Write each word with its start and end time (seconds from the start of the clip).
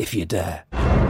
if 0.00 0.14
you 0.14 0.24
dare. 0.24 1.09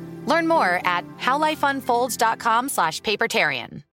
Learn 0.31 0.47
more 0.47 0.79
at 0.85 1.03
howlifeunfolds.com 1.17 2.69
slash 2.69 3.01
papertarian. 3.01 3.83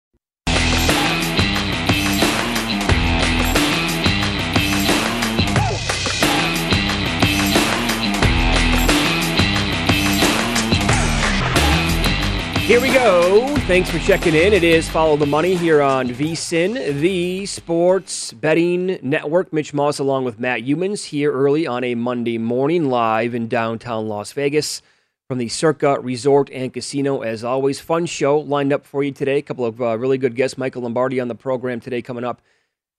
Here 12.68 12.80
we 12.80 12.92
go. 12.92 13.56
Thanks 13.66 13.90
for 13.90 13.98
checking 13.98 14.34
in. 14.36 14.52
It 14.52 14.62
is 14.62 14.88
Follow 14.88 15.16
the 15.16 15.26
Money 15.26 15.56
here 15.56 15.82
on 15.82 16.08
VSIN, 16.08 17.00
the 17.00 17.46
sports 17.46 18.32
betting 18.32 19.00
network. 19.02 19.52
Mitch 19.52 19.74
Moss 19.74 19.98
along 19.98 20.24
with 20.24 20.38
Matt 20.38 20.60
Youmans 20.60 21.06
here 21.06 21.32
early 21.32 21.66
on 21.66 21.82
a 21.82 21.96
Monday 21.96 22.38
morning 22.38 22.90
live 22.90 23.34
in 23.34 23.48
downtown 23.48 24.06
Las 24.06 24.30
Vegas 24.32 24.82
from 25.28 25.38
the 25.38 25.48
Circa 25.48 26.00
Resort 26.00 26.48
and 26.50 26.72
Casino. 26.72 27.20
As 27.20 27.44
always, 27.44 27.80
fun 27.80 28.06
show 28.06 28.38
lined 28.38 28.72
up 28.72 28.86
for 28.86 29.04
you 29.04 29.12
today. 29.12 29.36
A 29.36 29.42
couple 29.42 29.66
of 29.66 29.80
uh, 29.80 29.98
really 29.98 30.16
good 30.16 30.34
guests. 30.34 30.56
Michael 30.56 30.82
Lombardi 30.82 31.20
on 31.20 31.28
the 31.28 31.34
program 31.34 31.80
today 31.80 32.00
coming 32.00 32.24
up 32.24 32.40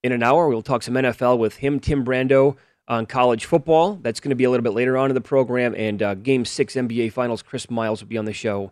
in 0.03 0.11
an 0.11 0.21
hour. 0.21 0.47
We'll 0.47 0.61
talk 0.61 0.83
some 0.83 0.93
NFL 0.93 1.39
with 1.39 1.57
him, 1.57 1.79
Tim 1.79 2.05
Brando 2.05 2.55
on 2.87 3.07
college 3.07 3.45
football. 3.45 3.95
That's 3.95 4.19
going 4.19 4.29
to 4.29 4.35
be 4.35 4.43
a 4.43 4.49
little 4.51 4.63
bit 4.63 4.73
later 4.73 4.95
on 4.95 5.09
in 5.09 5.15
the 5.15 5.21
program. 5.21 5.73
And 5.75 6.03
uh, 6.03 6.13
Game 6.13 6.45
6 6.45 6.75
NBA 6.75 7.11
Finals, 7.13 7.41
Chris 7.41 7.67
Miles 7.67 8.01
will 8.01 8.09
be 8.09 8.17
on 8.17 8.25
the 8.25 8.33
show 8.33 8.71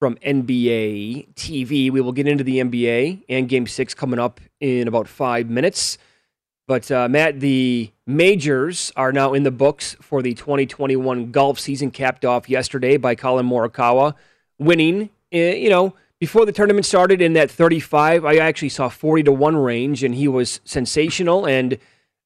from 0.00 0.16
NBA 0.16 1.34
TV. 1.34 1.88
We 1.88 2.00
will 2.00 2.10
get 2.10 2.26
into 2.26 2.42
the 2.42 2.58
NBA 2.58 3.22
and 3.28 3.48
Game 3.48 3.68
6 3.68 3.94
coming 3.94 4.18
up 4.18 4.40
in 4.58 4.88
about 4.88 5.06
five 5.06 5.48
minutes. 5.48 5.98
But 6.72 6.90
uh, 6.90 7.06
Matt, 7.06 7.40
the 7.40 7.90
majors 8.06 8.92
are 8.96 9.12
now 9.12 9.34
in 9.34 9.42
the 9.42 9.50
books 9.50 9.94
for 10.00 10.22
the 10.22 10.32
2021 10.32 11.30
golf 11.30 11.60
season, 11.60 11.90
capped 11.90 12.24
off 12.24 12.48
yesterday 12.48 12.96
by 12.96 13.14
Collin 13.14 13.46
Morikawa 13.46 14.14
winning. 14.58 15.10
Uh, 15.34 15.36
you 15.36 15.68
know, 15.68 15.94
before 16.18 16.46
the 16.46 16.52
tournament 16.52 16.86
started 16.86 17.20
in 17.20 17.34
that 17.34 17.50
35, 17.50 18.24
I 18.24 18.36
actually 18.36 18.70
saw 18.70 18.88
40 18.88 19.24
to 19.24 19.32
one 19.32 19.54
range, 19.54 20.02
and 20.02 20.14
he 20.14 20.26
was 20.26 20.62
sensational. 20.64 21.44
And 21.44 21.76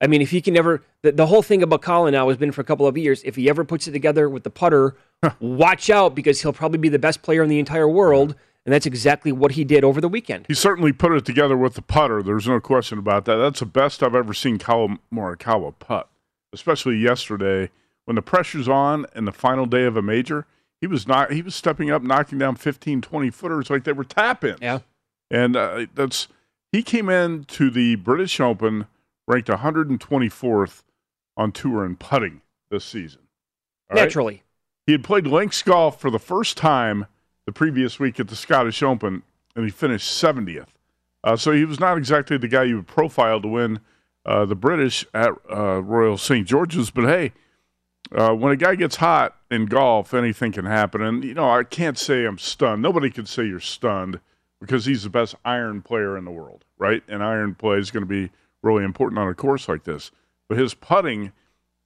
I 0.00 0.06
mean, 0.06 0.22
if 0.22 0.30
he 0.30 0.40
can 0.40 0.56
ever, 0.56 0.84
the, 1.02 1.10
the 1.10 1.26
whole 1.26 1.42
thing 1.42 1.60
about 1.64 1.82
Collin 1.82 2.12
now 2.12 2.28
has 2.28 2.36
been 2.36 2.52
for 2.52 2.60
a 2.60 2.64
couple 2.64 2.86
of 2.86 2.96
years. 2.96 3.22
If 3.24 3.34
he 3.34 3.48
ever 3.48 3.64
puts 3.64 3.88
it 3.88 3.90
together 3.90 4.30
with 4.30 4.44
the 4.44 4.50
putter, 4.50 4.94
watch 5.40 5.90
out 5.90 6.14
because 6.14 6.42
he'll 6.42 6.52
probably 6.52 6.78
be 6.78 6.88
the 6.88 7.00
best 7.00 7.20
player 7.20 7.42
in 7.42 7.48
the 7.48 7.58
entire 7.58 7.88
world. 7.88 8.36
And 8.66 8.72
that's 8.72 8.84
exactly 8.84 9.30
what 9.30 9.52
he 9.52 9.62
did 9.62 9.84
over 9.84 10.00
the 10.00 10.08
weekend. 10.08 10.46
He 10.48 10.54
certainly 10.54 10.92
put 10.92 11.12
it 11.12 11.24
together 11.24 11.56
with 11.56 11.74
the 11.74 11.82
putter. 11.82 12.20
There's 12.20 12.48
no 12.48 12.58
question 12.58 12.98
about 12.98 13.24
that. 13.26 13.36
That's 13.36 13.60
the 13.60 13.66
best 13.66 14.02
I've 14.02 14.16
ever 14.16 14.34
seen 14.34 14.58
Collin 14.58 14.98
Morikawa 15.12 15.72
putt, 15.78 16.08
especially 16.52 16.96
yesterday 16.96 17.70
when 18.06 18.16
the 18.16 18.22
pressure's 18.22 18.68
on 18.68 19.06
and 19.14 19.24
the 19.26 19.32
final 19.32 19.66
day 19.66 19.84
of 19.84 19.96
a 19.96 20.02
major. 20.02 20.46
He 20.80 20.88
was 20.88 21.06
not. 21.06 21.32
He 21.32 21.42
was 21.42 21.54
stepping 21.54 21.92
up, 21.92 22.02
knocking 22.02 22.38
down 22.38 22.56
15, 22.56 23.00
20 23.00 23.30
footers 23.30 23.70
like 23.70 23.84
they 23.84 23.92
were 23.92 24.04
tap 24.04 24.42
ins. 24.42 24.58
Yeah, 24.60 24.80
and 25.30 25.56
uh, 25.56 25.86
that's 25.94 26.26
he 26.72 26.82
came 26.82 27.08
in 27.08 27.44
to 27.44 27.70
the 27.70 27.94
British 27.94 28.40
Open 28.40 28.86
ranked 29.28 29.48
124th 29.48 30.82
on 31.36 31.52
tour 31.52 31.84
in 31.84 31.96
putting 31.96 32.42
this 32.68 32.84
season. 32.84 33.22
All 33.88 33.94
right? 33.94 34.02
naturally. 34.02 34.42
He 34.86 34.92
had 34.92 35.04
played 35.04 35.26
links 35.26 35.62
golf 35.62 36.00
for 36.00 36.10
the 36.10 36.18
first 36.18 36.56
time 36.56 37.06
the 37.46 37.52
previous 37.52 37.98
week 37.98 38.20
at 38.20 38.28
the 38.28 38.36
Scottish 38.36 38.82
Open, 38.82 39.22
and 39.54 39.64
he 39.64 39.70
finished 39.70 40.22
70th. 40.22 40.66
Uh, 41.24 41.36
so 41.36 41.52
he 41.52 41.64
was 41.64 41.80
not 41.80 41.96
exactly 41.96 42.36
the 42.36 42.48
guy 42.48 42.64
you 42.64 42.76
would 42.76 42.86
profile 42.86 43.40
to 43.40 43.48
win 43.48 43.80
uh, 44.26 44.44
the 44.44 44.54
British 44.54 45.06
at 45.14 45.30
uh, 45.50 45.80
Royal 45.82 46.18
St. 46.18 46.46
George's. 46.46 46.90
But 46.90 47.04
hey, 47.04 47.32
uh, 48.14 48.32
when 48.32 48.52
a 48.52 48.56
guy 48.56 48.74
gets 48.74 48.96
hot 48.96 49.36
in 49.50 49.66
golf, 49.66 50.12
anything 50.12 50.52
can 50.52 50.66
happen. 50.66 51.02
And, 51.02 51.24
you 51.24 51.34
know, 51.34 51.50
I 51.50 51.64
can't 51.64 51.98
say 51.98 52.24
I'm 52.24 52.38
stunned. 52.38 52.82
Nobody 52.82 53.10
can 53.10 53.26
say 53.26 53.44
you're 53.46 53.60
stunned 53.60 54.20
because 54.60 54.84
he's 54.84 55.02
the 55.02 55.10
best 55.10 55.34
iron 55.44 55.82
player 55.82 56.16
in 56.16 56.24
the 56.24 56.30
world, 56.30 56.64
right? 56.78 57.02
And 57.08 57.22
iron 57.22 57.54
play 57.54 57.78
is 57.78 57.90
going 57.90 58.02
to 58.02 58.08
be 58.08 58.30
really 58.62 58.84
important 58.84 59.18
on 59.18 59.28
a 59.28 59.34
course 59.34 59.68
like 59.68 59.84
this. 59.84 60.10
But 60.48 60.58
his 60.58 60.74
putting 60.74 61.32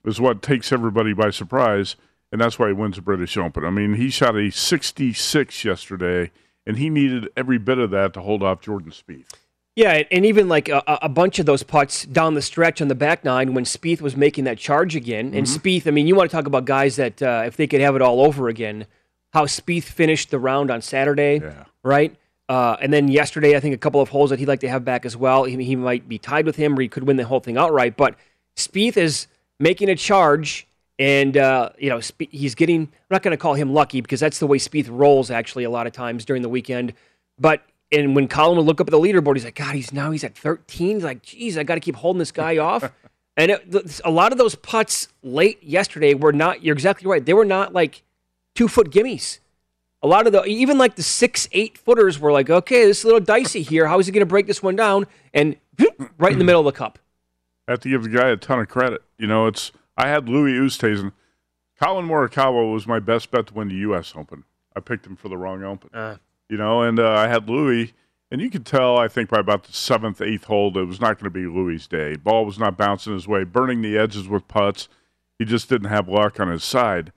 is 0.05 0.21
what 0.21 0.43
takes 0.43 0.73
everybody 0.73 1.13
by 1.13 1.31
surprise 1.31 1.97
and 2.33 2.41
that's 2.41 2.59
why 2.59 2.69
he 2.69 2.73
wins 2.73 2.97
the 2.97 3.03
British 3.03 3.37
Open. 3.37 3.65
I 3.65 3.71
mean, 3.71 3.95
he 3.95 4.11
shot 4.11 4.37
a 4.37 4.51
66 4.51 5.65
yesterday, 5.65 6.31
and 6.67 6.79
he 6.79 6.91
needed 6.91 7.29
every 7.37 7.59
bit 7.59 7.79
of 7.79 7.91
that 7.91 8.13
to 8.15 8.21
hold 8.21 8.43
off 8.43 8.61
Jordan 8.61 8.93
Spieth. 8.93 9.27
Yeah, 9.77 10.03
and 10.11 10.27
even 10.27 10.49
like 10.49 10.69
a, 10.69 10.83
a, 10.87 11.09
bunch 11.09 11.39
of 11.39 11.47
those 11.47 11.63
putts 11.63 12.05
down 12.05 12.35
the 12.35 12.43
stretch 12.43 12.83
on 12.83 12.89
the 12.89 12.95
back 12.95 13.25
nine 13.25 13.55
when 13.55 13.65
Spieth 13.65 14.01
was 14.01 14.17
making 14.17 14.45
that 14.45 14.59
charge 14.59 14.97
again. 14.97 15.33
And 15.33 15.47
mm-hmm. 15.47 15.57
Spieth, 15.57 15.87
I 15.87 15.91
mean, 15.91 16.07
you 16.07 16.15
want 16.17 16.29
to 16.29 16.37
talk 16.37 16.47
about 16.47 16.65
guys 16.65 16.97
that 16.97 17.23
uh, 17.23 17.45
if 17.47 17.57
they 17.57 17.67
could 17.67 17.81
have 17.81 17.95
it 17.95 18.03
all 18.03 18.21
over 18.21 18.49
again, 18.49 18.87
how 19.33 19.47
Spieth 19.47 19.85
finished 19.85 20.31
the 20.31 20.39
round 20.41 20.71
on 20.71 20.83
Saturday, 20.83 21.41
yeah. 21.41 21.65
right? 21.85 22.15
Uh, 22.49 22.77
and 22.83 22.93
then 22.93 23.07
yesterday, 23.09 23.57
I 23.57 23.61
think 23.61 23.75
a 23.75 23.79
couple 23.79 24.01
of 24.01 24.09
holes 24.09 24.31
that 24.31 24.41
he'd 24.41 24.49
like 24.49 24.61
to 24.61 24.69
have 24.69 24.85
back 24.85 25.07
as 25.07 25.17
well. 25.17 25.45
He, 25.45 25.63
he 25.63 25.77
might 25.77 26.09
be 26.09 26.19
tied 26.19 26.47
with 26.47 26.57
him, 26.57 26.77
or 26.77 26.83
he 26.83 26.89
could 26.89 27.05
win 27.05 27.17
the 27.17 27.25
whole 27.25 27.41
thing 27.41 27.57
outright. 27.57 27.97
But 27.97 28.17
Spieth 28.57 28.97
is 28.97 29.29
making 29.61 29.89
a 29.89 29.95
charge 29.95 30.67
and, 31.01 31.35
uh, 31.39 31.71
you 31.79 31.89
know, 31.89 31.99
he's 32.31 32.55
getting, 32.55 32.83
I'm 32.83 32.89
not 33.11 33.23
going 33.23 33.33
to 33.33 33.39
call 33.39 33.55
him 33.55 33.73
lucky 33.73 34.03
because 34.03 34.21
that's 34.21 34.39
the 34.39 34.47
way 34.47 34.59
Spieth 34.59 34.87
rolls 34.91 35.31
actually 35.31 35.65
a 35.65 35.71
lot 35.71 35.87
of 35.87 35.95
times 35.95 36.27
during 36.27 36.43
the 36.43 36.49
weekend. 36.51 36.93
But, 37.39 37.63
and 37.91 38.15
when 38.15 38.29
Collin 38.29 38.59
would 38.59 38.67
look 38.67 38.83
up 38.83 38.87
at 38.87 38.91
the 38.91 39.01
leaderboard, 39.01 39.37
he's 39.37 39.47
like, 39.47 39.55
God, 39.55 39.75
he's 39.75 39.95
now 39.95 40.11
he's 40.11 40.25
at 40.25 40.37
13. 40.37 40.97
He's 40.97 41.05
like, 41.05 41.23
geez, 41.23 41.57
I 41.57 41.63
got 41.63 41.77
to 41.77 41.81
keep 41.81 41.97
holding 41.97 42.19
this 42.19 42.31
guy 42.31 42.59
off. 42.59 42.93
And 43.37 43.53
it, 43.53 44.01
a 44.05 44.11
lot 44.11 44.33
of 44.33 44.39
those 44.39 44.55
putts 44.55 45.09
late 45.23 45.63
yesterday 45.63 46.13
were 46.13 46.33
not. 46.33 46.63
You're 46.63 46.75
exactly 46.75 47.09
right. 47.09 47.25
They 47.25 47.33
were 47.33 47.47
not 47.47 47.73
like 47.73 48.03
two 48.55 48.69
foot 48.69 48.91
gimmies. 48.91 49.39
A 50.03 50.07
lot 50.09 50.27
of 50.27 50.33
the 50.35 50.45
even 50.45 50.77
like 50.77 50.97
the 50.97 51.03
six 51.03 51.49
eight 51.53 51.79
footers 51.79 52.19
were 52.19 52.33
like, 52.33 52.51
okay, 52.51 52.85
this 52.85 52.99
is 52.99 53.05
a 53.05 53.07
little 53.07 53.21
dicey 53.21 53.63
here. 53.63 53.87
How 53.87 53.99
is 53.99 54.05
he 54.05 54.13
going 54.13 54.21
to 54.21 54.27
break 54.27 54.47
this 54.47 54.63
one 54.63 54.77
down? 54.77 55.07
And 55.33 55.57
right 56.19 56.33
in 56.33 56.39
the 56.39 56.45
middle 56.45 56.61
of 56.61 56.67
the 56.67 56.77
cup. 56.77 56.99
I 57.67 57.71
have 57.71 57.81
to 57.81 57.89
give 57.89 58.03
the 58.03 58.11
guy 58.11 58.29
a 58.29 58.37
ton 58.37 58.59
of 58.59 58.69
credit. 58.69 59.01
You 59.17 59.29
know, 59.29 59.47
it's 59.47 59.73
I 60.01 60.09
had 60.09 60.31
Louis 60.31 60.55
Oosthuizen. 60.55 61.13
Collin 61.79 62.07
Morikawa 62.07 62.73
was 62.73 62.87
my 62.87 63.01
best 63.01 63.31
bet 63.31 63.49
to 63.49 63.55
win 63.55 63.69
the 63.69 63.75
U.S. 63.77 64.15
Open. 64.17 64.45
I 64.75 64.81
picked 64.81 65.07
him 65.07 65.15
for 65.15 65.29
the 65.29 65.37
wrong 65.37 65.63
Open. 65.63 65.91
Uh. 65.93 66.17
You 66.49 66.57
know, 66.57 66.81
and 66.81 66.99
uh, 66.99 67.13
I 67.13 67.29
had 67.29 67.51
Louis, 67.51 67.93
and 68.31 68.41
you 68.41 68.49
could 68.49 68.65
tell. 68.65 68.97
I 68.97 69.09
think 69.09 69.29
by 69.29 69.41
about 69.41 69.65
the 69.65 69.75
seventh, 69.75 70.23
eighth 70.23 70.45
hole, 70.45 70.77
it 70.79 70.85
was 70.85 71.03
not 71.03 71.19
going 71.19 71.25
to 71.25 71.31
be 71.31 71.47
Louis's 71.47 71.87
day. 71.87 72.17
Ball 72.17 72.47
was 72.47 72.59
not 72.59 72.79
bouncing 72.79 73.13
his 73.13 73.29
way, 73.29 73.45
burning 73.45 73.83
the 73.83 73.99
edges 73.99 74.27
with 74.27 74.49
putts. 74.49 74.89
He 75.39 75.45
just 75.45 75.69
didn't 75.69 75.91
have 75.91 76.09
luck 76.09 76.41
on 76.41 76.49
his 76.49 76.65
side, 76.65 77.13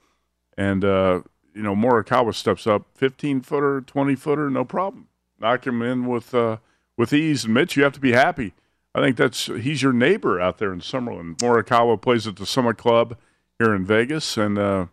and 0.57 0.83
uh, 0.83 1.21
you 1.55 1.63
know, 1.63 1.75
Morikawa 1.75 2.35
steps 2.35 2.67
up, 2.67 2.85
fifteen 2.93 3.39
footer, 3.39 3.79
twenty 3.79 4.15
footer, 4.15 4.49
no 4.49 4.65
problem, 4.65 5.07
knock 5.39 5.65
him 5.65 5.81
in 5.81 6.05
with 6.05 6.35
uh, 6.35 6.57
with 6.97 7.13
ease. 7.13 7.45
And 7.45 7.53
Mitch, 7.53 7.77
you 7.77 7.83
have 7.83 7.93
to 7.93 8.01
be 8.01 8.11
happy 8.11 8.53
I 8.95 9.01
think 9.01 9.17
that's 9.17 9.47
he's 9.47 9.81
your 9.81 9.93
neighbor 9.93 10.39
out 10.39 10.59
there 10.59 10.71
in 10.71 10.79
Summerlin. 10.79 11.35
Morikawa 11.37 11.99
plays 11.99 12.27
at 12.27 12.35
the 12.35 12.45
Summit 12.45 12.77
Club 12.77 13.17
here 13.57 13.73
in 13.73 13.85
Vegas, 13.85 14.37
and 14.37 14.57
uh, 14.57 14.85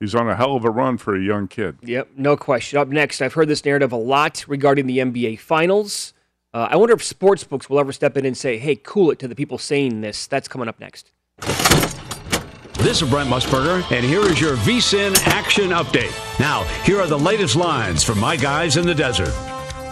he's 0.00 0.14
on 0.14 0.28
a 0.28 0.34
hell 0.34 0.56
of 0.56 0.64
a 0.64 0.70
run 0.70 0.98
for 0.98 1.14
a 1.14 1.20
young 1.20 1.46
kid. 1.46 1.76
Yep, 1.82 2.10
no 2.16 2.36
question. 2.36 2.78
Up 2.78 2.88
next, 2.88 3.22
I've 3.22 3.34
heard 3.34 3.48
this 3.48 3.64
narrative 3.64 3.92
a 3.92 3.96
lot 3.96 4.44
regarding 4.48 4.86
the 4.86 4.98
NBA 4.98 5.38
Finals. 5.38 6.12
Uh, 6.52 6.66
I 6.70 6.76
wonder 6.76 6.94
if 6.94 7.04
sports 7.04 7.44
books 7.44 7.70
will 7.70 7.78
ever 7.78 7.92
step 7.92 8.16
in 8.16 8.26
and 8.26 8.36
say, 8.36 8.58
"Hey, 8.58 8.74
cool 8.74 9.12
it" 9.12 9.20
to 9.20 9.28
the 9.28 9.36
people 9.36 9.58
saying 9.58 10.00
this. 10.00 10.26
That's 10.26 10.48
coming 10.48 10.66
up 10.66 10.80
next. 10.80 11.12
This 12.80 13.02
is 13.02 13.10
Brent 13.10 13.28
Musburger, 13.28 13.88
and 13.92 14.04
here 14.04 14.22
is 14.22 14.40
your 14.40 14.56
VSIN 14.56 15.14
action 15.26 15.68
update. 15.68 16.10
Now, 16.40 16.64
here 16.82 16.98
are 16.98 17.06
the 17.06 17.18
latest 17.18 17.54
lines 17.54 18.02
from 18.02 18.18
my 18.18 18.36
guys 18.36 18.78
in 18.78 18.86
the 18.86 18.94
desert. 18.94 19.32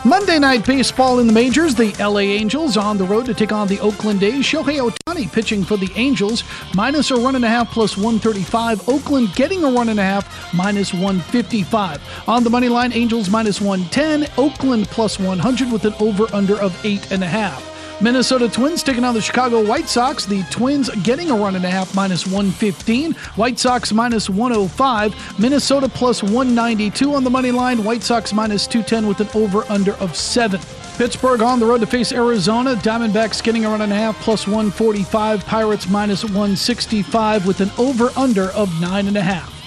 Monday 0.05 0.39
night 0.39 0.65
baseball 0.65 1.19
in 1.19 1.27
the 1.27 1.33
majors. 1.33 1.75
The 1.75 1.93
LA 1.99 2.21
Angels 2.21 2.77
on 2.77 2.99
the 2.99 3.05
road 3.05 3.27
to 3.27 3.35
take 3.35 3.51
on 3.51 3.67
the 3.67 3.81
Oakland 3.81 4.23
A's. 4.23 4.45
Shohei 4.45 4.79
Ohtani 4.79 5.31
pitching 5.31 5.65
for 5.65 5.77
the 5.77 5.91
Angels, 5.97 6.45
minus 6.75 7.11
a 7.11 7.17
run 7.17 7.35
and 7.35 7.45
a 7.45 7.49
half 7.49 7.73
plus 7.73 7.97
135. 7.97 8.89
Oakland 8.89 9.35
getting 9.35 9.65
a 9.65 9.71
run 9.71 9.89
and 9.89 9.99
a 9.99 10.03
half, 10.05 10.55
minus 10.55 10.93
155. 10.95 12.29
On 12.29 12.45
the 12.45 12.51
money 12.51 12.69
line, 12.69 12.93
Angels 12.93 13.29
minus 13.29 13.61
110. 13.61 14.31
Oakland 14.39 14.87
plus 14.89 15.19
100 15.19 15.73
with 15.73 15.85
an 15.85 15.95
over 15.99 16.33
under 16.33 16.61
of 16.61 16.79
eight 16.85 17.11
and 17.11 17.25
a 17.25 17.29
half. 17.29 17.78
Minnesota 18.01 18.49
Twins 18.49 18.85
taking 18.85 19.03
on 19.03 19.13
the 19.13 19.21
Chicago 19.21 19.65
White 19.65 19.89
Sox. 19.89 20.25
The 20.25 20.45
Twins 20.45 20.89
getting 21.03 21.33
a 21.33 21.35
run 21.35 21.57
and 21.57 21.65
a 21.65 21.71
half 21.71 21.97
minus 21.97 22.27
115. 22.27 23.13
White 23.35 23.59
Sox 23.59 23.93
minus 23.93 24.31
105. 24.31 25.41
Minnesota 25.41 25.89
plus 25.89 26.23
192 26.23 27.13
on 27.13 27.25
the 27.25 27.31
money 27.31 27.51
line. 27.51 27.83
White 27.83 28.05
Sox 28.05 28.33
minus 28.33 28.69
210 28.69 29.09
with 29.09 29.21
an 29.21 29.29
over 29.35 29.65
under 29.69 29.95
of 29.95 30.15
7. 30.15 30.61
Pittsburgh 30.97 31.43
on 31.43 31.59
the 31.59 31.67
road 31.67 31.81
to 31.81 31.87
face 31.89 32.13
Arizona. 32.13 32.77
Diamondbacks 32.77 33.43
getting 33.43 33.65
a 33.65 33.69
run 33.69 33.83
and 33.83 33.93
a 33.93 33.97
half 33.97 34.17
plus 34.21 34.47
145. 34.47 35.45
Pirates 35.45 35.89
minus 35.89 36.23
165 36.23 37.47
with 37.47 37.61
an 37.61 37.71
over 37.79 38.11
under 38.17 38.51
of 38.51 38.69
9.5. 38.81 39.58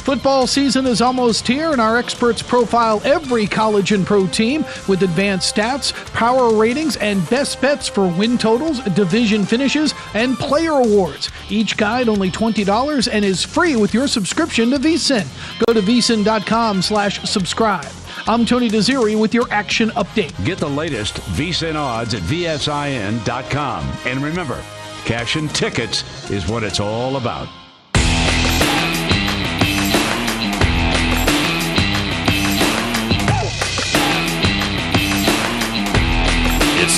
Football 0.00 0.46
season 0.46 0.86
is 0.86 1.02
almost 1.02 1.46
here, 1.46 1.72
and 1.72 1.80
our 1.80 1.98
experts 1.98 2.42
profile 2.42 3.02
every 3.04 3.46
college 3.46 3.92
and 3.92 4.06
pro 4.06 4.26
team 4.26 4.64
with 4.88 5.02
advanced 5.02 5.54
stats, 5.54 5.92
power 6.14 6.54
ratings, 6.54 6.96
and 6.96 7.28
best 7.28 7.60
bets 7.60 7.86
for 7.86 8.08
win 8.08 8.38
totals, 8.38 8.80
division 8.94 9.44
finishes, 9.44 9.94
and 10.14 10.38
player 10.38 10.72
awards. 10.72 11.30
Each 11.50 11.76
guide 11.76 12.08
only 12.08 12.30
$20 12.30 13.08
and 13.12 13.24
is 13.24 13.44
free 13.44 13.76
with 13.76 13.92
your 13.92 14.08
subscription 14.08 14.70
to 14.70 14.78
VSIN. 14.78 15.26
Go 15.66 15.74
to 15.74 15.82
vsin.com 15.82 16.80
slash 16.80 17.22
subscribe. 17.28 17.86
I'm 18.26 18.46
Tony 18.46 18.70
Desiri 18.70 19.20
with 19.20 19.34
your 19.34 19.46
action 19.52 19.90
update. 19.90 20.32
Get 20.44 20.58
the 20.58 20.68
latest 20.68 21.16
VSIN 21.36 21.76
odds 21.76 22.14
at 22.14 22.22
vsin.com. 22.22 23.92
And 24.06 24.22
remember, 24.22 24.60
cash 25.04 25.36
and 25.36 25.54
tickets 25.54 26.30
is 26.30 26.48
what 26.48 26.64
it's 26.64 26.80
all 26.80 27.16
about. 27.16 27.48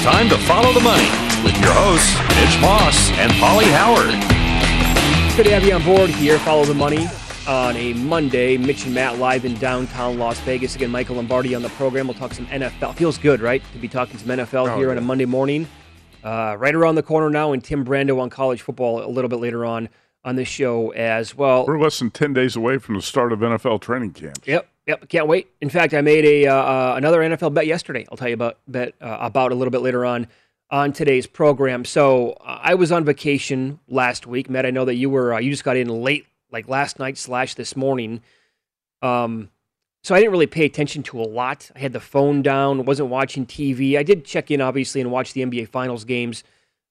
It's 0.04 0.10
time 0.10 0.28
to 0.30 0.38
follow 0.38 0.72
the 0.72 0.80
money 0.80 1.06
with 1.44 1.56
your 1.60 1.70
hosts, 1.72 2.18
Mitch 2.34 2.60
Moss 2.60 3.10
and 3.20 3.30
Pauly 3.34 3.70
Howard. 3.70 4.10
Good 5.36 5.44
to 5.44 5.52
have 5.52 5.62
you 5.62 5.74
on 5.74 5.84
board 5.84 6.10
here. 6.10 6.40
Follow 6.40 6.64
the 6.64 6.74
money 6.74 7.06
on 7.46 7.76
a 7.76 7.92
Monday. 7.92 8.56
Mitch 8.56 8.84
and 8.84 8.96
Matt 8.96 9.20
live 9.20 9.44
in 9.44 9.54
downtown 9.54 10.18
Las 10.18 10.40
Vegas. 10.40 10.74
Again, 10.74 10.90
Michael 10.90 11.14
Lombardi 11.14 11.54
on 11.54 11.62
the 11.62 11.68
program. 11.68 12.08
We'll 12.08 12.16
talk 12.16 12.34
some 12.34 12.46
NFL. 12.46 12.96
Feels 12.96 13.16
good, 13.16 13.40
right, 13.40 13.62
to 13.74 13.78
be 13.78 13.86
talking 13.86 14.18
some 14.18 14.26
NFL 14.26 14.70
oh, 14.72 14.76
here 14.76 14.86
yeah. 14.86 14.90
on 14.90 14.98
a 14.98 15.02
Monday 15.02 15.24
morning. 15.24 15.68
Uh, 16.24 16.56
right 16.58 16.74
around 16.74 16.96
the 16.96 17.04
corner 17.04 17.30
now, 17.30 17.52
and 17.52 17.62
Tim 17.62 17.84
Brando 17.84 18.20
on 18.20 18.28
college 18.28 18.60
football 18.60 19.04
a 19.04 19.06
little 19.06 19.28
bit 19.28 19.38
later 19.38 19.64
on 19.64 19.88
on 20.24 20.34
this 20.34 20.48
show 20.48 20.90
as 20.94 21.36
well. 21.36 21.64
We're 21.64 21.78
less 21.78 22.00
than 22.00 22.10
10 22.10 22.32
days 22.32 22.56
away 22.56 22.78
from 22.78 22.96
the 22.96 23.02
start 23.02 23.32
of 23.32 23.38
NFL 23.38 23.80
training 23.80 24.14
camps. 24.14 24.48
Yep. 24.48 24.68
Yep, 24.86 25.08
can't 25.08 25.28
wait. 25.28 25.48
In 25.60 25.70
fact, 25.70 25.94
I 25.94 26.00
made 26.00 26.24
a 26.24 26.46
uh, 26.46 26.54
uh 26.54 26.94
another 26.96 27.20
NFL 27.20 27.54
bet 27.54 27.66
yesterday. 27.66 28.06
I'll 28.10 28.16
tell 28.16 28.28
you 28.28 28.34
about 28.34 28.58
bet 28.66 28.94
uh, 29.00 29.18
about 29.20 29.52
a 29.52 29.54
little 29.54 29.70
bit 29.70 29.80
later 29.80 30.04
on 30.04 30.26
on 30.70 30.92
today's 30.92 31.26
program. 31.26 31.84
So 31.84 32.32
uh, 32.40 32.58
I 32.62 32.74
was 32.74 32.90
on 32.90 33.04
vacation 33.04 33.78
last 33.88 34.26
week. 34.26 34.50
Matt, 34.50 34.66
I 34.66 34.70
know 34.70 34.84
that 34.86 34.94
you 34.94 35.10
were 35.10 35.34
uh, 35.34 35.38
you 35.38 35.50
just 35.50 35.64
got 35.64 35.76
in 35.76 35.88
late, 35.88 36.26
like 36.50 36.66
last 36.66 36.98
night 36.98 37.16
slash 37.16 37.54
this 37.54 37.76
morning. 37.76 38.22
Um, 39.02 39.50
so 40.02 40.16
I 40.16 40.18
didn't 40.18 40.32
really 40.32 40.48
pay 40.48 40.64
attention 40.64 41.04
to 41.04 41.20
a 41.20 41.22
lot. 41.22 41.70
I 41.76 41.78
had 41.78 41.92
the 41.92 42.00
phone 42.00 42.42
down, 42.42 42.84
wasn't 42.84 43.08
watching 43.08 43.46
TV. 43.46 43.96
I 43.96 44.02
did 44.02 44.24
check 44.24 44.50
in 44.50 44.60
obviously 44.60 45.00
and 45.00 45.12
watch 45.12 45.32
the 45.32 45.42
NBA 45.42 45.68
Finals 45.68 46.04
games 46.04 46.42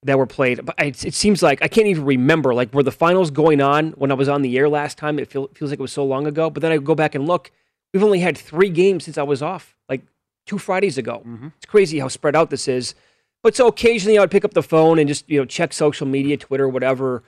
that 0.03 0.17
were 0.17 0.25
played, 0.25 0.65
but 0.65 0.75
it, 0.79 1.03
it 1.05 1.13
seems 1.13 1.43
like 1.43 1.61
I 1.61 1.67
can't 1.67 1.87
even 1.87 2.05
remember. 2.05 2.53
Like 2.53 2.73
were 2.73 2.83
the 2.83 2.91
finals 2.91 3.31
going 3.31 3.59
on 3.59 3.91
when 3.91 4.11
I 4.11 4.13
was 4.13 4.29
on 4.29 4.43
the 4.43 4.57
air 4.57 4.69
last 4.69 4.97
time? 4.97 5.19
It 5.19 5.29
feel, 5.29 5.47
feels 5.53 5.71
like 5.71 5.79
it 5.79 5.81
was 5.81 5.91
so 5.91 6.05
long 6.05 6.25
ago. 6.25 6.49
But 6.49 6.61
then 6.61 6.71
I 6.71 6.77
go 6.77 6.95
back 6.95 7.15
and 7.15 7.27
look 7.27 7.51
We've 7.93 8.03
only 8.03 8.19
had 8.19 8.37
three 8.37 8.69
games 8.69 9.03
since 9.03 9.17
I 9.17 9.23
was 9.23 9.41
off, 9.41 9.75
like 9.89 10.01
two 10.45 10.57
Fridays 10.57 10.97
ago. 10.97 11.23
Mm-hmm. 11.25 11.47
It's 11.57 11.65
crazy 11.65 11.99
how 11.99 12.07
spread 12.07 12.35
out 12.35 12.49
this 12.49 12.67
is. 12.67 12.95
But 13.43 13.55
so 13.55 13.67
occasionally 13.67 14.17
I 14.17 14.21
would 14.21 14.31
pick 14.31 14.45
up 14.45 14.53
the 14.53 14.63
phone 14.63 14.99
and 14.99 15.07
just 15.07 15.29
you 15.29 15.39
know 15.39 15.45
check 15.45 15.73
social 15.73 16.07
media, 16.07 16.37
Twitter, 16.37 16.69
whatever, 16.69 17.23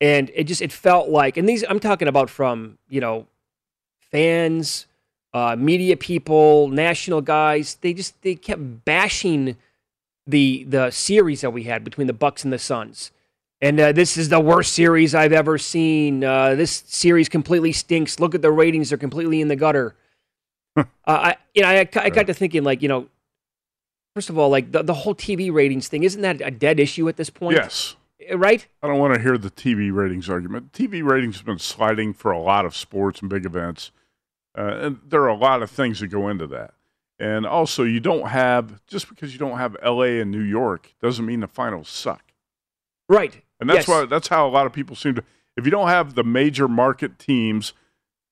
and 0.00 0.30
it 0.34 0.44
just 0.44 0.62
it 0.62 0.72
felt 0.72 1.08
like, 1.08 1.36
and 1.36 1.48
these 1.48 1.64
I'm 1.68 1.80
talking 1.80 2.08
about 2.08 2.30
from 2.30 2.78
you 2.88 3.00
know 3.00 3.26
fans, 4.10 4.86
uh, 5.34 5.56
media 5.56 5.96
people, 5.96 6.68
national 6.68 7.20
guys. 7.20 7.76
They 7.76 7.92
just 7.92 8.20
they 8.22 8.34
kept 8.34 8.84
bashing 8.84 9.56
the 10.26 10.64
the 10.64 10.90
series 10.90 11.42
that 11.42 11.50
we 11.50 11.64
had 11.64 11.84
between 11.84 12.06
the 12.06 12.12
Bucks 12.12 12.44
and 12.44 12.52
the 12.52 12.58
Suns. 12.58 13.12
And 13.62 13.78
uh, 13.78 13.92
this 13.92 14.16
is 14.16 14.28
the 14.28 14.40
worst 14.40 14.72
series 14.72 15.14
I've 15.14 15.32
ever 15.32 15.56
seen. 15.56 16.24
Uh, 16.24 16.56
this 16.56 16.82
series 16.88 17.28
completely 17.28 17.70
stinks. 17.70 18.18
Look 18.18 18.34
at 18.34 18.42
the 18.42 18.50
ratings; 18.50 18.88
they're 18.88 18.98
completely 18.98 19.40
in 19.40 19.46
the 19.46 19.54
gutter. 19.54 19.94
uh, 20.76 20.84
I, 21.06 21.36
you 21.54 21.62
know, 21.62 21.68
I, 21.68 21.88
I 21.94 22.10
got 22.10 22.26
to 22.26 22.34
thinking, 22.34 22.64
like, 22.64 22.82
you 22.82 22.88
know, 22.88 23.06
first 24.16 24.30
of 24.30 24.36
all, 24.36 24.50
like 24.50 24.72
the, 24.72 24.82
the 24.82 24.94
whole 24.94 25.14
TV 25.14 25.52
ratings 25.52 25.86
thing 25.86 26.02
isn't 26.02 26.22
that 26.22 26.40
a 26.40 26.50
dead 26.50 26.80
issue 26.80 27.08
at 27.08 27.16
this 27.16 27.30
point? 27.30 27.56
Yes. 27.56 27.94
Uh, 28.30 28.36
right. 28.36 28.66
I 28.82 28.88
don't 28.88 28.98
want 28.98 29.14
to 29.14 29.20
hear 29.20 29.38
the 29.38 29.50
TV 29.50 29.92
ratings 29.92 30.28
argument. 30.28 30.72
TV 30.72 31.04
ratings 31.04 31.36
have 31.36 31.46
been 31.46 31.60
sliding 31.60 32.14
for 32.14 32.32
a 32.32 32.40
lot 32.40 32.66
of 32.66 32.74
sports 32.74 33.20
and 33.20 33.30
big 33.30 33.46
events, 33.46 33.92
uh, 34.58 34.76
and 34.80 35.00
there 35.06 35.22
are 35.22 35.28
a 35.28 35.36
lot 35.36 35.62
of 35.62 35.70
things 35.70 36.00
that 36.00 36.08
go 36.08 36.28
into 36.28 36.48
that. 36.48 36.74
And 37.16 37.46
also, 37.46 37.84
you 37.84 38.00
don't 38.00 38.26
have 38.26 38.84
just 38.88 39.08
because 39.08 39.32
you 39.32 39.38
don't 39.38 39.58
have 39.58 39.76
L.A. 39.82 40.20
and 40.20 40.32
New 40.32 40.40
York 40.40 40.94
doesn't 41.00 41.24
mean 41.24 41.38
the 41.38 41.46
finals 41.46 41.88
suck. 41.88 42.32
Right. 43.08 43.42
And 43.62 43.70
that's 43.70 43.86
yes. 43.86 43.88
why 43.88 44.04
that's 44.06 44.26
how 44.26 44.46
a 44.46 44.50
lot 44.50 44.66
of 44.66 44.72
people 44.72 44.96
seem 44.96 45.14
to. 45.14 45.24
If 45.56 45.64
you 45.64 45.70
don't 45.70 45.86
have 45.86 46.16
the 46.16 46.24
major 46.24 46.66
market 46.66 47.16
teams 47.16 47.74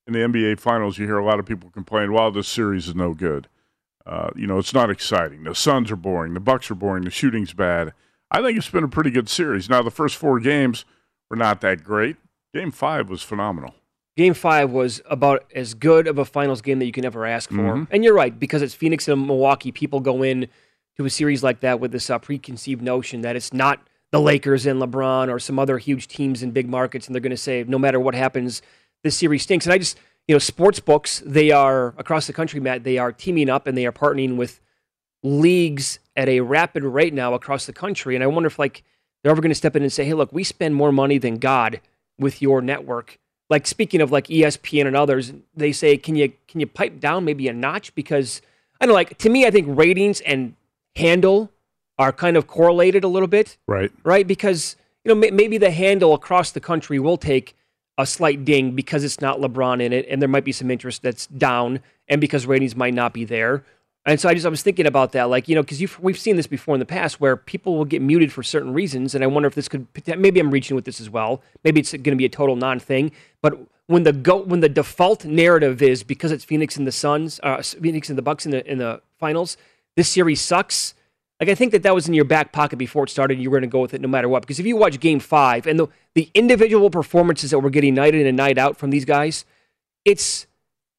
in 0.09 0.13
the 0.13 0.19
NBA 0.19 0.59
Finals, 0.59 0.99
you 0.99 1.07
hear 1.07 1.19
a 1.19 1.25
lot 1.25 1.39
of 1.39 1.47
people 1.47 1.71
complain, 1.71 2.13
"Well, 2.13 2.33
this 2.33 2.49
series 2.49 2.89
is 2.89 2.97
no 2.97 3.15
good." 3.15 3.47
Uh, 4.05 4.31
you 4.35 4.49
know, 4.49 4.59
it's 4.59 4.75
not 4.75 4.91
exciting. 4.91 5.45
The 5.45 5.55
Suns 5.55 5.89
are 5.93 5.97
boring. 5.97 6.35
The 6.35 6.41
Bucks 6.41 6.69
are 6.69 6.75
boring. 6.75 7.05
The 7.05 7.11
shooting's 7.11 7.53
bad. 7.53 7.93
I 8.29 8.43
think 8.43 8.59
it's 8.59 8.69
been 8.69 8.83
a 8.83 8.89
pretty 8.89 9.11
good 9.13 9.29
series. 9.29 9.71
Now, 9.71 9.83
the 9.83 9.91
first 9.91 10.17
four 10.17 10.41
games 10.41 10.85
were 11.31 11.37
not 11.37 11.61
that 11.61 11.85
great. 11.85 12.17
Game 12.53 12.73
five 12.73 13.09
was 13.09 13.23
phenomenal. 13.23 13.77
Game 14.17 14.35
five 14.35 14.73
was 14.73 15.01
about 15.09 15.45
as 15.55 15.75
good 15.75 16.09
of 16.09 16.19
a 16.19 16.25
finals 16.25 16.61
game 16.61 16.81
that 16.81 16.87
you 16.87 16.93
can 16.93 17.05
ever 17.05 17.25
ask 17.25 17.51
for. 17.51 17.57
Mm-hmm. 17.57 17.85
And 17.93 18.03
you're 18.03 18.15
right, 18.15 18.37
because 18.37 18.63
it's 18.63 18.75
Phoenix 18.75 19.07
and 19.07 19.25
Milwaukee. 19.29 19.71
People 19.71 20.01
go 20.01 20.25
in 20.25 20.49
to 20.97 21.05
a 21.05 21.11
series 21.11 21.45
like 21.45 21.61
that 21.61 21.79
with 21.79 21.93
this 21.93 22.11
uh, 22.11 22.19
preconceived 22.19 22.83
notion 22.83 23.21
that 23.21 23.37
it's 23.37 23.53
not 23.53 23.81
the 24.13 24.21
Lakers 24.21 24.67
and 24.67 24.81
LeBron 24.81 25.29
or 25.29 25.39
some 25.39 25.59
other 25.59 25.79
huge 25.79 26.09
teams 26.09 26.43
in 26.43 26.51
big 26.51 26.69
markets, 26.69 27.07
and 27.07 27.15
they're 27.15 27.21
going 27.21 27.31
to 27.31 27.37
say 27.37 27.65
no 27.67 27.79
matter 27.79 28.01
what 28.01 28.15
happens, 28.15 28.63
this 29.03 29.17
series 29.17 29.43
stinks. 29.43 29.67
And 29.67 29.73
I 29.73 29.79
just, 29.79 29.99
you 30.27 30.35
know, 30.35 30.39
sports 30.39 30.81
books 30.81 31.23
they 31.25 31.51
are 31.51 31.95
across 31.97 32.27
the 32.27 32.33
country, 32.33 32.61
Matt. 32.61 32.85
They 32.85 32.99
are 32.99 33.13
teaming 33.13 33.49
up 33.49 33.67
and 33.67 33.77
they 33.77 33.87
are 33.87 33.93
partnering 33.93 34.37
with 34.37 34.61
leagues 35.23 35.99
at 36.17 36.29
a 36.29 36.41
rapid 36.41 36.83
rate 36.83 37.15
now 37.15 37.35
across 37.35 37.67
the 37.67 37.73
country. 37.73 38.15
And 38.15 38.25
I 38.25 38.27
wonder 38.27 38.47
if 38.49 38.59
like 38.59 38.83
they're 39.23 39.31
ever 39.31 39.41
going 39.43 39.51
to 39.51 39.57
step 39.57 39.77
in 39.77 39.83
and 39.83 39.93
say, 39.93 40.05
"Hey, 40.05 40.15
look, 40.15 40.33
we 40.33 40.45
spend 40.45 40.75
more 40.75 40.93
money 40.93 41.19
than 41.19 41.37
God 41.37 41.81
with 42.19 42.43
your 42.43 42.61
network." 42.61 43.19
Like 43.49 43.67
speaking 43.67 44.01
of 44.01 44.13
like 44.13 44.27
ESPN 44.29 44.87
and 44.87 44.97
others, 44.97 45.33
they 45.55 45.73
say, 45.73 45.97
"Can 45.97 46.17
you 46.17 46.33
can 46.49 46.61
you 46.61 46.67
pipe 46.67 47.01
down 47.01 47.25
maybe 47.25 47.49
a 47.49 47.53
notch?" 47.53 47.95
Because 47.95 48.43
I 48.81 48.87
don't 48.87 48.91
know, 48.91 48.95
like 48.95 49.19
to 49.19 49.29
me, 49.29 49.47
I 49.47 49.51
think 49.51 49.67
ratings 49.69 50.21
and 50.23 50.55
handle 50.97 51.51
are 52.01 52.13
kind 52.13 52.37
of 52.39 52.47
correlated 52.47 53.05
a 53.05 53.09
little 53.09 53.29
bit, 53.29 53.59
Right. 53.67 53.93
right? 54.05 54.27
Because 54.27 54.75
you 55.05 55.11
know 55.11 55.15
may, 55.15 55.31
maybe 55.31 55.59
the 55.59 55.71
handle 55.71 56.15
across 56.15 56.51
the 56.51 56.61
country 56.61 56.99
will 56.99 57.19
take 57.19 57.55
a 57.99 58.07
slight 58.07 58.43
ding 58.47 58.73
because 58.75 59.05
it's 59.05 59.21
not 59.21 59.39
LeBron 59.39 59.83
in 59.83 59.93
it, 59.93 60.07
and 60.09 60.21
there 60.23 60.29
might 60.29 60.45
be 60.45 60.53
some 60.53 60.71
interest 60.71 61.03
that's 61.03 61.27
down, 61.27 61.81
and 62.09 62.19
because 62.21 62.47
ratings 62.47 62.75
might 62.75 62.95
not 62.95 63.13
be 63.13 63.27
there. 63.27 63.63
And 64.07 64.19
so 64.19 64.31
I 64.31 64.35
just 64.35 64.47
I 64.47 64.49
was 64.49 64.63
thinking 64.63 64.87
about 64.87 65.13
that, 65.13 65.25
like 65.25 65.47
you 65.47 65.55
know, 65.55 65.63
because 65.63 65.99
we've 66.01 66.19
seen 66.19 66.37
this 66.37 66.47
before 66.47 66.75
in 66.75 66.79
the 66.79 66.87
past 66.87 67.21
where 67.21 67.37
people 67.37 67.77
will 67.77 67.85
get 67.85 68.01
muted 68.01 68.33
for 68.33 68.43
certain 68.43 68.73
reasons, 68.73 69.15
and 69.15 69.23
I 69.23 69.27
wonder 69.27 69.47
if 69.47 69.55
this 69.55 69.69
could 69.69 69.87
maybe 70.17 70.41
I'm 70.41 70.51
reaching 70.51 70.75
with 70.75 70.87
this 70.87 71.03
as 71.03 71.11
well. 71.11 71.43
Maybe 71.65 71.81
it's 71.81 71.93
going 71.93 72.05
to 72.05 72.17
be 72.17 72.25
a 72.25 72.31
total 72.31 72.57
non-thing, 72.57 73.13
but 73.43 73.59
when 73.89 74.05
the 74.05 74.15
go 74.15 74.37
when 74.39 74.61
the 74.61 74.71
default 74.71 75.27
narrative 75.27 75.83
is 75.83 76.03
because 76.03 76.33
it's 76.33 76.45
Phoenix 76.45 76.79
and 76.79 76.87
the 76.87 76.93
Suns, 76.93 77.41
uh, 77.43 77.61
Phoenix 77.61 78.09
and 78.09 78.17
the 78.17 78.23
Bucks 78.23 78.47
in 78.47 78.53
the 78.53 78.65
in 78.71 78.79
the 78.79 79.03
finals, 79.19 79.59
this 79.97 80.09
series 80.09 80.41
sucks. 80.41 80.95
Like 81.41 81.49
I 81.49 81.55
think 81.55 81.73
that 81.73 81.83
that 81.85 81.95
was 81.95 82.07
in 82.07 82.13
your 82.15 82.27
back 82.27 82.53
pocket 82.53 82.77
before 82.77 83.05
it 83.05 83.11
started. 83.11 83.41
You 83.41 83.51
were 83.51 83.59
going 83.59 83.69
to 83.71 83.73
go 83.73 83.81
with 83.81 83.95
it 83.95 84.01
no 84.01 84.09
matter 84.09 84.29
what. 84.29 84.43
Because 84.43 84.61
if 84.61 84.67
you 84.67 84.77
watch 84.77 85.01
Game 85.01 85.21
Five 85.21 85.67
and 85.67 85.79
the 85.79 85.89
the 86.15 86.31
individual 86.35 86.91
performances 86.91 87.51
that 87.51 87.61
we're 87.61 87.71
getting 87.71 87.95
night 87.95 88.15
in 88.15 88.27
and 88.27 88.37
night 88.37 88.59
out 88.59 88.77
from 88.77 88.91
these 88.91 89.05
guys, 89.05 89.45
it's 90.05 90.47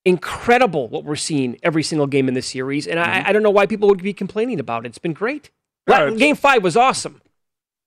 incredible 0.04 0.88
what 0.88 1.04
we're 1.04 1.16
seeing 1.16 1.58
every 1.62 1.84
single 1.84 2.08
game 2.08 2.28
in 2.28 2.34
this 2.34 2.48
series. 2.48 2.88
And 2.88 3.00
I, 3.00 3.24
I 3.28 3.34
don't 3.34 3.44
know 3.44 3.52
why 3.52 3.68
people 3.68 3.88
would 3.90 4.02
be 4.02 4.14
complaining 4.14 4.60
about 4.60 4.86
it. 4.86 4.90
It's 4.90 4.98
been 4.98 5.14
great. 5.14 5.52
Yeah, 5.88 6.04
it's- 6.08 6.18
game 6.20 6.36
Five 6.36 6.64
was 6.64 6.76
awesome. 6.76 7.22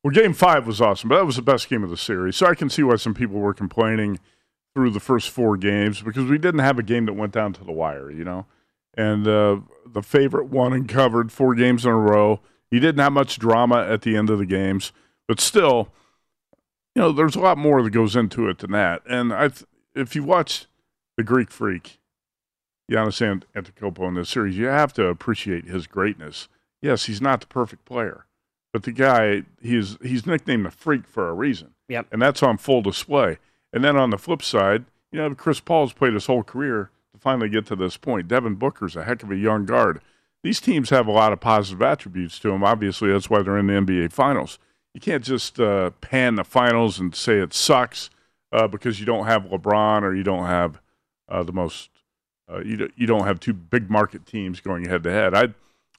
Well, 0.04 0.12
game 0.12 0.34
five 0.34 0.66
was 0.66 0.82
awesome, 0.82 1.08
but 1.08 1.16
that 1.16 1.24
was 1.24 1.36
the 1.36 1.42
best 1.42 1.66
game 1.70 1.82
of 1.82 1.88
the 1.88 1.96
series. 1.96 2.36
So 2.36 2.46
I 2.46 2.54
can 2.54 2.68
see 2.68 2.82
why 2.82 2.96
some 2.96 3.14
people 3.14 3.40
were 3.40 3.54
complaining 3.54 4.20
through 4.74 4.90
the 4.90 5.00
first 5.00 5.30
four 5.30 5.56
games 5.56 6.02
because 6.02 6.26
we 6.28 6.36
didn't 6.36 6.60
have 6.60 6.78
a 6.78 6.82
game 6.82 7.06
that 7.06 7.14
went 7.14 7.32
down 7.32 7.54
to 7.54 7.64
the 7.64 7.72
wire, 7.72 8.10
you 8.10 8.22
know? 8.22 8.44
And 8.98 9.26
uh, 9.26 9.60
the 9.86 10.02
favorite 10.02 10.46
one 10.46 10.72
and 10.72 10.88
covered 10.88 11.32
four 11.32 11.54
games 11.54 11.84
in 11.84 11.90
a 11.90 11.96
row. 11.96 12.40
He 12.70 12.80
didn't 12.80 13.00
have 13.00 13.12
much 13.12 13.38
drama 13.38 13.86
at 13.88 14.02
the 14.02 14.16
end 14.16 14.30
of 14.30 14.38
the 14.38 14.46
games, 14.46 14.92
but 15.28 15.40
still, 15.40 15.88
you 16.94 17.02
know, 17.02 17.12
there's 17.12 17.36
a 17.36 17.40
lot 17.40 17.58
more 17.58 17.82
that 17.82 17.90
goes 17.90 18.16
into 18.16 18.48
it 18.48 18.58
than 18.58 18.72
that. 18.72 19.02
And 19.08 19.32
I, 19.32 19.48
th- 19.48 19.64
if 19.94 20.16
you 20.16 20.24
watch 20.24 20.66
the 21.16 21.22
Greek 21.22 21.50
Freak, 21.50 21.98
Giannis 22.90 23.22
Ant- 23.22 23.46
Antetokounmpo 23.54 24.08
in 24.08 24.14
this 24.14 24.30
series, 24.30 24.56
you 24.58 24.66
have 24.66 24.92
to 24.94 25.06
appreciate 25.06 25.66
his 25.66 25.86
greatness. 25.86 26.48
Yes, 26.82 27.06
he's 27.06 27.20
not 27.20 27.40
the 27.40 27.46
perfect 27.46 27.84
player, 27.84 28.26
but 28.72 28.82
the 28.82 28.92
guy 28.92 29.44
he's 29.62 29.96
he's 30.02 30.26
nicknamed 30.26 30.66
the 30.66 30.70
Freak 30.70 31.06
for 31.06 31.28
a 31.28 31.34
reason. 31.34 31.70
Yep. 31.88 32.06
and 32.12 32.22
that's 32.22 32.42
on 32.42 32.56
full 32.58 32.82
display. 32.82 33.38
And 33.72 33.84
then 33.84 33.96
on 33.96 34.10
the 34.10 34.18
flip 34.18 34.42
side, 34.42 34.84
you 35.12 35.18
know, 35.18 35.34
Chris 35.34 35.60
Paul's 35.60 35.92
played 35.92 36.14
his 36.14 36.26
whole 36.26 36.42
career 36.42 36.90
finally 37.24 37.48
get 37.48 37.66
to 37.66 37.76
this 37.76 37.96
point. 37.96 38.28
Devin 38.28 38.54
Booker's 38.54 38.94
a 38.94 39.02
heck 39.04 39.22
of 39.24 39.30
a 39.32 39.36
young 39.36 39.64
guard. 39.64 40.00
These 40.44 40.60
teams 40.60 40.90
have 40.90 41.06
a 41.06 41.10
lot 41.12 41.32
of 41.32 41.40
positive 41.40 41.80
attributes 41.82 42.38
to 42.40 42.50
them. 42.50 42.62
Obviously, 42.62 43.10
that's 43.10 43.30
why 43.30 43.42
they're 43.42 43.58
in 43.58 43.66
the 43.66 43.72
NBA 43.72 44.12
Finals. 44.12 44.58
You 44.92 45.00
can't 45.00 45.24
just 45.24 45.58
uh, 45.58 45.90
pan 46.02 46.36
the 46.36 46.44
finals 46.44 47.00
and 47.00 47.14
say 47.16 47.38
it 47.38 47.52
sucks 47.54 48.10
uh, 48.52 48.68
because 48.68 49.00
you 49.00 49.06
don't 49.06 49.26
have 49.26 49.44
LeBron 49.46 50.02
or 50.02 50.14
you 50.14 50.22
don't 50.22 50.46
have 50.46 50.80
uh, 51.28 51.42
the 51.42 51.52
most. 51.52 51.88
Uh, 52.48 52.60
you 52.60 52.76
don't- 52.76 52.92
you 52.94 53.06
don't 53.06 53.26
have 53.26 53.40
two 53.40 53.54
big 53.54 53.88
market 53.90 54.26
teams 54.26 54.60
going 54.60 54.84
head 54.84 55.02
to 55.02 55.10
head. 55.10 55.34
I 55.34 55.48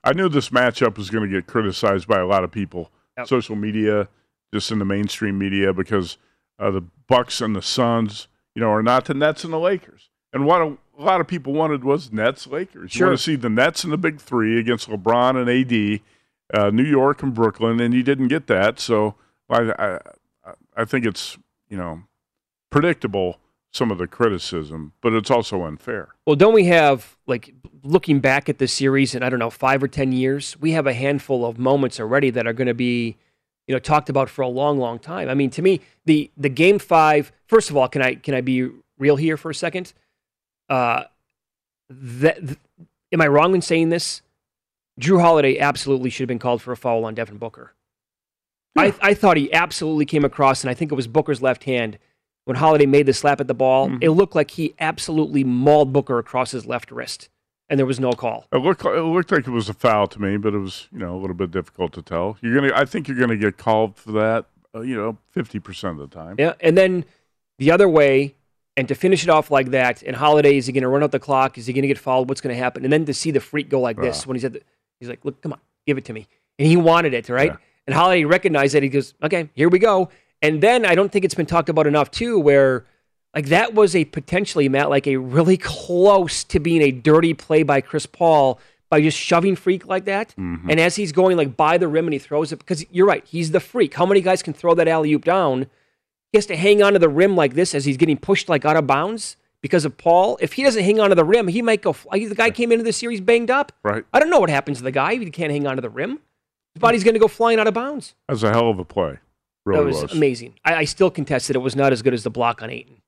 I 0.03 0.13
knew 0.13 0.29
this 0.29 0.50
matchup 0.50 0.96
was 0.98 1.10
going 1.10 1.27
to 1.27 1.36
get 1.36 1.48
criticized 1.48 2.08
by 2.08 2.20
a 2.20 2.27
lot 2.27 2.44
of 2.44 2.51
people, 2.51 2.91
Yep. 3.17 3.27
social 3.27 3.55
media, 3.55 4.08
just 4.53 4.70
in 4.72 4.77
the 4.77 4.86
mainstream 4.86 5.39
media, 5.39 5.74
because 5.74 6.17
uh, 6.60 6.70
the 6.70 6.84
Bucks 7.08 7.41
and 7.41 7.55
the 7.55 7.63
Suns, 7.63 8.27
you 8.53 8.62
know, 8.62 8.70
are 8.70 8.84
not 8.84 9.05
the 9.05 9.15
Nets 9.15 9.44
and 9.44 9.51
the 9.51 9.58
Lakers. 9.60 10.10
And 10.32 10.46
what 10.46 10.62
a, 10.62 10.77
a 10.98 11.02
lot 11.02 11.22
of 11.22 11.28
people 11.28 11.54
wanted 11.54 11.84
was 11.84 12.12
Nets 12.12 12.48
Lakers. 12.48 12.96
You 12.96 13.06
want 13.06 13.18
to 13.18 13.24
see 13.24 13.36
the 13.36 13.50
Nets 13.50 13.84
and 13.84 13.92
the 13.92 13.98
Big 13.98 14.20
Three 14.20 14.60
against 14.60 14.90
LeBron 14.90 15.36
and 15.36 15.50
AD, 15.50 16.02
uh, 16.54 16.70
New 16.70 16.84
York 16.84 17.24
and 17.24 17.34
Brooklyn, 17.34 17.80
and 17.80 17.94
you 17.94 18.04
didn't 18.04 18.28
get 18.28 18.48
that. 18.48 18.80
So 18.80 19.16
I, 19.50 19.72
I 19.78 20.00
I 20.75 20.86
think 20.86 21.06
it's 21.06 21.38
you 21.70 21.78
know 21.78 22.04
predictable 22.70 23.40
some 23.72 23.92
of 23.92 23.98
the 23.98 24.08
criticism, 24.08 24.94
but 25.02 25.14
it's 25.14 25.30
also 25.30 25.64
unfair. 25.64 26.16
Well, 26.25 26.36
don't 26.36 26.54
we 26.54 26.66
have 26.66 27.18
like 27.28 27.54
looking 27.84 28.20
back 28.20 28.48
at 28.48 28.58
the 28.58 28.68
series 28.68 29.14
in 29.14 29.24
I 29.24 29.30
don't 29.30 29.40
know 29.40 29.50
five 29.50 29.84
or 29.84 29.88
ten 29.88 30.12
years? 30.12 30.56
We 30.60 30.72
have 30.72 30.88
a 30.88 30.94
handful 30.94 31.46
of 31.46 31.60
moments 31.60 32.00
already 32.00 32.30
that 32.32 32.48
are 32.48 32.54
going 32.54 32.68
to 32.68 32.74
be, 32.74 33.18
you 33.68 33.75
know, 33.75 33.80
talked 33.80 34.10
about 34.10 34.30
for 34.30 34.42
a 34.44 34.48
long, 34.48 34.80
long 34.80 35.00
time. 35.00 35.30
I 35.30 35.34
mean, 35.34 35.50
to 35.52 35.62
me, 35.62 35.82
the 36.06 36.32
the 36.38 36.50
game 36.50 36.80
five. 36.80 37.32
First 37.48 37.70
of 37.70 37.78
all, 37.78 37.88
can 37.88 38.02
I 38.02 38.16
can 38.16 38.34
I 38.34 38.42
be 38.42 38.70
real 38.98 39.18
here 39.18 39.38
for 39.38 39.52
a 39.52 39.56
second? 39.56 39.94
Uh, 40.69 41.03
that 41.89 42.39
th- 42.45 42.60
am 43.12 43.22
I 43.22 43.27
wrong 43.27 43.53
in 43.55 43.62
saying 43.62 43.89
this? 43.89 44.22
Jrue 45.00 45.22
Holiday 45.22 45.60
absolutely 45.60 46.10
should 46.10 46.24
have 46.24 46.27
been 46.29 46.39
called 46.39 46.62
for 46.62 46.72
a 46.72 46.77
foul 46.77 47.05
on 47.05 47.15
Devin 47.15 47.38
Booker. 47.38 47.74
I, 48.77 48.93
I 49.01 49.13
thought 49.13 49.38
he 49.38 49.51
absolutely 49.53 50.05
came 50.05 50.25
across, 50.25 50.63
and 50.63 50.69
I 50.69 50.74
think 50.74 50.91
it 50.91 50.95
was 50.95 51.07
Booker's 51.07 51.41
left 51.41 51.63
hand 51.63 51.98
when 52.43 52.57
Holiday 52.57 52.86
made 52.86 53.05
the 53.05 53.13
slap 53.13 53.39
at 53.39 53.48
the 53.48 53.53
ball. 53.53 53.91
It 54.01 54.10
looked 54.10 54.36
like 54.36 54.51
he 54.51 54.74
absolutely 54.79 55.43
mauled 55.43 55.93
Booker 55.93 56.19
across 56.19 56.51
his 56.51 56.65
left 56.65 56.91
wrist, 56.91 57.29
and 57.69 57.79
there 57.79 57.86
was 57.86 58.00
no 58.00 58.12
call. 58.13 58.45
It 58.51 58.57
looked 58.57 58.84
it 58.84 59.01
looked 59.01 59.31
like 59.31 59.48
it 59.48 59.51
was 59.51 59.69
a 59.69 59.74
foul 59.74 60.07
to 60.07 60.22
me, 60.22 60.38
but 60.38 60.53
it 60.53 60.60
was 60.60 60.88
you 60.91 61.00
know 61.00 61.15
a 61.15 61.19
little 61.19 61.36
bit 61.36 61.51
difficult 61.51 61.93
to 61.93 62.01
tell. 62.01 62.38
You're 62.41 62.55
gonna 62.55 62.74
I 62.75 62.86
think 62.86 63.07
you're 63.07 63.19
gonna 63.19 63.38
get 63.38 63.57
called 63.57 63.95
for 63.95 64.12
that. 64.13 64.45
Uh, 64.74 64.81
you 64.81 64.95
know, 64.95 65.17
fifty 65.31 65.60
percent 65.60 66.00
of 66.00 66.10
the 66.10 66.15
time. 66.15 66.36
Yeah, 66.38 66.53
and 66.60 66.77
then 66.77 67.05
the 67.60 67.72
other 67.72 67.88
way, 67.88 68.36
and 68.77 68.88
to 68.88 68.96
finish 68.96 69.24
it 69.24 69.29
off 69.29 69.51
like 69.51 69.72
that, 69.72 70.03
and 70.03 70.15
Holiday 70.15 70.58
is 70.58 70.65
he 70.67 70.74
going 70.74 70.84
to 70.84 70.89
run 70.89 71.03
out 71.03 71.12
the 71.12 71.20
clock? 71.20 71.58
Is 71.58 71.65
he 71.65 71.74
going 71.74 71.84
to 71.84 71.88
get 71.88 71.98
fouled? 71.98 72.29
What's 72.29 72.41
going 72.41 72.55
to 72.55 72.62
happen? 72.62 72.84
And 72.84 72.91
then 72.91 73.05
to 73.05 73.13
see 73.13 73.32
the 73.32 73.39
freak 73.39 73.70
go 73.70 73.79
like 73.79 73.98
this 73.98 74.27
when 74.27 74.36
he's 74.36 74.46
at 74.46 74.53
the, 74.53 74.62
he's 75.00 75.10
like, 75.10 75.24
look, 75.24 75.41
come 75.41 75.53
on, 75.53 75.60
give 75.86 75.98
it 75.98 76.05
to 76.05 76.13
me, 76.13 76.27
and 76.60 76.67
he 76.67 76.77
wanted 76.77 77.13
it, 77.13 77.29
right? 77.29 77.51
Yeah. 77.51 77.58
And 77.88 77.96
Holiday 77.96 78.25
recognized 78.25 78.74
that 78.74 78.84
he 78.84 78.89
goes, 78.89 79.13
okay, 79.22 79.50
here 79.53 79.70
we 79.70 79.79
go. 79.79 80.10
And 80.41 80.62
then 80.62 80.86
I 80.86 80.96
don't 80.96 81.12
think 81.12 81.24
it's 81.24 81.36
been 81.36 81.46
talked 81.46 81.70
about 81.70 81.88
enough 81.88 82.12
too, 82.12 82.39
where 82.39 82.86
like 83.34 83.48
that 83.48 83.74
was 83.74 83.96
a 83.96 84.05
potentially 84.05 84.70
Matt 84.70 84.89
like 84.89 85.08
a 85.08 85.17
really 85.17 85.58
close 85.58 86.44
to 86.46 86.60
being 86.60 86.82
a 86.82 86.91
dirty 86.91 87.34
play 87.34 87.63
by 87.63 87.82
Chris 87.82 88.05
Paul 88.05 88.60
by 88.89 89.01
just 89.01 89.17
shoving 89.17 89.55
freak 89.55 89.86
like 89.88 90.05
that. 90.05 90.29
Mm-hmm. 90.38 90.70
And 90.70 90.79
as 90.79 90.96
he's 90.96 91.12
going 91.12 91.38
like 91.38 91.58
by 91.58 91.77
the 91.77 91.88
rim 91.88 92.05
and 92.05 92.13
he 92.13 92.20
throws 92.20 92.51
it 92.51 92.60
because 92.60 92.86
you're 92.91 93.05
right, 93.05 93.24
he's 93.25 93.51
the 93.51 93.60
freak. 93.60 93.94
How 93.94 94.05
many 94.05 94.22
guys 94.22 94.41
can 94.41 94.53
throw 94.53 94.74
that 94.75 94.88
alley 94.88 95.13
oop 95.13 95.25
down? 95.25 95.67
He 96.36 96.38
has 96.38 96.48
to 96.48 96.58
hang 96.58 96.84
onto 96.84 97.00
the 97.00 97.08
rim 97.08 97.38
like 97.38 97.54
this 97.54 97.74
as 97.74 97.86
he's 97.86 97.96
getting 97.96 98.18
pushed 98.18 98.50
like 98.50 98.65
out 98.65 98.75
of 98.75 98.86
bounds 98.86 99.38
because 99.62 99.86
of 99.86 99.98
Paul. 99.98 100.38
If 100.42 100.51
he 100.51 100.63
doesn't 100.63 100.84
hang 100.84 101.00
onto 101.00 101.15
the 101.15 101.24
rim, 101.24 101.48
he 101.48 101.62
might 101.62 101.82
go. 101.82 101.94
fly. 101.94 102.27
The 102.27 102.36
guy 102.36 102.51
came 102.51 102.74
into 102.74 102.84
the 102.84 102.92
series 102.92 103.22
banged 103.22 103.50
up. 103.50 103.72
Right. 103.84 104.04
I 104.12 104.20
don't 104.20 104.30
know 104.30 104.42
what 104.42 104.50
happens 104.50 104.80
to 104.80 104.84
the 104.84 104.92
guy 104.92 105.13
if 105.13 105.22
he 105.22 105.32
can't 105.32 105.50
hang 105.50 105.65
onto 105.65 105.80
the 105.80 105.89
rim. 105.89 106.20
His 106.74 106.82
body's 106.82 107.06
going 107.06 107.13
to 107.13 107.22
go 107.22 107.30
flying 107.30 107.58
out 107.58 107.68
of 107.68 107.74
bounds. 107.74 108.15
That 108.27 108.34
was 108.34 108.44
a 108.44 108.50
hell 108.50 108.70
of 108.70 108.80
a 108.80 108.84
play. 108.84 109.20
Really 109.63 109.94
that 109.94 110.01
was, 110.01 110.12
amazing. 110.12 110.56
I, 110.65 110.75
I 110.75 110.84
still 110.84 111.10
contest 111.10 111.48
that 111.48 111.56
it 111.56 111.60
was 111.60 111.74
not 111.74 111.94
as 111.94 112.01
good 112.01 112.13
as 112.13 112.24
the 112.25 112.30
block 112.30 112.62
on 112.62 112.70
Ayton. 112.70 113.01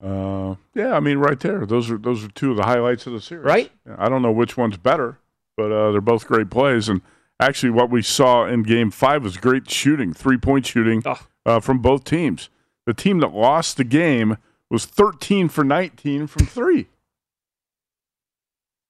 Uh, 0.00 0.54
yeah, 0.76 0.94
I 0.94 1.00
mean, 1.00 1.18
right 1.18 1.40
there. 1.40 1.66
Those 1.66 1.90
are 1.90 1.98
those 1.98 2.22
are 2.22 2.28
two 2.28 2.52
of 2.52 2.58
the 2.58 2.62
highlights 2.62 3.08
of 3.08 3.12
the 3.12 3.20
series. 3.20 3.44
Right? 3.44 3.72
I 3.98 4.08
don't 4.08 4.22
know 4.22 4.30
which 4.30 4.56
one's 4.56 4.76
better, 4.76 5.18
but 5.56 5.72
uh, 5.72 5.90
they're 5.90 6.00
both 6.00 6.28
great 6.28 6.48
plays. 6.48 6.88
And 6.88 7.00
actually, 7.42 7.70
what 7.70 7.90
we 7.90 8.02
saw 8.02 8.46
in 8.46 8.62
Game 8.62 8.90
Five 8.90 9.22
was 9.22 9.36
great 9.36 9.70
shooting, 9.70 10.12
three 10.14 10.38
point 10.38 10.66
shooting 10.66 11.02
Oh. 11.04 11.18
uh, 11.46 11.60
from 11.60 11.78
both 11.80 12.04
teams. 12.04 12.48
The 12.86 12.94
team 12.94 13.20
that 13.20 13.32
lost 13.32 13.76
the 13.76 13.84
game 13.84 14.38
was 14.70 14.84
13 14.86 15.48
for 15.48 15.62
19 15.64 16.26
from 16.26 16.46
three. 16.46 16.88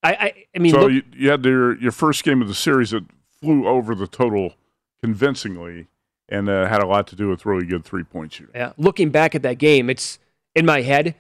I, 0.03 0.13
I, 0.15 0.45
I 0.55 0.59
mean, 0.59 0.73
so 0.73 0.81
look, 0.83 0.93
you, 0.93 1.03
you 1.13 1.31
had 1.31 1.45
your 1.45 1.77
your 1.79 1.93
first 1.93 2.25
game 2.25 2.43
of 2.43 2.49
the 2.49 2.55
series 2.55 2.91
that 2.91 3.05
flew 3.41 3.67
over 3.69 3.95
the 3.95 4.07
total 4.07 4.55
convincingly, 5.03 5.87
and 6.29 6.49
uh, 6.49 6.67
had 6.67 6.83
a 6.83 6.87
lot 6.87 7.07
to 7.09 7.17
do 7.17 7.29
with 7.29 7.47
really 7.47 7.67
good 7.67 7.85
three 7.85 8.03
point 8.03 8.33
shooting. 8.33 8.53
Yeah, 8.55 8.73
looking 8.77 9.11
back 9.11 9.35
at 9.35 9.43
that 9.43 9.59
game, 9.59 9.89
it's 9.89 10.19
in 10.55 10.67
my 10.67 10.83
head. 10.83 11.15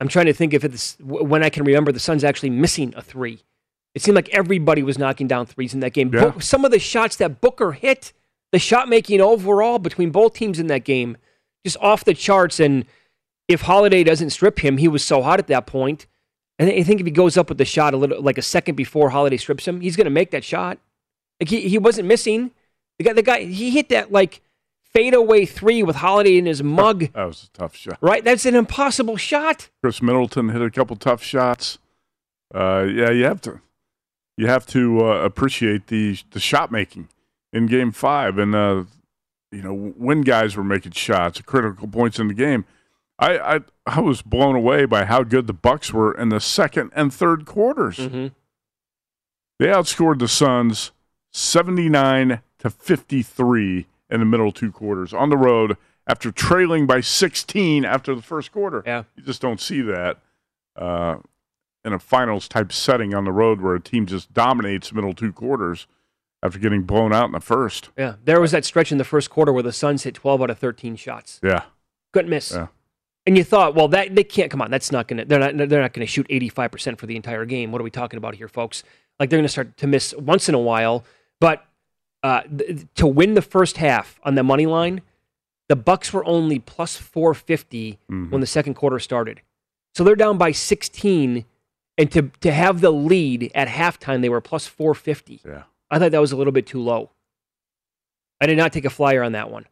I'm 0.00 0.08
trying 0.08 0.26
to 0.26 0.32
think 0.32 0.54
if 0.54 0.64
it's 0.64 0.96
when 1.00 1.42
I 1.42 1.50
can 1.50 1.64
remember 1.64 1.92
the 1.92 2.00
Suns 2.00 2.24
actually 2.24 2.50
missing 2.50 2.94
a 2.96 3.02
three. 3.02 3.42
It 3.94 4.02
seemed 4.02 4.16
like 4.16 4.28
everybody 4.30 4.82
was 4.82 4.98
knocking 4.98 5.28
down 5.28 5.46
threes 5.46 5.72
in 5.72 5.80
that 5.80 5.92
game. 5.92 6.12
Yeah. 6.12 6.30
Bo- 6.30 6.38
some 6.40 6.64
of 6.64 6.70
the 6.70 6.78
shots 6.78 7.16
that 7.16 7.40
Booker 7.40 7.72
hit, 7.72 8.12
the 8.52 8.58
shot 8.58 8.88
making 8.88 9.20
overall 9.20 9.78
between 9.78 10.10
both 10.10 10.34
teams 10.34 10.58
in 10.58 10.66
that 10.66 10.84
game, 10.84 11.16
just 11.64 11.76
off 11.80 12.04
the 12.04 12.14
charts. 12.14 12.58
And 12.58 12.86
if 13.48 13.62
Holiday 13.62 14.02
doesn't 14.02 14.30
strip 14.30 14.64
him, 14.64 14.78
he 14.78 14.88
was 14.88 15.04
so 15.04 15.22
hot 15.22 15.38
at 15.38 15.46
that 15.46 15.66
point. 15.66 16.06
And 16.58 16.70
I 16.70 16.82
think 16.82 17.00
if 17.00 17.06
he 17.06 17.12
goes 17.12 17.36
up 17.36 17.48
with 17.48 17.58
the 17.58 17.64
shot 17.64 17.94
a 17.94 17.96
little 17.96 18.20
like 18.20 18.38
a 18.38 18.42
second 18.42 18.74
before 18.74 19.10
Holiday 19.10 19.36
strips 19.36 19.66
him, 19.66 19.80
he's 19.80 19.96
going 19.96 20.04
to 20.06 20.10
make 20.10 20.30
that 20.32 20.44
shot. 20.44 20.78
Like 21.40 21.48
he, 21.48 21.68
he 21.68 21.78
wasn't 21.78 22.08
missing. 22.08 22.52
The 22.98 23.04
guy, 23.04 23.12
the 23.12 23.22
guy, 23.22 23.44
he 23.44 23.70
hit 23.70 23.88
that 23.88 24.12
like 24.12 24.40
fadeaway 24.92 25.46
three 25.46 25.82
with 25.82 25.96
Holiday 25.96 26.38
in 26.38 26.46
his 26.46 26.62
mug. 26.62 27.08
That 27.12 27.26
was 27.26 27.50
a 27.52 27.58
tough 27.58 27.76
shot. 27.76 27.98
Right? 28.00 28.24
That's 28.24 28.46
an 28.46 28.54
impossible 28.54 29.16
shot. 29.16 29.68
Khris 29.82 30.00
Middleton 30.00 30.50
hit 30.50 30.62
a 30.62 30.70
couple 30.70 30.96
tough 30.96 31.22
shots. 31.22 31.78
Uh, 32.54 32.86
yeah, 32.88 33.10
you 33.10 33.24
have 33.24 33.40
to 33.42 33.60
you 34.36 34.46
have 34.46 34.66
to 34.66 35.04
uh, 35.04 35.20
appreciate 35.20 35.88
the 35.88 36.18
the 36.30 36.40
shot 36.40 36.70
making 36.70 37.08
in 37.52 37.66
Game 37.66 37.92
Five, 37.92 38.38
and 38.38 38.54
uh, 38.54 38.84
you 39.50 39.62
know, 39.62 39.74
when 39.74 40.22
guys 40.22 40.56
were 40.56 40.64
making 40.64 40.92
shots 40.92 41.40
at 41.40 41.46
critical 41.46 41.88
points 41.88 42.18
in 42.18 42.28
the 42.28 42.34
game. 42.34 42.64
I, 43.16 43.38
I 43.38 43.60
I 43.86 44.00
was 44.00 44.22
blown 44.22 44.56
away 44.56 44.86
by 44.86 45.04
how 45.04 45.22
good 45.22 45.46
the 45.46 45.52
Bucks 45.52 45.92
were 45.92 46.12
in 46.12 46.30
the 46.30 46.40
second 46.40 46.90
and 46.96 47.14
third 47.14 47.46
quarters. 47.46 47.96
Mm-hmm. 47.96 48.28
They 49.60 49.66
outscored 49.66 50.18
the 50.18 50.26
Suns 50.26 50.90
79 51.32 52.40
to 52.58 52.70
53 52.70 53.86
in 54.10 54.20
the 54.20 54.26
middle 54.26 54.50
two 54.50 54.72
quarters 54.72 55.12
on 55.12 55.30
the 55.30 55.36
road 55.36 55.76
after 56.08 56.30
trailing 56.32 56.86
by 56.86 57.00
16 57.00 57.84
after 57.84 58.14
the 58.14 58.22
first 58.22 58.52
quarter. 58.52 58.82
Yeah. 58.84 59.04
You 59.16 59.22
just 59.22 59.40
don't 59.40 59.60
see 59.60 59.80
that 59.82 60.18
uh, 60.76 61.18
in 61.84 61.92
a 61.92 61.98
finals 61.98 62.48
type 62.48 62.72
setting 62.72 63.14
on 63.14 63.24
the 63.24 63.32
road 63.32 63.60
where 63.60 63.74
a 63.74 63.80
team 63.80 64.06
just 64.06 64.32
dominates 64.32 64.92
middle 64.92 65.14
two 65.14 65.32
quarters 65.32 65.86
after 66.42 66.58
getting 66.58 66.82
blown 66.82 67.12
out 67.12 67.26
in 67.26 67.32
the 67.32 67.40
first. 67.40 67.90
Yeah, 67.96 68.14
there 68.24 68.40
was 68.40 68.52
that 68.52 68.64
stretch 68.64 68.90
in 68.92 68.98
the 68.98 69.04
first 69.04 69.30
quarter 69.30 69.52
where 69.52 69.62
the 69.62 69.72
Suns 69.72 70.02
hit 70.02 70.14
12 70.14 70.42
out 70.42 70.50
of 70.50 70.58
13 70.58 70.96
shots. 70.96 71.40
Yeah. 71.42 71.64
Couldn't 72.12 72.30
miss. 72.30 72.52
Yeah. 72.52 72.68
And 73.26 73.36
you 73.38 73.44
thought, 73.44 73.74
well, 73.74 73.88
that 73.88 74.14
they 74.14 74.24
can't 74.24 74.50
come 74.50 74.60
on. 74.60 74.70
That's 74.70 74.92
not 74.92 75.08
gonna. 75.08 75.24
They're 75.24 75.38
not. 75.38 75.56
They're 75.68 75.80
not 75.80 75.94
gonna 75.94 76.04
shoot 76.06 76.26
85 76.28 76.70
percent 76.70 76.98
for 77.00 77.06
the 77.06 77.16
entire 77.16 77.46
game. 77.46 77.72
What 77.72 77.80
are 77.80 77.84
we 77.84 77.90
talking 77.90 78.18
about 78.18 78.34
here, 78.34 78.48
folks? 78.48 78.82
Like 79.18 79.30
they're 79.30 79.38
gonna 79.38 79.48
start 79.48 79.78
to 79.78 79.86
miss 79.86 80.14
once 80.14 80.46
in 80.48 80.54
a 80.54 80.58
while. 80.58 81.04
But 81.40 81.64
uh, 82.22 82.42
th- 82.42 82.86
to 82.96 83.06
win 83.06 83.32
the 83.32 83.40
first 83.42 83.78
half 83.78 84.20
on 84.24 84.34
the 84.34 84.42
money 84.42 84.66
line, 84.66 85.00
the 85.68 85.76
Bucks 85.76 86.12
were 86.12 86.24
only 86.26 86.58
plus 86.58 86.96
450 86.98 87.98
when 88.08 88.40
the 88.42 88.46
second 88.46 88.74
quarter 88.74 88.98
started. 88.98 89.40
So 89.94 90.04
they're 90.04 90.16
down 90.16 90.36
by 90.36 90.52
16, 90.52 91.46
and 91.98 92.10
to 92.12 92.30
to 92.40 92.52
have 92.52 92.80
the 92.80 92.90
lead 92.90 93.50
at 93.54 93.68
halftime, 93.68 94.20
they 94.22 94.28
were 94.28 94.40
plus 94.40 94.66
450. 94.66 95.40
Yeah. 95.44 95.62
I 95.90 95.98
thought 95.98 96.10
that 96.12 96.20
was 96.20 96.32
a 96.32 96.36
little 96.36 96.52
bit 96.52 96.66
too 96.66 96.80
low. 96.80 97.10
I 98.40 98.46
did 98.46 98.56
not 98.58 98.72
take 98.72 98.84
a 98.84 98.90
flyer 98.90 99.22
on 99.22 99.32
that 99.32 99.50
one. 99.50 99.66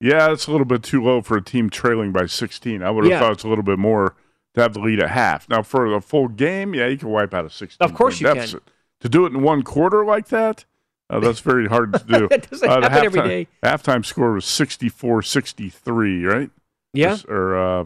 Yeah, 0.00 0.30
it's 0.30 0.46
a 0.46 0.50
little 0.50 0.66
bit 0.66 0.82
too 0.82 1.02
low 1.02 1.22
for 1.22 1.36
a 1.36 1.42
team 1.42 1.70
trailing 1.70 2.12
by 2.12 2.26
16. 2.26 2.82
I 2.82 2.90
would 2.90 3.04
have 3.04 3.10
Yeah. 3.10 3.18
thought 3.20 3.32
it's 3.32 3.44
a 3.44 3.48
little 3.48 3.64
bit 3.64 3.78
more 3.78 4.14
to 4.54 4.60
have 4.60 4.74
the 4.74 4.80
lead 4.80 5.00
at 5.00 5.10
half. 5.10 5.48
Now, 5.48 5.62
for 5.62 5.86
a 5.94 6.00
full 6.00 6.28
game, 6.28 6.74
yeah, 6.74 6.86
you 6.86 6.98
can 6.98 7.08
wipe 7.08 7.32
out 7.32 7.44
a 7.46 7.50
16 7.50 7.84
Of 7.84 7.94
course 7.94 8.20
you 8.20 8.26
can. 8.26 8.36
deficit. 8.36 8.62
To 9.00 9.08
do 9.08 9.24
it 9.26 9.32
in 9.32 9.42
one 9.42 9.62
quarter 9.62 10.04
like 10.04 10.28
that, 10.28 10.64
uh, 11.08 11.20
that's 11.20 11.40
very 11.40 11.66
hard 11.66 11.92
to 11.94 11.98
do. 12.00 12.28
That 12.30 12.50
doesn't 12.50 12.68
Uh, 12.68 12.80
happen 12.82 13.04
every 13.04 13.20
halftime- 13.20 13.28
day. 13.28 13.48
Halftime 13.62 14.04
score 14.04 14.32
was 14.32 14.44
64 14.44 15.22
63, 15.22 16.24
right? 16.24 16.50
Yeah. 16.92 17.16
Or, 17.28 17.56
uh, 17.56 17.84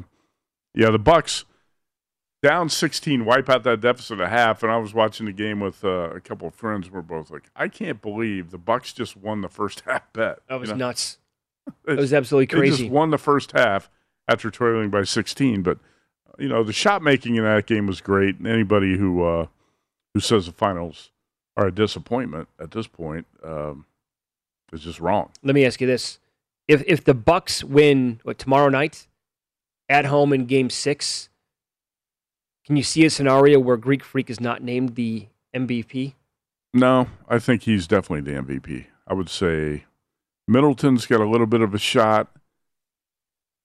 yeah, 0.75 0.91
the 0.91 0.99
Bucks 0.99 1.45
down 2.43 2.69
16, 2.69 3.25
wipe 3.25 3.49
out 3.51 3.65
that 3.65 3.81
deficit 3.81 4.21
at 4.21 4.31
half. 4.31 4.63
And 4.63 4.73
I 4.73 4.77
was 4.79 4.95
watching 4.95 5.27
the 5.27 5.33
game 5.33 5.61
with 5.61 5.85
uh, 5.85 6.11
a 6.11 6.21
couple 6.21 6.49
of 6.49 6.55
friends. 6.55 6.91
We're 6.91 7.03
both 7.03 7.31
like, 7.31 7.51
I 7.55 7.69
can't 7.69 8.01
believe 8.01 8.51
the 8.51 8.59
Bucks 8.59 8.93
just 8.93 9.17
won 9.17 9.41
the 9.43 9.49
first 9.49 9.81
half 9.87 10.11
bet. 10.13 10.39
That 10.49 10.61
was 10.61 10.71
You 10.71 10.77
know? 10.77 10.87
nuts. 10.87 11.19
That 11.85 11.99
was 11.99 12.13
absolutely 12.13 12.47
They 12.47 12.59
crazy. 12.69 12.85
just 12.85 12.91
won 12.91 13.11
the 13.11 13.19
first 13.19 13.53
half 13.53 13.91
after 14.27 14.51
trailing 14.51 14.91
by 14.91 15.05
16. 15.05 15.63
But 15.63 15.79
you 16.39 16.49
know, 16.49 16.65
the 16.65 16.73
shot 16.73 17.03
making 17.03 17.37
in 17.37 17.45
that 17.45 17.67
game 17.67 17.87
was 17.87 18.01
great. 18.01 18.39
And 18.39 18.47
anybody 18.47 18.97
who 18.97 19.23
uh, 19.23 19.47
who 20.15 20.21
says 20.21 20.47
the 20.47 20.53
finals 20.53 21.11
are 21.57 21.67
a 21.67 21.73
disappointment 21.73 22.49
at 22.59 22.71
this 22.71 22.87
point 22.87 23.27
um, 23.45 23.85
is 24.73 24.81
just 24.83 24.99
wrong. 25.01 25.31
Let 25.43 25.55
me 25.55 25.65
ask 25.67 25.81
you 25.81 25.87
this: 25.87 26.19
if 26.67 26.83
if 26.87 27.05
the 27.05 27.15
Bucks 27.15 27.63
win 27.63 28.21
what 28.25 28.39
tomorrow 28.39 28.71
night 28.71 29.07
at 29.89 30.07
home 30.07 30.33
in 30.33 30.47
Game 30.47 30.71
Six, 30.71 31.29
can 32.71 32.77
you 32.77 32.85
see 32.85 33.05
a 33.05 33.11
scenario 33.11 33.59
where 33.59 33.77
Greek 33.77 34.05
Freak 34.05 34.31
is 34.31 34.39
not 34.39 34.63
named 34.63 34.95
the 34.95 35.27
MVP? 35.53 36.15
No, 36.73 37.09
I 37.29 37.41
think 37.41 37.65
he's 37.65 37.89
definitely 37.89 38.33
the 38.33 38.41
MVP. 38.41 38.87
I 39.09 39.15
would 39.15 39.29
say 39.29 39.87
Middleton's 40.47 41.05
got 41.05 41.21
a 41.21 41.29
little 41.29 41.49
bit 41.49 41.63
of 41.63 41.75
a 41.75 41.81
shot. 41.81 42.29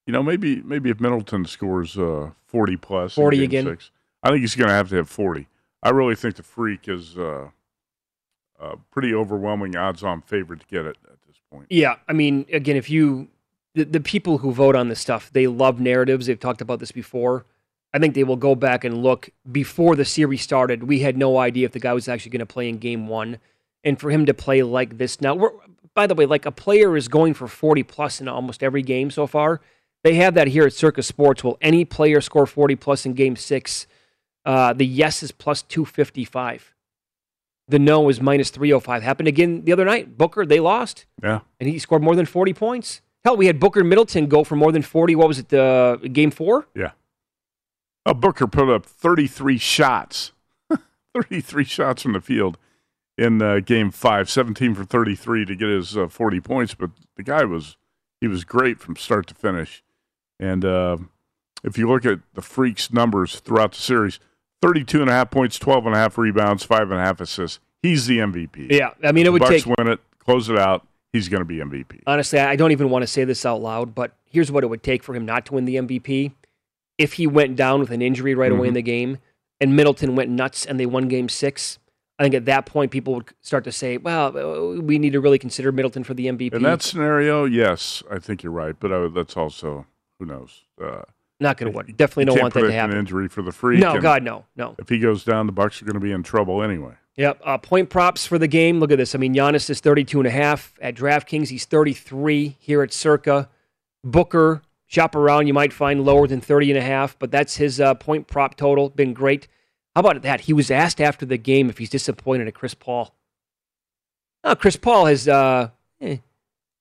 You 0.07 0.13
know, 0.13 0.23
maybe 0.23 0.63
maybe 0.63 0.89
if 0.89 0.99
Middleton 0.99 1.45
scores 1.45 1.99
uh, 1.99 2.31
forty 2.47 2.77
plus, 2.77 3.15
in 3.15 3.21
40 3.21 3.37
game 3.37 3.43
again? 3.43 3.65
six, 3.65 3.91
I 4.23 4.29
think 4.29 4.41
he's 4.41 4.55
going 4.55 4.69
to 4.69 4.73
have 4.73 4.89
to 4.89 4.95
have 4.95 5.07
forty. 5.07 5.49
I 5.83 5.91
really 5.91 6.15
think 6.15 6.37
the 6.37 6.41
Freak 6.41 6.87
is 6.87 7.15
uh, 7.15 7.49
a 8.59 8.77
pretty 8.89 9.13
overwhelming 9.13 9.75
odds-on 9.75 10.23
favorite 10.23 10.61
to 10.61 10.65
get 10.65 10.87
it 10.87 10.97
at 11.05 11.21
this 11.27 11.39
point. 11.51 11.67
Yeah, 11.69 11.97
I 12.07 12.13
mean, 12.13 12.47
again, 12.51 12.75
if 12.75 12.89
you 12.89 13.27
the, 13.75 13.83
the 13.83 13.99
people 13.99 14.39
who 14.39 14.51
vote 14.51 14.75
on 14.75 14.89
this 14.89 14.99
stuff, 14.99 15.31
they 15.31 15.45
love 15.45 15.79
narratives. 15.79 16.25
They've 16.25 16.39
talked 16.39 16.61
about 16.61 16.79
this 16.79 16.91
before. 16.91 17.45
I 17.95 17.97
think 17.97 18.13
they 18.13 18.25
will 18.25 18.35
go 18.35 18.55
back 18.55 18.83
and 18.83 19.01
look 19.01 19.29
before 19.49 19.95
the 19.95 20.03
series 20.03 20.41
started. 20.41 20.83
We 20.83 20.99
had 20.99 21.15
no 21.15 21.37
idea 21.37 21.63
if 21.63 21.71
the 21.71 21.79
guy 21.79 21.93
was 21.93 22.09
actually 22.09 22.31
going 22.31 22.39
to 22.41 22.45
play 22.45 22.67
in 22.67 22.77
game 22.77 23.07
one, 23.07 23.37
and 23.85 23.97
for 23.97 24.11
him 24.11 24.25
to 24.25 24.33
play 24.33 24.63
like 24.63 24.97
this 24.97 25.21
now. 25.21 25.33
We're, 25.33 25.51
by 25.93 26.05
the 26.05 26.13
way, 26.13 26.25
like 26.25 26.45
a 26.45 26.51
player 26.51 26.97
is 26.97 27.07
going 27.07 27.35
for 27.35 27.47
forty 27.47 27.83
plus 27.83 28.19
in 28.19 28.27
almost 28.27 28.61
every 28.61 28.81
game 28.81 29.11
so 29.11 29.27
far. 29.27 29.61
They 30.03 30.15
have 30.15 30.33
that 30.33 30.49
here 30.49 30.65
at 30.65 30.73
Circa 30.73 31.03
Sports. 31.03 31.41
Will 31.41 31.57
any 31.61 31.85
player 31.85 32.19
score 32.19 32.45
forty 32.45 32.75
plus 32.75 33.05
in 33.05 33.13
Game 33.13 33.37
Six? 33.37 33.87
Uh, 34.43 34.73
the 34.73 34.85
yes 34.85 35.23
is 35.23 35.31
plus 35.31 35.61
two 35.61 35.85
fifty 35.85 36.25
five. 36.25 36.75
The 37.69 37.79
no 37.79 38.09
is 38.09 38.19
minus 38.19 38.49
three 38.49 38.71
hundred 38.71 38.81
five. 38.81 39.03
Happened 39.03 39.29
again 39.29 39.63
the 39.63 39.71
other 39.71 39.85
night. 39.85 40.17
Booker 40.17 40.45
they 40.45 40.59
lost 40.59 41.05
Yeah, 41.23 41.39
and 41.61 41.69
he 41.69 41.79
scored 41.79 42.03
more 42.03 42.17
than 42.17 42.25
40 42.25 42.53
points. 42.53 42.99
Hell, 43.23 43.37
we 43.37 43.47
had 43.47 43.57
Booker 43.57 43.85
Middleton 43.85 44.27
go 44.27 44.43
for 44.43 44.57
more 44.57 44.73
than 44.73 44.81
40. 44.81 45.15
What 45.15 45.29
was 45.29 45.39
it, 45.39 45.53
uh, 45.53 45.95
game 45.95 46.29
four? 46.29 46.67
yeah. 46.75 46.91
Uh, 48.05 48.13
Booker 48.13 48.47
put 48.47 48.69
up 48.69 48.85
thirty-three 48.85 49.57
shots, 49.57 50.31
thirty-three 51.13 51.63
shots 51.63 52.03
from 52.03 52.13
the 52.13 52.21
field 52.21 52.57
in 53.17 53.41
uh, 53.41 53.59
game 53.59 53.91
five, 53.91 54.29
17 54.29 54.75
for 54.75 54.83
33 54.83 55.45
to 55.45 55.55
get 55.55 55.69
his 55.69 55.97
uh, 55.97 56.07
40 56.07 56.41
points. 56.41 56.73
But 56.73 56.91
the 57.15 57.23
guy 57.23 57.45
was, 57.45 57.77
he 58.19 58.27
was 58.27 58.43
great 58.43 58.79
from 58.79 58.95
start 58.95 59.27
to 59.27 59.35
finish. 59.35 59.83
And 60.39 60.65
uh, 60.65 60.97
if 61.63 61.77
you 61.77 61.87
look 61.87 62.05
at 62.05 62.19
the 62.33 62.41
Freaks' 62.41 62.91
numbers 62.91 63.39
throughout 63.39 63.71
the 63.71 63.79
series, 63.81 64.19
32 64.61 65.01
and 65.01 65.09
a 65.09 65.13
half 65.13 65.31
points, 65.31 65.57
12 65.59 65.85
and 65.85 65.95
a 65.95 65.97
half 65.97 66.17
rebounds, 66.17 66.63
five 66.63 66.91
and 66.91 66.99
a 66.99 67.03
half 67.03 67.21
assists. 67.21 67.59
He's 67.81 68.07
the 68.07 68.17
MVP. 68.17 68.71
Yeah, 68.71 68.89
I 69.03 69.11
mean, 69.11 69.25
it 69.25 69.31
would 69.31 69.39
Bucks 69.39 69.63
take. 69.63 69.77
win 69.77 69.87
it, 69.87 69.99
close 70.19 70.49
it 70.49 70.57
out. 70.57 70.85
He's 71.13 71.29
going 71.29 71.41
to 71.41 71.45
be 71.45 71.57
MVP. 71.57 72.01
Honestly, 72.07 72.39
I 72.39 72.57
don't 72.57 72.71
even 72.71 72.89
want 72.89 73.03
to 73.03 73.07
say 73.07 73.23
this 73.23 73.45
out 73.45 73.61
loud, 73.61 73.95
but 73.95 74.17
here's 74.25 74.51
what 74.51 74.63
it 74.65 74.67
would 74.67 74.83
take 74.83 75.03
for 75.03 75.15
him 75.15 75.25
not 75.25 75.45
to 75.45 75.53
win 75.53 75.63
the 75.63 75.75
MVP. 75.75 76.33
If 76.97 77.13
he 77.13 77.27
went 77.27 77.55
down 77.55 77.79
with 77.79 77.91
an 77.91 78.01
injury 78.01 78.35
right 78.35 78.51
away 78.51 78.67
in 78.67 78.71
Mm-hmm. 78.71 78.75
the 78.75 78.81
game, 78.81 79.17
and 79.59 79.75
Middleton 79.75 80.15
went 80.15 80.29
nuts 80.29 80.65
and 80.65 80.79
they 80.79 80.85
won 80.85 81.07
game 81.07 81.29
six, 81.29 81.79
I 82.19 82.23
think 82.23 82.35
at 82.35 82.45
that 82.45 82.65
point 82.65 82.91
people 82.91 83.15
would 83.15 83.25
start 83.41 83.63
to 83.65 83.71
say, 83.71 83.97
well, 83.97 84.37
uh, 84.37 84.81
we 84.81 84.97
need 84.99 85.13
to 85.13 85.19
really 85.19 85.39
consider 85.39 85.71
Middleton 85.71 86.03
for 86.05 86.13
the 86.13 86.27
MVP. 86.27 86.53
In 86.53 86.63
that 86.63 86.81
scenario, 86.81 87.43
yes, 87.45 88.01
I 88.09 88.19
think 88.19 88.43
you're 88.43 88.51
right. 88.53 88.75
But 88.79 88.93
I, 88.93 89.07
that's 89.09 89.35
also, 89.35 89.85
who 90.19 90.25
knows? 90.25 90.63
Uh, 90.81 91.01
not 91.41 91.57
going 91.57 91.69
to 91.71 91.75
work. 91.75 91.87
Definitely 91.97 92.25
don't 92.25 92.41
want 92.41 92.53
that 92.53 92.61
to 92.61 92.71
happen. 92.71 92.93
An 92.93 92.99
injury 92.99 93.27
for 93.27 93.41
the 93.41 93.51
Freak. 93.51 93.81
No, 93.81 93.99
God, 93.99 94.23
no, 94.23 94.45
no. 94.55 94.75
If 94.79 94.87
he 94.87 94.99
goes 94.99 95.25
down, 95.25 95.45
the 95.47 95.51
Bucks 95.51 95.81
are 95.81 95.85
going 95.85 95.95
to 95.95 95.99
be 95.99 96.13
in 96.13 96.23
trouble 96.23 96.63
anyway. 96.63 96.93
Yep. 97.17 97.41
Uh, 97.43 97.57
point 97.57 97.89
props 97.89 98.25
for 98.25 98.37
the 98.37 98.47
game. 98.47 98.79
Look 98.79 98.91
at 98.91 98.97
this. 98.97 99.15
I 99.15 99.17
mean, 99.17 99.33
Giannis 99.35 99.69
is 99.69 99.81
32 99.81 100.19
and 100.19 100.27
a 100.27 100.31
half 100.31 100.73
at 100.81 100.95
DraftKings. 100.95 101.49
He's 101.49 101.65
33 101.65 102.55
here 102.59 102.81
at 102.81 102.93
Circa. 102.93 103.49
Booker, 104.05 104.61
shop 104.87 105.15
around. 105.15 105.47
You 105.47 105.53
might 105.53 105.73
find 105.73 106.03
lower 106.03 106.27
than 106.27 106.41
30 106.41 106.71
and 106.71 106.77
a 106.77 106.81
half, 106.81 107.17
but 107.19 107.31
that's 107.31 107.57
his 107.57 107.79
uh, 107.79 107.93
point 107.95 108.27
prop 108.27 108.55
total. 108.55 108.89
Been 108.89 109.13
great. 109.13 109.47
How 109.95 110.01
about 110.01 110.21
that? 110.23 110.41
He 110.41 110.53
was 110.53 110.69
asked 110.69 110.99
after 110.99 111.25
the 111.25 111.37
game 111.37 111.69
if 111.69 111.77
he's 111.77 111.89
disappointed 111.89 112.47
at 112.47 112.53
Chris 112.53 112.73
Paul. 112.73 113.15
Uh, 114.43 114.55
Chris 114.55 114.75
Paul 114.75 115.05
has 115.05 115.27
uh, 115.27 115.69
eh, 116.01 116.17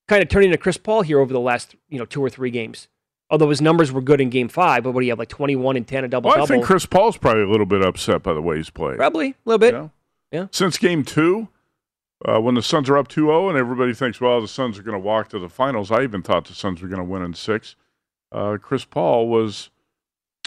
kind 0.08 0.22
of 0.22 0.28
turned 0.28 0.46
into 0.46 0.58
Chris 0.58 0.76
Paul 0.76 1.02
here 1.02 1.20
over 1.20 1.32
the 1.32 1.40
last 1.40 1.76
you 1.88 1.98
know 1.98 2.04
two 2.04 2.22
or 2.22 2.28
three 2.28 2.50
games. 2.50 2.88
Although 3.30 3.48
his 3.48 3.62
numbers 3.62 3.90
were 3.90 4.02
good 4.02 4.20
in 4.20 4.28
Game 4.28 4.48
Five, 4.48 4.84
but 4.84 4.92
what 4.92 5.00
do 5.00 5.06
you 5.06 5.12
have 5.12 5.18
like 5.18 5.30
21 5.30 5.76
and 5.76 5.88
10, 5.88 6.04
a 6.04 6.08
double 6.08 6.30
Well, 6.30 6.42
I 6.42 6.46
think 6.46 6.64
Chris 6.64 6.84
Paul's 6.84 7.16
probably 7.16 7.42
a 7.42 7.48
little 7.48 7.66
bit 7.66 7.82
upset 7.82 8.22
by 8.22 8.34
the 8.34 8.42
way 8.42 8.58
he's 8.58 8.68
played. 8.68 8.96
Probably 8.96 9.30
a 9.30 9.34
little 9.44 9.58
bit. 9.58 9.72
Know? 9.72 9.90
Yeah. 10.30 10.46
Since 10.50 10.76
game 10.76 11.04
two, 11.04 11.48
uh, 12.24 12.40
when 12.40 12.54
the 12.54 12.62
Suns 12.62 12.90
are 12.90 12.98
up 12.98 13.08
2 13.08 13.26
0 13.26 13.48
and 13.48 13.58
everybody 13.58 13.94
thinks, 13.94 14.20
well, 14.20 14.40
the 14.40 14.48
Suns 14.48 14.78
are 14.78 14.82
going 14.82 14.96
to 14.96 15.04
walk 15.04 15.28
to 15.30 15.38
the 15.38 15.48
finals, 15.48 15.90
I 15.90 16.02
even 16.02 16.22
thought 16.22 16.46
the 16.46 16.54
Suns 16.54 16.82
were 16.82 16.88
going 16.88 16.98
to 16.98 17.04
win 17.04 17.22
in 17.22 17.34
six. 17.34 17.76
Uh, 18.32 18.58
Chris 18.60 18.84
Paul 18.84 19.28
was, 19.28 19.70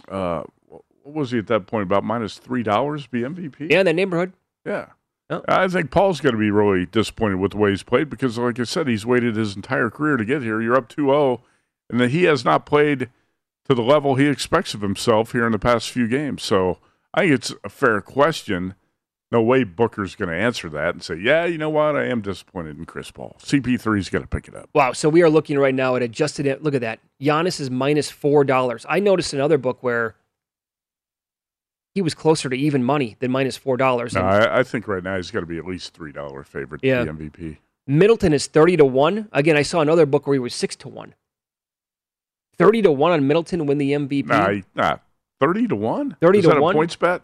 uh, 0.10 0.44
what 0.68 0.84
was 1.04 1.32
he 1.32 1.38
at 1.38 1.48
that 1.48 1.68
point? 1.68 1.84
About 1.84 2.04
minus 2.04 2.40
$3 2.40 3.04
to 3.04 3.10
be 3.10 3.22
MVP? 3.22 3.72
Yeah, 3.72 3.80
in 3.80 3.86
that 3.86 3.96
neighborhood. 3.96 4.34
Yeah. 4.66 4.88
Oh. 5.30 5.44
I 5.48 5.68
think 5.68 5.92
Paul's 5.92 6.22
going 6.22 6.36
to 6.36 6.40
be 6.40 6.52
really 6.52 6.86
disappointed 6.86 7.38
with 7.38 7.52
the 7.52 7.58
way 7.58 7.72
he's 7.72 7.84
played 7.84 8.10
because, 8.10 8.38
like 8.38 8.60
I 8.60 8.64
said, 8.64 8.88
he's 8.88 9.06
waited 9.06 9.36
his 9.36 9.56
entire 9.56 9.90
career 9.90 10.18
to 10.18 10.26
get 10.26 10.42
here. 10.42 10.62
You're 10.62 10.78
up 10.78 10.88
2 10.88 11.06
0, 11.08 11.42
and 11.90 12.00
that 12.00 12.12
he 12.12 12.24
has 12.24 12.46
not 12.46 12.66
played 12.66 13.10
to 13.68 13.76
the 13.76 13.82
level 13.82 14.16
he 14.16 14.28
expects 14.28 14.74
of 14.74 14.82
himself 14.82 15.34
here 15.34 15.46
in 15.46 15.52
the 15.52 15.60
past 15.60 15.90
few 15.90 16.08
games. 16.08 16.44
So 16.44 16.78
I 17.14 17.22
think 17.22 17.34
it's 17.34 17.54
a 17.64 17.70
fair 17.70 18.00
question. 18.00 18.76
No 19.30 19.42
way 19.42 19.66
Booker's 19.66 20.16
going 20.16 20.30
to 20.30 20.36
answer 20.36 20.70
that 20.70 20.96
and 20.96 21.04
say, 21.04 21.16
yeah, 21.16 21.44
you 21.46 21.58
know 21.58 21.70
what? 21.70 21.98
I 21.98 22.06
am 22.06 22.22
disappointed 22.22 22.78
in 22.78 22.86
Chris 22.86 23.12
Paul. 23.12 23.36
CP3's 23.42 24.10
got 24.10 24.22
to 24.22 24.28
pick 24.28 24.48
it 24.48 24.56
up. 24.56 24.70
Wow. 24.74 24.94
So 24.94 25.10
we 25.10 25.22
are 25.22 25.30
looking 25.30 25.60
right 25.60 25.76
now 25.76 25.98
at 25.98 26.02
adjusted. 26.02 26.64
Look 26.64 26.74
at 26.74 26.82
that. 26.82 27.00
Giannis 27.22 27.60
is 27.60 27.70
minus 27.70 28.10
four 28.10 28.46
dollars. 28.46 28.86
I 28.88 29.00
noticed 29.02 29.34
another 29.34 29.58
book 29.58 29.84
where 29.84 30.16
he 31.94 32.02
was 32.02 32.14
closer 32.14 32.48
to 32.48 32.56
even 32.56 32.84
money 32.86 33.18
than 33.20 33.32
minus 33.32 33.58
four 33.58 33.76
dollars. 33.76 34.14
No, 34.14 34.22
I, 34.22 34.60
I 34.60 34.64
think 34.64 34.88
right 34.88 35.04
now 35.04 35.18
he's 35.18 35.32
got 35.32 35.42
to 35.42 35.46
be 35.46 35.58
at 35.58 35.66
least 35.66 35.98
$3 35.98 36.46
favorite 36.46 36.82
Yeah. 36.84 37.04
to 37.04 37.12
be 37.12 37.30
MVP. 37.30 37.58
Middleton 37.86 38.34
is 38.34 38.48
30 38.48 38.78
to 38.78 38.86
1. 38.86 39.30
Again, 39.34 39.58
I 39.58 39.62
saw 39.62 39.82
another 39.82 40.06
book 40.06 40.28
where 40.28 40.36
he 40.36 40.40
was 40.40 40.54
6 40.54 40.76
to 40.78 40.90
1. 40.90 41.16
30 42.58 42.82
to 42.84 42.92
1 42.92 43.12
on 43.12 43.28
Middleton 43.28 43.60
to 43.60 43.66
win 43.66 43.78
the 43.78 43.92
MVP. 43.92 44.26
Nah, 44.28 44.62
nah, 44.76 44.98
thirty 45.40 45.68
to 45.68 45.76
one. 45.76 46.16
30 46.22 46.40
Is 46.40 46.44
to 46.46 46.50
that 46.52 46.62
one? 46.62 46.74
a 46.76 46.78
points 46.78 46.96
bet? 46.96 47.22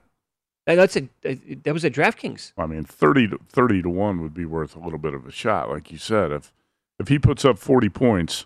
That's 0.65 0.95
a 0.95 1.08
that 1.23 1.73
was 1.73 1.84
at 1.84 1.91
DraftKings. 1.93 2.54
I 2.58 2.65
mean, 2.65 2.84
30 2.86 3.28
to, 3.30 3.39
30 3.49 3.82
to 3.84 3.89
1 3.89 4.21
would 4.21 4.34
be 4.34 4.45
worth 4.45 4.76
a 4.76 4.80
little 4.80 4.99
bit 4.99 5.13
of 5.13 5.26
a 5.28 5.32
shot, 5.32 5.69
like 5.69 5.91
you 5.91 5.97
said. 5.97 6.32
If 6.32 6.54
if 6.99 7.08
he 7.10 7.19
puts 7.19 7.43
up 7.43 7.58
40 7.58 7.89
points, 7.89 8.45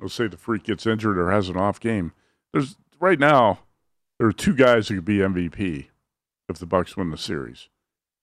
let's 0.00 0.14
say 0.14 0.26
the 0.26 0.36
freak 0.36 0.64
gets 0.64 0.86
injured 0.86 1.18
or 1.18 1.30
has 1.30 1.48
an 1.48 1.56
off 1.56 1.80
game, 1.80 2.12
there's 2.52 2.76
right 3.00 3.18
now 3.18 3.60
there 4.18 4.28
are 4.28 4.32
two 4.32 4.54
guys 4.54 4.88
who 4.88 4.96
could 4.96 5.04
be 5.04 5.18
MVP 5.18 5.86
if 6.48 6.58
the 6.58 6.66
Bucks 6.66 6.96
win 6.96 7.10
the 7.10 7.16
series. 7.18 7.68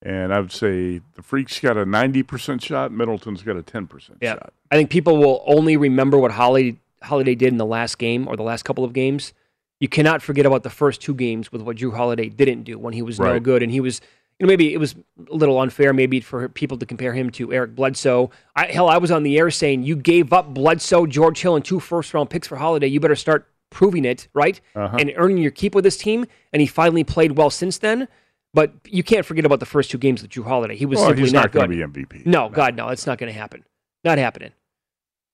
And 0.03 0.33
I 0.33 0.39
would 0.39 0.51
say 0.51 1.01
the 1.13 1.21
freak's 1.21 1.59
got 1.59 1.77
a 1.77 1.85
90% 1.85 2.61
shot, 2.63 2.91
Middleton's 2.91 3.43
got 3.43 3.55
a 3.55 3.61
10% 3.61 4.17
Yeah. 4.19 4.33
shot. 4.33 4.53
I 4.71 4.75
think 4.75 4.89
people 4.89 5.17
will 5.17 5.43
only 5.45 5.77
remember 5.77 6.17
what 6.17 6.31
Holly 6.31 6.79
Holiday 7.03 7.35
did 7.35 7.49
in 7.49 7.57
the 7.57 7.65
last 7.65 7.97
game 7.99 8.27
or 8.27 8.35
the 8.35 8.43
last 8.43 8.63
couple 8.63 8.83
of 8.83 8.93
games. 8.93 9.33
You 9.81 9.89
cannot 9.89 10.21
forget 10.21 10.45
about 10.45 10.63
the 10.63 10.69
first 10.69 11.01
two 11.01 11.13
games 11.13 11.51
with 11.51 11.61
what 11.63 11.75
Jrue 11.75 11.93
Holiday 11.93 12.29
didn't 12.29 12.63
do 12.63 12.77
when 12.79 12.93
he 12.93 13.01
was 13.01 13.19
no 13.19 13.39
good 13.39 13.63
and 13.63 13.71
he 13.71 13.81
was 13.81 13.99
you 14.39 14.45
know 14.45 14.47
maybe 14.47 14.73
it 14.73 14.77
was 14.77 14.95
a 15.29 15.35
little 15.35 15.59
unfair 15.59 15.91
maybe 15.91 16.21
for 16.21 16.47
people 16.47 16.77
to 16.77 16.85
compare 16.85 17.13
him 17.13 17.29
to 17.31 17.51
Eric 17.51 17.75
Bledsoe. 17.75 18.29
I, 18.55 18.67
hell, 18.67 18.87
I 18.87 18.97
was 18.97 19.11
on 19.11 19.23
the 19.23 19.37
air 19.37 19.51
saying 19.51 19.83
you 19.83 19.95
gave 19.95 20.31
up 20.31 20.53
Bledsoe, 20.53 21.05
George 21.05 21.41
Hill, 21.41 21.55
and 21.55 21.65
two 21.65 21.79
first 21.79 22.13
round 22.13 22.29
picks 22.29 22.47
for 22.47 22.55
Holiday. 22.55 22.87
You 22.87 22.99
better 22.99 23.15
start 23.15 23.47
proving 23.71 24.05
it, 24.05 24.27
right? 24.33 24.61
Uh-huh. 24.75 24.97
And 24.99 25.11
earning 25.15 25.39
your 25.39 25.51
keep 25.51 25.73
with 25.73 25.83
this 25.83 25.97
team. 25.97 26.25
And 26.53 26.61
he 26.61 26.67
finally 26.67 27.03
played 27.03 27.31
well 27.33 27.49
since 27.49 27.79
then. 27.79 28.07
But 28.53 28.73
you 28.85 29.01
can't 29.01 29.25
forget 29.25 29.45
about 29.45 29.61
the 29.61 29.65
first 29.65 29.89
two 29.89 29.97
games 29.97 30.21
with 30.21 30.29
Jrue 30.29 30.43
Holiday. 30.43 30.75
He 30.75 30.85
was 30.85 30.97
Well, 30.97 31.07
simply 31.07 31.23
he's 31.23 31.33
not, 31.33 31.45
not 31.45 31.51
going 31.53 31.71
to 31.71 31.87
be 31.87 32.03
MVP. 32.03 32.25
No, 32.25 32.49
God, 32.49 32.75
no, 32.75 32.89
it's 32.89 33.07
not 33.07 33.17
going 33.17 33.31
to 33.31 33.39
happen. 33.39 33.63
Not 34.03 34.17
happening. 34.17 34.51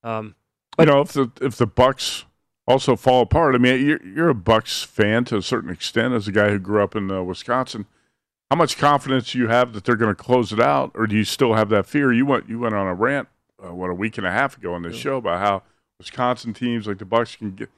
Um, 0.03 0.35
you 0.79 0.85
know, 0.85 1.01
if 1.01 1.13
the 1.13 1.31
if 1.41 1.55
the 1.55 1.65
Bucks 1.65 2.25
also 2.67 2.95
fall 2.95 3.21
apart, 3.21 3.55
I 3.55 3.57
mean, 3.59 3.85
you're 3.85 4.05
you're 4.05 4.29
a 4.29 4.35
Bucks 4.35 4.83
fan 4.83 5.25
to 5.25 5.37
a 5.37 5.41
certain 5.41 5.69
extent 5.69 6.13
as 6.13 6.27
a 6.27 6.31
guy 6.31 6.49
who 6.49 6.59
grew 6.59 6.83
up 6.83 6.95
in 6.95 7.09
uh, 7.09 7.23
Wisconsin. 7.23 7.85
How 8.51 8.57
much 8.57 8.77
confidence 8.77 9.31
do 9.31 9.39
you 9.39 9.47
have 9.49 9.73
that 9.73 9.83
they're 9.83 9.95
going 9.95 10.15
to 10.15 10.23
close 10.23 10.53
it 10.53 10.59
out, 10.59 10.91
or 10.95 11.05
do 11.07 11.15
you 11.15 11.23
still 11.25 11.53
have 11.55 11.69
that 11.69 11.85
fear? 11.85 12.13
You 12.13 12.25
went 12.25 12.47
you 12.49 12.59
went 12.59 12.75
on 12.75 12.87
a 12.87 12.93
rant 12.93 13.27
uh, 13.65 13.73
what 13.73 13.89
a 13.89 13.93
week 13.93 14.17
and 14.17 14.27
a 14.27 14.31
half 14.31 14.57
ago 14.57 14.73
on 14.73 14.83
this 14.83 14.95
show 14.95 15.17
about 15.17 15.39
how 15.39 15.63
Wisconsin 15.99 16.53
teams 16.53 16.87
like 16.87 16.97
the 16.99 17.05
Bucks 17.05 17.35
can 17.35 17.51
get 17.51 17.69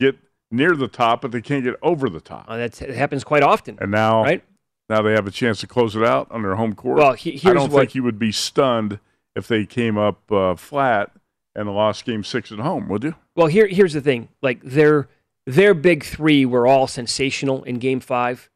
get 0.00 0.16
near 0.50 0.74
the 0.74 0.88
top, 0.88 1.22
but 1.22 1.30
they 1.32 1.42
can't 1.42 1.64
get 1.64 1.76
over 1.82 2.08
the 2.08 2.20
top. 2.20 2.46
Uh, 2.48 2.56
that's, 2.56 2.80
it 2.80 2.94
happens 2.94 3.22
quite 3.24 3.42
often. 3.42 3.78
And 3.80 3.90
now, 3.90 4.22
right? 4.22 4.42
now 4.88 5.02
they 5.02 5.12
have 5.12 5.26
a 5.26 5.30
chance 5.30 5.60
to 5.60 5.66
close 5.66 5.94
it 5.94 6.02
out 6.02 6.26
on 6.30 6.42
their 6.42 6.54
home 6.54 6.74
court. 6.74 6.96
Well, 6.98 7.12
he- 7.12 7.38
I 7.44 7.52
don't 7.52 7.70
what- 7.70 7.80
think 7.80 7.94
you 7.94 8.02
would 8.02 8.18
be 8.18 8.32
stunned 8.32 8.98
if 9.36 9.46
they 9.46 9.66
came 9.66 9.98
up 9.98 10.32
uh, 10.32 10.56
flat 10.56 11.10
and 11.58 11.74
lost 11.74 12.04
Game 12.04 12.22
Six 12.24 12.52
at 12.52 12.58
home, 12.58 12.88
would 12.88 13.04
you? 13.04 13.14
Well, 13.36 13.46
here 13.48 13.66
here's 13.66 13.92
the 13.92 14.00
thing. 14.00 14.28
Like 14.42 14.62
their 14.62 15.08
their 15.46 15.74
big 15.74 16.04
three 16.04 16.44
were 16.46 16.66
all 16.66 16.86
sensational 16.86 17.64
in 17.64 17.78
Game 17.78 18.00
Five, 18.00 18.48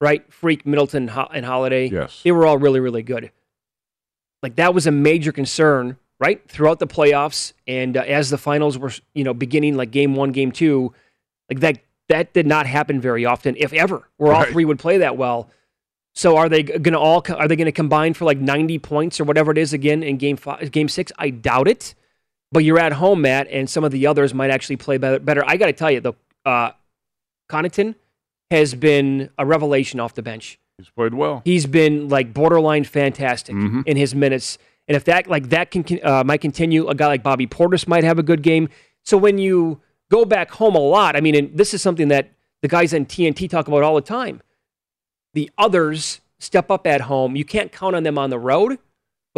right? 0.00 0.24
Freak, 0.32 0.64
Middleton, 0.66 1.08
Ho- 1.08 1.28
and 1.32 1.44
Holiday. 1.44 1.88
Yes. 1.88 2.22
they 2.22 2.32
were 2.32 2.46
all 2.46 2.58
really 2.58 2.80
really 2.80 3.02
good. 3.02 3.30
Like 4.42 4.56
that 4.56 4.72
was 4.74 4.86
a 4.86 4.92
major 4.92 5.32
concern, 5.32 5.96
right, 6.20 6.40
throughout 6.48 6.78
the 6.78 6.86
playoffs, 6.86 7.52
and 7.66 7.96
uh, 7.96 8.00
as 8.02 8.30
the 8.30 8.38
finals 8.38 8.78
were, 8.78 8.92
you 9.14 9.24
know, 9.24 9.34
beginning 9.34 9.76
like 9.76 9.90
Game 9.90 10.14
One, 10.14 10.30
Game 10.32 10.52
Two, 10.52 10.94
like 11.50 11.60
that 11.60 11.78
that 12.08 12.32
did 12.32 12.46
not 12.46 12.66
happen 12.66 13.00
very 13.00 13.24
often, 13.26 13.54
if 13.58 13.72
ever, 13.72 14.08
where 14.16 14.32
all 14.32 14.42
Right. 14.42 14.52
three 14.52 14.64
would 14.64 14.78
play 14.78 14.98
that 14.98 15.16
well. 15.16 15.50
So 16.14 16.36
are 16.36 16.48
they 16.48 16.62
going 16.62 16.92
to 16.94 16.98
all? 16.98 17.22
Are 17.28 17.46
they 17.48 17.56
going 17.56 17.66
to 17.66 17.72
combine 17.72 18.14
for 18.14 18.24
like 18.24 18.38
ninety 18.38 18.78
points 18.78 19.20
or 19.20 19.24
whatever 19.24 19.50
it 19.52 19.58
is 19.58 19.72
again 19.72 20.02
in 20.02 20.16
game 20.16 20.36
five, 20.36 20.70
game 20.72 20.88
six? 20.88 21.10
I 21.18 21.30
doubt 21.30 21.68
it. 21.68 21.94
But 22.52 22.64
you're 22.64 22.78
at 22.78 22.92
home, 22.94 23.20
Matt, 23.22 23.46
and 23.50 23.68
some 23.68 23.84
of 23.84 23.92
the 23.92 24.06
others 24.06 24.32
might 24.32 24.50
actually 24.50 24.76
play 24.76 24.96
better. 24.98 25.18
better. 25.18 25.42
I 25.46 25.56
got 25.56 25.66
to 25.66 25.72
tell 25.72 25.90
you, 25.90 26.00
though, 26.00 26.16
uh, 26.46 26.70
Connaughton 27.50 27.94
has 28.50 28.74
been 28.74 29.30
a 29.38 29.44
revelation 29.44 30.00
off 30.00 30.14
the 30.14 30.22
bench. 30.22 30.58
He's 30.78 30.88
played 30.90 31.12
well. 31.14 31.42
He's 31.44 31.66
been 31.66 32.08
like 32.08 32.32
borderline 32.32 32.84
fantastic 32.84 33.54
Mhm. 33.54 33.82
in 33.86 33.96
his 33.96 34.14
minutes, 34.14 34.58
and 34.86 34.96
if 34.96 35.04
that 35.04 35.26
like 35.26 35.48
that 35.50 35.70
can 35.70 35.84
uh, 36.02 36.22
might 36.24 36.40
continue, 36.40 36.86
a 36.88 36.94
guy 36.94 37.06
like 37.08 37.22
Bobby 37.22 37.46
Portis 37.46 37.86
might 37.88 38.04
have 38.04 38.18
a 38.18 38.22
good 38.22 38.42
game. 38.42 38.68
So 39.04 39.18
when 39.18 39.38
you 39.38 39.80
go 40.10 40.24
back 40.24 40.50
home 40.52 40.74
a 40.76 40.78
lot, 40.80 41.16
I 41.16 41.20
mean, 41.20 41.34
and 41.34 41.50
this 41.56 41.74
is 41.74 41.82
something 41.82 42.08
that 42.08 42.30
the 42.62 42.68
guys 42.68 42.94
on 42.94 43.04
TNT 43.06 43.48
talk 43.48 43.68
about 43.68 43.82
all 43.82 43.94
the 43.96 44.00
time. 44.00 44.40
The 45.34 45.50
others 45.58 46.20
step 46.38 46.70
up 46.70 46.86
at 46.86 47.02
home. 47.02 47.36
You 47.36 47.44
can't 47.44 47.72
count 47.72 47.94
on 47.96 48.04
them 48.04 48.16
on 48.16 48.30
the 48.30 48.38
road, 48.38 48.78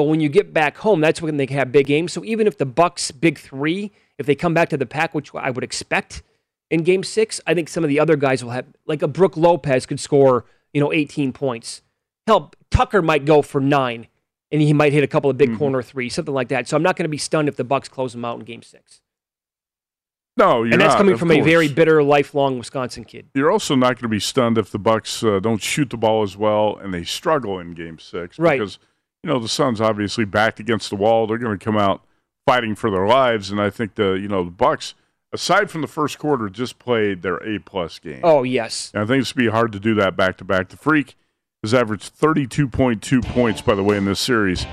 but 0.00 0.04
when 0.04 0.20
you 0.20 0.30
get 0.30 0.54
back 0.54 0.78
home, 0.78 1.02
that's 1.02 1.20
when 1.20 1.36
they 1.36 1.46
can 1.46 1.58
have 1.58 1.70
big 1.70 1.86
games. 1.86 2.14
So 2.14 2.24
even 2.24 2.46
if 2.46 2.56
the 2.56 2.64
Bucks 2.64 3.10
big 3.10 3.38
three, 3.38 3.92
if 4.16 4.24
they 4.24 4.34
come 4.34 4.54
back 4.54 4.70
to 4.70 4.78
the 4.78 4.86
pack, 4.86 5.14
which 5.14 5.34
I 5.34 5.50
would 5.50 5.62
expect 5.62 6.22
in 6.70 6.84
Game 6.84 7.04
Six, 7.04 7.38
I 7.46 7.52
think 7.52 7.68
some 7.68 7.84
of 7.84 7.88
the 7.88 8.00
other 8.00 8.16
guys 8.16 8.42
will 8.42 8.52
have 8.52 8.64
like 8.86 9.02
a 9.02 9.06
Brook 9.06 9.36
Lopez 9.36 9.84
could 9.84 10.00
score, 10.00 10.46
you 10.72 10.80
know, 10.80 10.90
18 10.90 11.34
points. 11.34 11.82
Hell, 12.26 12.50
Tucker 12.70 13.02
might 13.02 13.26
go 13.26 13.42
for 13.42 13.60
nine, 13.60 14.06
and 14.50 14.62
he 14.62 14.72
might 14.72 14.94
hit 14.94 15.04
a 15.04 15.06
couple 15.06 15.28
of 15.28 15.36
big 15.36 15.58
corner 15.58 15.82
threes, 15.82 16.14
something 16.14 16.32
like 16.32 16.48
that. 16.48 16.66
So 16.66 16.78
I'm 16.78 16.82
not 16.82 16.96
going 16.96 17.04
to 17.04 17.10
be 17.10 17.18
stunned 17.18 17.46
if 17.46 17.56
the 17.56 17.64
Bucks 17.64 17.90
close 17.90 18.12
them 18.14 18.24
out 18.24 18.38
in 18.38 18.46
Game 18.46 18.62
Six. 18.62 19.02
No, 20.38 20.62
you're 20.62 20.72
and 20.72 20.80
that's 20.80 20.94
not, 20.94 20.96
coming 20.96 21.18
from 21.18 21.30
a 21.30 21.42
very 21.42 21.68
bitter, 21.68 22.02
lifelong 22.02 22.56
Wisconsin 22.56 23.04
kid. 23.04 23.28
You're 23.34 23.50
also 23.50 23.74
not 23.74 23.96
going 23.96 24.04
to 24.04 24.08
be 24.08 24.18
stunned 24.18 24.56
if 24.56 24.70
the 24.70 24.78
Bucks 24.78 25.22
uh, 25.22 25.40
don't 25.40 25.60
shoot 25.60 25.90
the 25.90 25.98
ball 25.98 26.22
as 26.22 26.38
well 26.38 26.78
and 26.78 26.94
they 26.94 27.04
struggle 27.04 27.58
in 27.58 27.74
Game 27.74 27.98
Six, 27.98 28.38
Right. 28.38 28.58
Because 28.58 28.78
you 29.22 29.30
know 29.30 29.38
the 29.38 29.48
Suns 29.48 29.80
obviously 29.80 30.24
backed 30.24 30.61
against 30.61 30.90
the 30.90 30.96
wall. 30.96 31.26
They're 31.26 31.38
going 31.38 31.59
to 31.59 31.64
come 31.64 31.76
out 31.76 32.02
fighting 32.46 32.74
for 32.74 32.90
their 32.90 33.06
lives, 33.06 33.50
and 33.50 33.61
I 33.61 33.70
think 33.70 33.94
the 33.94 34.12
you 34.12 34.28
know 34.28 34.44
the 34.44 34.50
Bucks, 34.50 34.94
aside 35.33 35.70
from 35.70 35.83
the 35.83 35.87
first 35.87 36.18
quarter, 36.18 36.48
just 36.48 36.78
played 36.78 37.22
their 37.22 37.37
A 37.37 37.59
plus 37.59 37.98
game. 37.98 38.20
Oh 38.22 38.42
yes, 38.42 38.90
And 38.94 39.02
I 39.02 39.06
think 39.06 39.20
it's 39.22 39.33
going 39.33 39.44
to 39.46 39.50
be 39.50 39.54
hard 39.54 39.72
to 39.72 39.80
do 39.80 39.94
that 39.96 40.16
back 40.16 40.37
to 40.38 40.44
back. 40.44 40.68
The 40.68 40.76
Freak 40.76 41.16
has 41.62 41.74
averaged 41.74 42.18
32.2 42.18 43.22
points, 43.26 43.61
by 43.61 43.74
the 43.74 43.85
way, 43.85 43.96
in 43.98 44.06
this 44.06 44.20
series. 44.20 44.64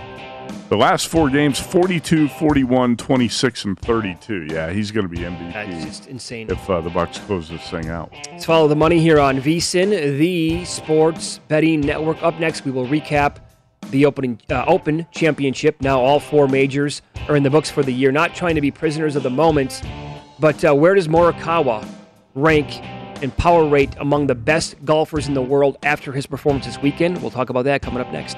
The 0.70 0.78
last 0.78 1.08
four 1.08 1.30
games 1.30 1.60
42, 1.60 2.30
41, 2.30 2.96
26, 2.98 3.66
and 3.66 3.80
32. 3.80 4.48
Yeah, 4.50 4.70
he's 4.72 4.92
going 4.92 5.06
to 5.06 5.10
be 5.10 5.20
MVP 5.20 5.54
that's 5.54 5.86
just 5.86 6.08
insane. 6.08 6.50
if 6.50 6.70
uh, 6.70 6.80
the 6.82 6.90
Bucks 6.90 7.20
close 7.20 7.50
this 7.50 7.70
thing 7.70 7.90
out. 7.90 8.14
Let's 8.32 8.46
follow 8.46 8.68
the 8.70 8.76
money 8.76 9.00
here 9.00 9.20
on 9.20 9.40
VSIN, 9.42 10.18
the 10.18 10.64
sports 10.66 11.40
betting 11.50 11.82
network. 11.82 12.22
Up 12.24 12.40
next, 12.40 12.64
we 12.66 12.72
will 12.72 12.86
recap 12.88 13.40
the 13.92 14.06
opening 14.06 14.40
uh, 14.50 14.66
Open 14.68 15.06
Championship. 15.12 15.82
Now, 15.82 16.00
all 16.00 16.20
four 16.20 16.48
majors 16.48 17.02
are 17.28 17.36
in 17.36 17.44
the 17.44 17.50
books 17.50 17.70
for 17.70 17.84
the 17.84 17.92
year. 17.92 18.12
Not 18.12 18.36
trying 18.36 18.56
to 18.56 18.62
be 18.62 18.72
prisoners 18.72 19.16
of 19.16 19.24
the 19.24 19.30
moment, 19.30 19.82
but 20.40 20.64
uh, 20.64 20.74
where 20.74 20.96
does 20.96 21.08
Morikawa 21.08 21.88
rank 22.36 22.82
and 23.22 23.36
power 23.38 23.68
rate 23.68 23.96
among 24.00 24.28
the 24.28 24.36
best 24.36 24.76
golfers 24.86 25.28
in 25.28 25.34
the 25.34 25.42
world 25.42 25.78
after 25.84 26.12
his 26.12 26.26
performance 26.26 26.66
this 26.66 26.82
weekend? 26.82 27.22
We'll 27.22 27.32
talk 27.32 27.50
about 27.50 27.64
that 27.64 27.82
coming 27.82 28.02
up 28.02 28.12
next. 28.12 28.38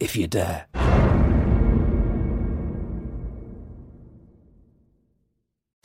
if 0.00 0.16
you 0.16 0.26
dare. 0.26 0.95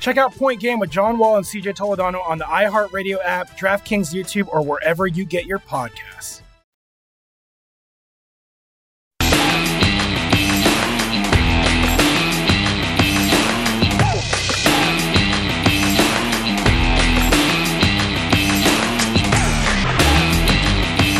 Check 0.00 0.16
out 0.16 0.34
Point 0.34 0.60
Game 0.60 0.78
with 0.78 0.90
John 0.90 1.18
Wall 1.18 1.36
and 1.36 1.44
CJ 1.44 1.76
Toledano 1.76 2.26
on 2.26 2.38
the 2.38 2.44
iHeartRadio 2.44 3.18
app, 3.22 3.58
DraftKings 3.58 4.14
YouTube, 4.14 4.48
or 4.48 4.62
wherever 4.62 5.06
you 5.06 5.26
get 5.26 5.44
your 5.44 5.58
podcasts. 5.58 6.40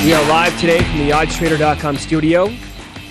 We 0.02 0.14
are 0.14 0.28
live 0.28 0.58
today 0.58 0.82
from 0.82 0.98
the 1.00 1.10
oddstrader.com 1.10 1.98
studio 1.98 2.50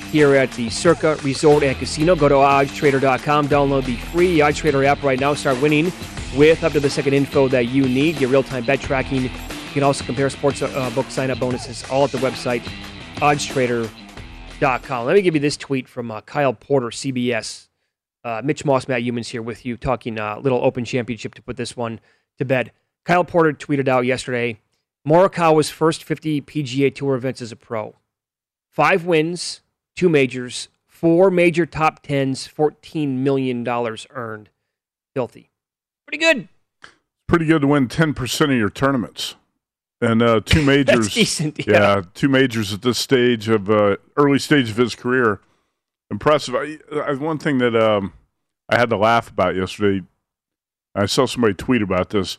here 0.10 0.36
at 0.36 0.52
the 0.54 0.70
Circa 0.70 1.16
Resort 1.24 1.64
and 1.64 1.78
Casino. 1.78 2.16
Go 2.16 2.30
to 2.30 2.36
oddstrader.com, 2.36 3.48
download 3.48 3.86
the 3.86 3.96
free 3.96 4.40
OddTrader 4.40 4.86
app 4.86 5.04
right 5.04 5.20
now, 5.20 5.34
start 5.34 5.62
winning 5.62 5.92
with 6.36 6.64
up 6.64 6.74
to 6.74 6.80
the 6.80 6.90
second 6.90 7.14
info 7.14 7.48
that 7.48 7.68
you 7.68 7.84
need, 7.88 8.18
get 8.18 8.30
real 8.30 8.44
time 8.44 8.66
bet 8.66 8.82
tracking. 8.82 9.24
You 9.24 9.30
can 9.74 9.84
also 9.84 10.04
compare 10.04 10.30
sports 10.30 10.62
uh, 10.62 10.92
book 10.96 11.10
sign 11.10 11.32
up 11.32 11.40
bonuses 11.40 11.84
all 11.90 12.04
at 12.04 12.12
the 12.12 12.18
website 12.20 12.62
oddstrader.com. 13.18 15.06
Let 15.06 15.16
me 15.16 15.22
give 15.22 15.36
you 15.36 15.42
this 15.42 15.58
tweet 15.58 15.88
from 15.88 16.12
uh, 16.12 16.22
Kyle 16.22 16.54
Porter, 16.54 16.88
CBS. 16.88 17.68
Uh, 18.24 18.42
Mitch 18.44 18.66
Moss, 18.66 18.88
Matt 18.88 19.02
Youmans 19.02 19.28
here 19.30 19.42
with 19.42 19.66
you, 19.66 19.78
talking 19.78 20.20
uh, 20.20 20.40
little 20.40 20.64
Open 20.64 20.84
Championship 20.84 21.36
to 21.36 21.42
put 21.42 21.56
this 21.56 21.78
one 21.78 22.02
to 22.38 22.46
bed. 22.46 22.72
Kyle 23.06 23.24
Porter 23.24 23.54
tweeted 23.54 23.88
out 23.88 24.06
yesterday 24.06 24.60
Morikawa's 25.08 25.70
first 25.70 26.04
50 26.04 26.42
PGA 26.42 26.94
Tour 26.94 27.16
events 27.16 27.42
as 27.42 27.52
a 27.52 27.56
pro. 27.56 27.96
Five 28.70 29.06
wins, 29.06 29.62
two 30.00 30.08
majors, 30.08 30.70
four 30.88 31.30
major 31.30 31.66
top 31.66 32.02
tens, 32.02 32.48
$14 32.48 33.18
million 33.18 33.68
earned. 34.12 34.50
Filthy. 35.14 35.50
Pretty 36.08 36.24
good. 36.24 36.48
Pretty 37.28 37.44
good 37.44 37.64
to 37.64 37.68
win 37.68 37.90
10% 37.90 38.42
of 38.46 38.52
your 38.52 38.70
tournaments. 38.70 39.36
And 40.00 40.22
uh, 40.22 40.40
two 40.40 40.62
majors. 40.66 41.14
decent, 41.14 41.68
yeah. 41.68 42.04
two 42.14 42.30
majors 42.30 42.72
at 42.72 42.82
this 42.82 42.98
stage 42.98 43.50
of 43.50 43.70
uh, 43.70 43.98
early 44.16 44.40
stage 44.40 44.70
of 44.70 44.78
his 44.78 44.96
career. 44.96 45.42
Impressive. 46.10 46.56
I, 46.56 46.78
I, 46.96 47.14
one 47.16 47.38
thing 47.38 47.58
that 47.58 47.76
um, 47.76 48.14
I 48.70 48.80
had 48.80 48.90
to 48.92 48.98
laugh 48.98 49.30
about 49.30 49.58
yesterday, 49.58 50.06
I 50.96 51.08
saw 51.08 51.26
somebody 51.26 51.56
tweet 51.56 51.82
about 51.82 52.12
this. 52.12 52.38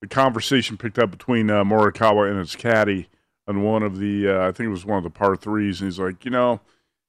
The 0.00 0.08
conversation 0.08 0.78
picked 0.78 0.98
up 0.98 1.10
between 1.10 1.50
uh, 1.50 1.62
Morikawa 1.62 2.30
and 2.30 2.38
his 2.38 2.56
caddy 2.56 3.08
on 3.46 3.62
one 3.62 3.82
of 3.82 3.98
the, 3.98 4.30
uh, 4.30 4.48
I 4.48 4.52
think 4.52 4.68
it 4.68 4.70
was 4.70 4.86
one 4.86 4.96
of 4.96 5.04
the 5.04 5.10
par 5.10 5.36
threes, 5.36 5.82
and 5.82 5.90
he's 5.90 5.98
like, 5.98 6.24
you 6.24 6.30
know, 6.30 6.62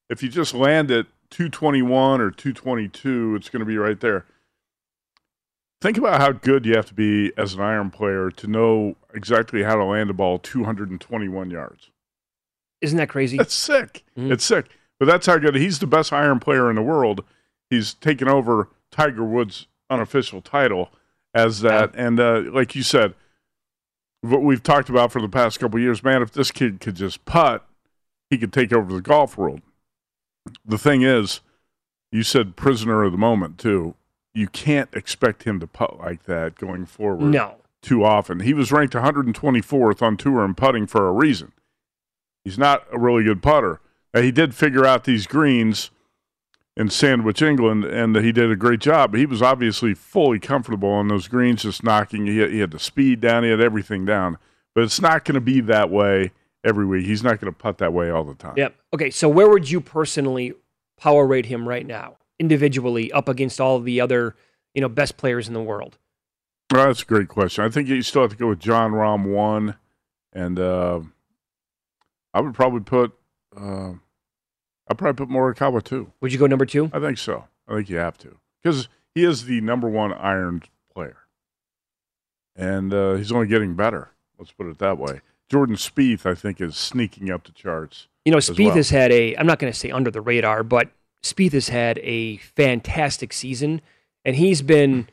if 0.09 0.21
you 0.23 0.29
just 0.29 0.53
land 0.53 0.91
at 0.91 1.07
221 1.31 2.21
or 2.21 2.31
222, 2.31 3.35
it's 3.35 3.49
going 3.49 3.59
to 3.61 3.65
be 3.65 3.77
right 3.77 3.99
there. 3.99 4.25
Think 5.81 5.97
about 5.97 6.21
how 6.21 6.31
good 6.31 6.65
you 6.65 6.75
have 6.75 6.85
to 6.87 6.93
be 6.93 7.33
as 7.37 7.53
an 7.55 7.61
iron 7.61 7.89
player 7.91 8.31
to 8.31 8.47
know 8.47 8.95
exactly 9.13 9.63
how 9.63 9.75
to 9.75 9.83
land 9.83 10.09
a 10.09 10.13
ball 10.13 10.39
221 10.39 11.49
yards. 11.49 11.89
Isn't 12.81 12.97
that 12.97 13.09
crazy? 13.09 13.37
That's 13.37 13.53
sick. 13.53 14.03
Mhm. 14.17 14.31
It's 14.31 14.45
sick. 14.45 14.67
But 14.99 15.05
that's 15.07 15.25
how 15.25 15.37
good 15.37 15.55
he's 15.55 15.79
the 15.79 15.87
best 15.87 16.13
iron 16.13 16.39
player 16.39 16.69
in 16.69 16.75
the 16.75 16.81
world. 16.81 17.25
He's 17.69 17.93
taken 17.95 18.29
over 18.29 18.69
Tiger 18.91 19.23
Woods' 19.23 19.67
unofficial 19.89 20.41
title 20.41 20.91
as 21.33 21.61
that. 21.61 21.93
And 21.95 22.19
uh, 22.19 22.43
like 22.51 22.75
you 22.75 22.83
said, 22.83 23.15
what 24.21 24.41
we've 24.41 24.63
talked 24.63 24.87
about 24.89 25.11
for 25.11 25.21
the 25.21 25.27
past 25.27 25.59
couple 25.59 25.77
of 25.77 25.83
years, 25.83 26.01
man, 26.03 26.21
if 26.21 26.31
this 26.31 26.51
kid 26.51 26.79
could 26.79 26.95
just 26.95 27.25
putt, 27.25 27.67
he 28.29 28.37
could 28.37 28.53
take 28.53 28.71
over 28.71 28.93
the 28.93 29.01
golf 29.01 29.37
world. 29.37 29.61
The 30.65 30.77
thing 30.77 31.01
is, 31.01 31.41
you 32.11 32.23
said 32.23 32.55
prisoner 32.55 33.03
of 33.03 33.11
the 33.11 33.17
moment 33.17 33.57
too. 33.57 33.95
You 34.33 34.47
can't 34.47 34.89
expect 34.93 35.43
him 35.43 35.59
to 35.59 35.67
putt 35.67 35.99
like 35.99 36.23
that 36.25 36.55
going 36.55 36.85
forward 36.85 37.31
No. 37.31 37.55
too 37.81 38.03
often. 38.03 38.39
He 38.41 38.53
was 38.53 38.71
ranked 38.71 38.93
124th 38.95 40.01
on 40.01 40.17
tour 40.17 40.43
in 40.43 40.55
putting 40.55 40.87
for 40.87 41.07
a 41.07 41.11
reason. 41.13 41.51
He's 42.43 42.57
not 42.57 42.85
a 42.91 42.99
really 42.99 43.23
good 43.23 43.41
putter. 43.41 43.79
Now, 44.13 44.21
he 44.21 44.31
did 44.31 44.53
figure 44.53 44.85
out 44.85 45.05
these 45.05 45.27
greens 45.27 45.91
in 46.75 46.89
Sandwich, 46.89 47.41
England, 47.41 47.85
and 47.85 48.15
he 48.15 48.31
did 48.31 48.51
a 48.51 48.55
great 48.55 48.79
job. 48.79 49.11
But 49.11 49.19
he 49.19 49.25
was 49.25 49.41
obviously 49.41 49.93
fully 49.93 50.39
comfortable 50.39 50.89
on 50.89 51.07
those 51.07 51.27
greens, 51.27 51.61
just 51.63 51.83
knocking. 51.83 52.25
He 52.25 52.39
had, 52.39 52.51
he 52.51 52.59
had 52.59 52.71
the 52.71 52.79
speed 52.79 53.21
down, 53.21 53.43
he 53.43 53.49
had 53.49 53.61
everything 53.61 54.05
down. 54.05 54.37
But 54.75 54.83
it's 54.83 54.99
not 55.01 55.23
going 55.23 55.35
to 55.35 55.41
be 55.41 55.61
that 55.61 55.89
way 55.91 56.31
every 56.63 56.85
week. 56.85 57.05
He's 57.05 57.23
not 57.23 57.39
going 57.39 57.51
to 57.51 57.57
putt 57.57 57.77
that 57.79 57.93
way 57.93 58.09
all 58.09 58.23
the 58.23 58.35
time. 58.35 58.53
Yep. 58.57 58.75
Okay, 58.93 59.09
so 59.09 59.27
where 59.29 59.49
would 59.49 59.69
you 59.69 59.81
personally 59.81 60.53
power 60.97 61.25
rate 61.25 61.47
him 61.47 61.67
right 61.67 61.85
now, 61.85 62.17
individually, 62.39 63.11
up 63.11 63.27
against 63.27 63.59
all 63.59 63.79
the 63.79 63.99
other, 63.99 64.35
you 64.73 64.81
know, 64.81 64.89
best 64.89 65.17
players 65.17 65.47
in 65.47 65.53
the 65.53 65.61
world? 65.61 65.97
Well, 66.71 66.87
that's 66.87 67.03
a 67.03 67.05
great 67.05 67.27
question. 67.27 67.63
I 67.63 67.69
think 67.69 67.87
you 67.87 68.01
still 68.01 68.23
have 68.23 68.31
to 68.31 68.37
go 68.37 68.49
with 68.49 68.59
Jon 68.59 68.91
Rahm 68.91 69.31
one, 69.31 69.75
and 70.31 70.57
uh, 70.57 71.01
I 72.33 72.41
would 72.41 72.53
probably 72.53 72.79
put 72.79 73.13
uh, 73.55 73.93
I'd 74.87 74.97
probably 74.97 75.25
put 75.25 75.33
Morikawa 75.33 75.83
two. 75.83 76.11
Would 76.21 76.33
you 76.33 76.39
go 76.39 76.47
number 76.47 76.65
two? 76.65 76.89
I 76.93 76.99
think 76.99 77.17
so. 77.17 77.45
I 77.67 77.75
think 77.75 77.89
you 77.89 77.97
have 77.97 78.17
to 78.19 78.37
because 78.61 78.89
he 79.13 79.23
is 79.23 79.45
the 79.45 79.61
number 79.61 79.87
one 79.87 80.13
iron 80.13 80.63
player, 80.93 81.17
and 82.55 82.93
uh, 82.93 83.13
he's 83.15 83.31
only 83.31 83.47
getting 83.47 83.75
better. 83.75 84.11
Let's 84.37 84.51
put 84.51 84.67
it 84.67 84.79
that 84.79 84.97
way. 84.97 85.21
Jordan 85.49 85.75
Spieth, 85.75 86.25
I 86.25 86.33
think, 86.35 86.59
is 86.61 86.75
sneaking 86.75 87.29
up 87.29 87.43
the 87.45 87.51
charts. 87.51 88.07
You 88.25 88.31
know, 88.31 88.37
Spieth 88.39 88.67
well. 88.67 88.75
has 88.75 88.89
had 88.89 89.11
a, 89.11 89.35
I'm 89.35 89.45
not 89.45 89.59
going 89.59 89.71
to 89.71 89.77
say 89.77 89.91
under 89.91 90.09
the 90.09 90.21
radar, 90.21 90.63
but 90.63 90.89
Spieth 91.23 91.51
has 91.53 91.69
had 91.69 91.99
a 91.99 92.37
fantastic 92.37 93.33
season, 93.33 93.81
and 94.25 94.35
he's 94.35 94.61
been. 94.61 95.07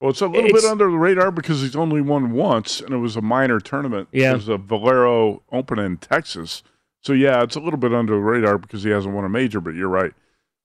Well, 0.00 0.10
it's 0.10 0.20
a 0.20 0.26
little 0.26 0.46
It's- 0.46 0.62
bit 0.62 0.70
under 0.70 0.90
the 0.90 0.96
radar 0.98 1.30
because 1.30 1.60
he's 1.62 1.76
only 1.76 2.00
won 2.00 2.32
once, 2.32 2.80
and 2.80 2.92
it 2.92 2.96
was 2.98 3.16
a 3.16 3.22
minor 3.22 3.60
tournament. 3.60 4.08
Yeah. 4.12 4.32
It 4.32 4.34
was 4.34 4.48
a 4.48 4.56
Valero 4.58 5.42
Open 5.52 5.78
in 5.78 5.96
Texas. 5.98 6.62
So 7.02 7.12
yeah, 7.12 7.42
it's 7.42 7.56
a 7.56 7.60
little 7.60 7.78
bit 7.78 7.92
under 7.94 8.14
the 8.14 8.20
radar 8.20 8.58
because 8.58 8.82
he 8.82 8.90
hasn't 8.90 9.14
won 9.14 9.24
a 9.24 9.28
major. 9.28 9.60
But 9.60 9.74
you're 9.74 9.88
right, 9.88 10.12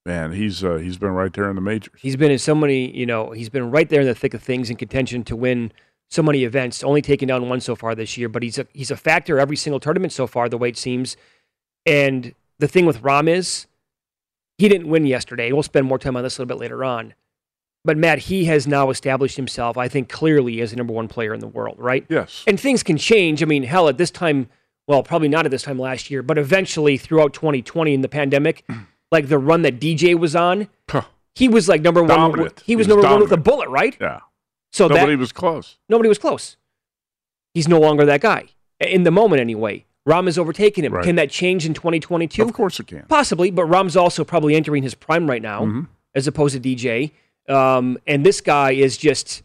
man. 0.05 0.31
He's 0.31 0.63
uh, 0.63 0.75
he's 0.77 0.97
been 0.97 1.11
right 1.11 1.31
there 1.33 1.49
in 1.49 1.55
the 1.55 1.61
majors. 1.61 1.99
He's 1.99 2.15
been 2.15 2.31
in 2.31 2.39
so 2.39 2.53
many, 2.55 2.95
you 2.95 3.05
know, 3.05 3.31
he's 3.31 3.49
been 3.49 3.69
right 3.71 3.87
there 3.89 4.01
in 4.01 4.07
the 4.07 4.15
thick 4.15 4.33
of 4.33 4.41
things 4.43 4.69
in 4.71 4.75
contention 4.75 5.23
to 5.25 5.35
win 5.35 5.71
so 6.09 6.23
many 6.23 6.43
events. 6.43 6.83
Only 6.83 7.01
taken 7.01 7.27
down 7.27 7.49
one 7.49 7.61
so 7.61 7.75
far 7.75 7.95
this 7.95 8.17
year, 8.17 8.29
but 8.29 8.43
he's 8.43 8.57
a 8.57 8.67
he's 8.73 8.91
a 8.91 8.97
factor 8.97 9.39
every 9.39 9.57
single 9.57 9.79
tournament 9.79 10.13
so 10.13 10.27
far, 10.27 10.49
the 10.49 10.57
way 10.57 10.69
it 10.69 10.77
seems. 10.77 11.17
And 11.85 12.33
the 12.59 12.67
thing 12.67 12.85
with 12.85 13.01
Rahm 13.01 13.29
is 13.29 13.67
he 14.57 14.67
didn't 14.67 14.89
win 14.89 15.05
yesterday. 15.05 15.51
We'll 15.51 15.63
spend 15.63 15.87
more 15.87 15.99
time 15.99 16.17
on 16.17 16.23
this 16.23 16.37
a 16.37 16.41
little 16.41 16.55
bit 16.55 16.61
later 16.61 16.83
on. 16.83 17.13
But 17.85 17.97
Matt, 17.97 18.19
he 18.19 18.45
has 18.45 18.67
now 18.67 18.89
established 18.89 19.37
himself, 19.37 19.77
I 19.77 19.87
think, 19.87 20.09
clearly 20.09 20.59
as 20.59 20.71
the 20.71 20.77
number 20.77 20.93
one 20.93 21.07
player 21.07 21.33
in 21.33 21.39
the 21.39 21.47
world, 21.47 21.75
right? 21.77 22.05
Yes. 22.09 22.43
And 22.45 22.59
things 22.59 22.83
can 22.83 22.97
change. 22.97 23.41
I 23.41 23.45
mean, 23.45 23.63
hell, 23.63 23.87
at 23.87 23.97
this 23.97 24.11
time, 24.11 24.49
well, 24.87 25.03
probably 25.03 25.29
not 25.29 25.45
at 25.45 25.51
this 25.51 25.63
time 25.63 25.79
last 25.79 26.11
year, 26.11 26.21
but 26.21 26.37
eventually 26.37 26.97
throughout 26.97 27.33
2020 27.33 27.93
in 27.93 28.01
the 28.01 28.09
pandemic, 28.09 28.65
mm. 28.67 28.85
like 29.09 29.29
the 29.29 29.37
run 29.37 29.61
that 29.61 29.79
DJ 29.79 30.19
was 30.19 30.35
on, 30.35 30.67
he 31.37 31.47
was 31.47 31.69
like 31.69 31.81
number 31.81 32.01
one. 32.01 32.09
Dominant. 32.09 32.63
He 32.65 32.75
was 32.75 32.87
He 32.87 32.93
was 32.93 33.03
number 33.03 33.07
one 33.07 33.21
with 33.21 33.31
a 33.31 33.37
bullet, 33.37 33.69
right? 33.69 33.95
Yeah. 34.01 34.19
So 34.77 34.87
Nobody 34.87 35.13
that 35.13 35.19
was 35.19 35.31
close. 35.31 35.77
nobody 35.89 36.07
was 36.09 36.17
close. 36.19 36.55
He's 37.53 37.67
no 37.67 37.79
longer 37.79 38.05
that 38.05 38.21
guy 38.21 38.45
in 38.79 39.03
the 39.03 39.11
moment, 39.11 39.41
anyway. 39.41 39.85
Rahm 40.07 40.25
has 40.25 40.37
overtaken 40.37 40.85
him. 40.85 40.93
Right. 40.93 41.03
Can 41.03 41.15
that 41.15 41.31
change 41.31 41.65
in 41.65 41.73
2022? 41.73 42.41
Of 42.43 42.53
course 42.53 42.79
it 42.79 42.87
can. 42.87 43.03
Possibly, 43.09 43.51
but 43.51 43.65
Rahm's 43.67 43.97
also 43.97 44.23
probably 44.23 44.55
entering 44.55 44.83
his 44.83 44.93
prime 44.95 45.27
right 45.29 45.41
now, 45.41 45.65
Mhm. 45.65 45.87
as 46.15 46.27
opposed 46.27 46.53
to 46.53 46.59
DJ. 46.61 47.11
Um, 47.49 47.97
and 48.07 48.25
this 48.25 48.39
guy 48.41 48.71
is 48.71 48.97
just. 48.97 49.41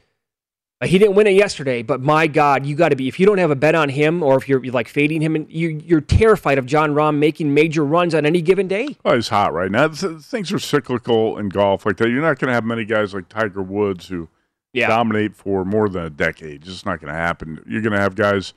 uh, 0.81 0.87
He 0.87 0.99
didn't 0.99 1.15
win 1.15 1.27
it 1.27 1.33
yesterday, 1.35 1.83
but 1.83 2.01
my 2.03 2.27
God, 2.27 2.67
you 2.67 2.75
got 2.77 2.91
to 2.91 2.97
be. 2.97 3.09
If 3.09 3.19
you 3.19 3.25
don't 3.27 3.39
have 3.39 3.51
a 3.51 3.57
bet 3.57 3.75
on 3.75 3.89
him, 3.89 4.23
or 4.23 4.37
if 4.37 4.49
you're, 4.49 4.63
you're 4.63 4.75
like 4.75 4.89
fading 4.89 5.21
him, 5.23 5.35
and 5.37 5.47
you, 5.51 5.81
you're 5.85 6.01
terrified 6.01 6.59
of 6.59 6.67
Jon 6.67 6.91
Rahm 6.95 7.17
making 7.19 7.55
major 7.55 7.85
runs 7.85 8.15
on 8.15 8.27
any 8.27 8.43
given 8.43 8.69
day. 8.69 8.97
Oh, 9.05 9.15
he's 9.15 9.29
hot 9.29 9.53
right 9.55 9.71
now. 9.71 9.89
Th- 9.89 10.19
Things 10.21 10.53
are 10.53 10.59
cyclical 10.59 11.39
in 11.39 11.49
golf 11.49 11.87
like 11.87 11.97
that. 11.99 12.09
You're 12.11 12.21
not 12.23 12.39
going 12.39 12.49
to 12.49 12.55
have 12.55 12.65
many 12.65 12.85
guys 12.85 13.15
like 13.15 13.29
Tiger 13.29 13.63
Woods 13.63 14.09
who 14.09 14.29
Yeah. 14.73 14.89
dominate 14.89 15.37
for 15.37 15.65
more 15.65 15.89
than 15.89 16.05
a 16.05 16.11
decade. 16.11 16.63
It's 16.63 16.73
just 16.73 16.87
not 16.87 17.01
going 17.01 17.13
to 17.13 17.19
happen. 17.19 17.63
You're 17.67 17.83
going 17.83 17.93
to 17.93 18.01
have 18.01 18.15
guys 18.15 18.55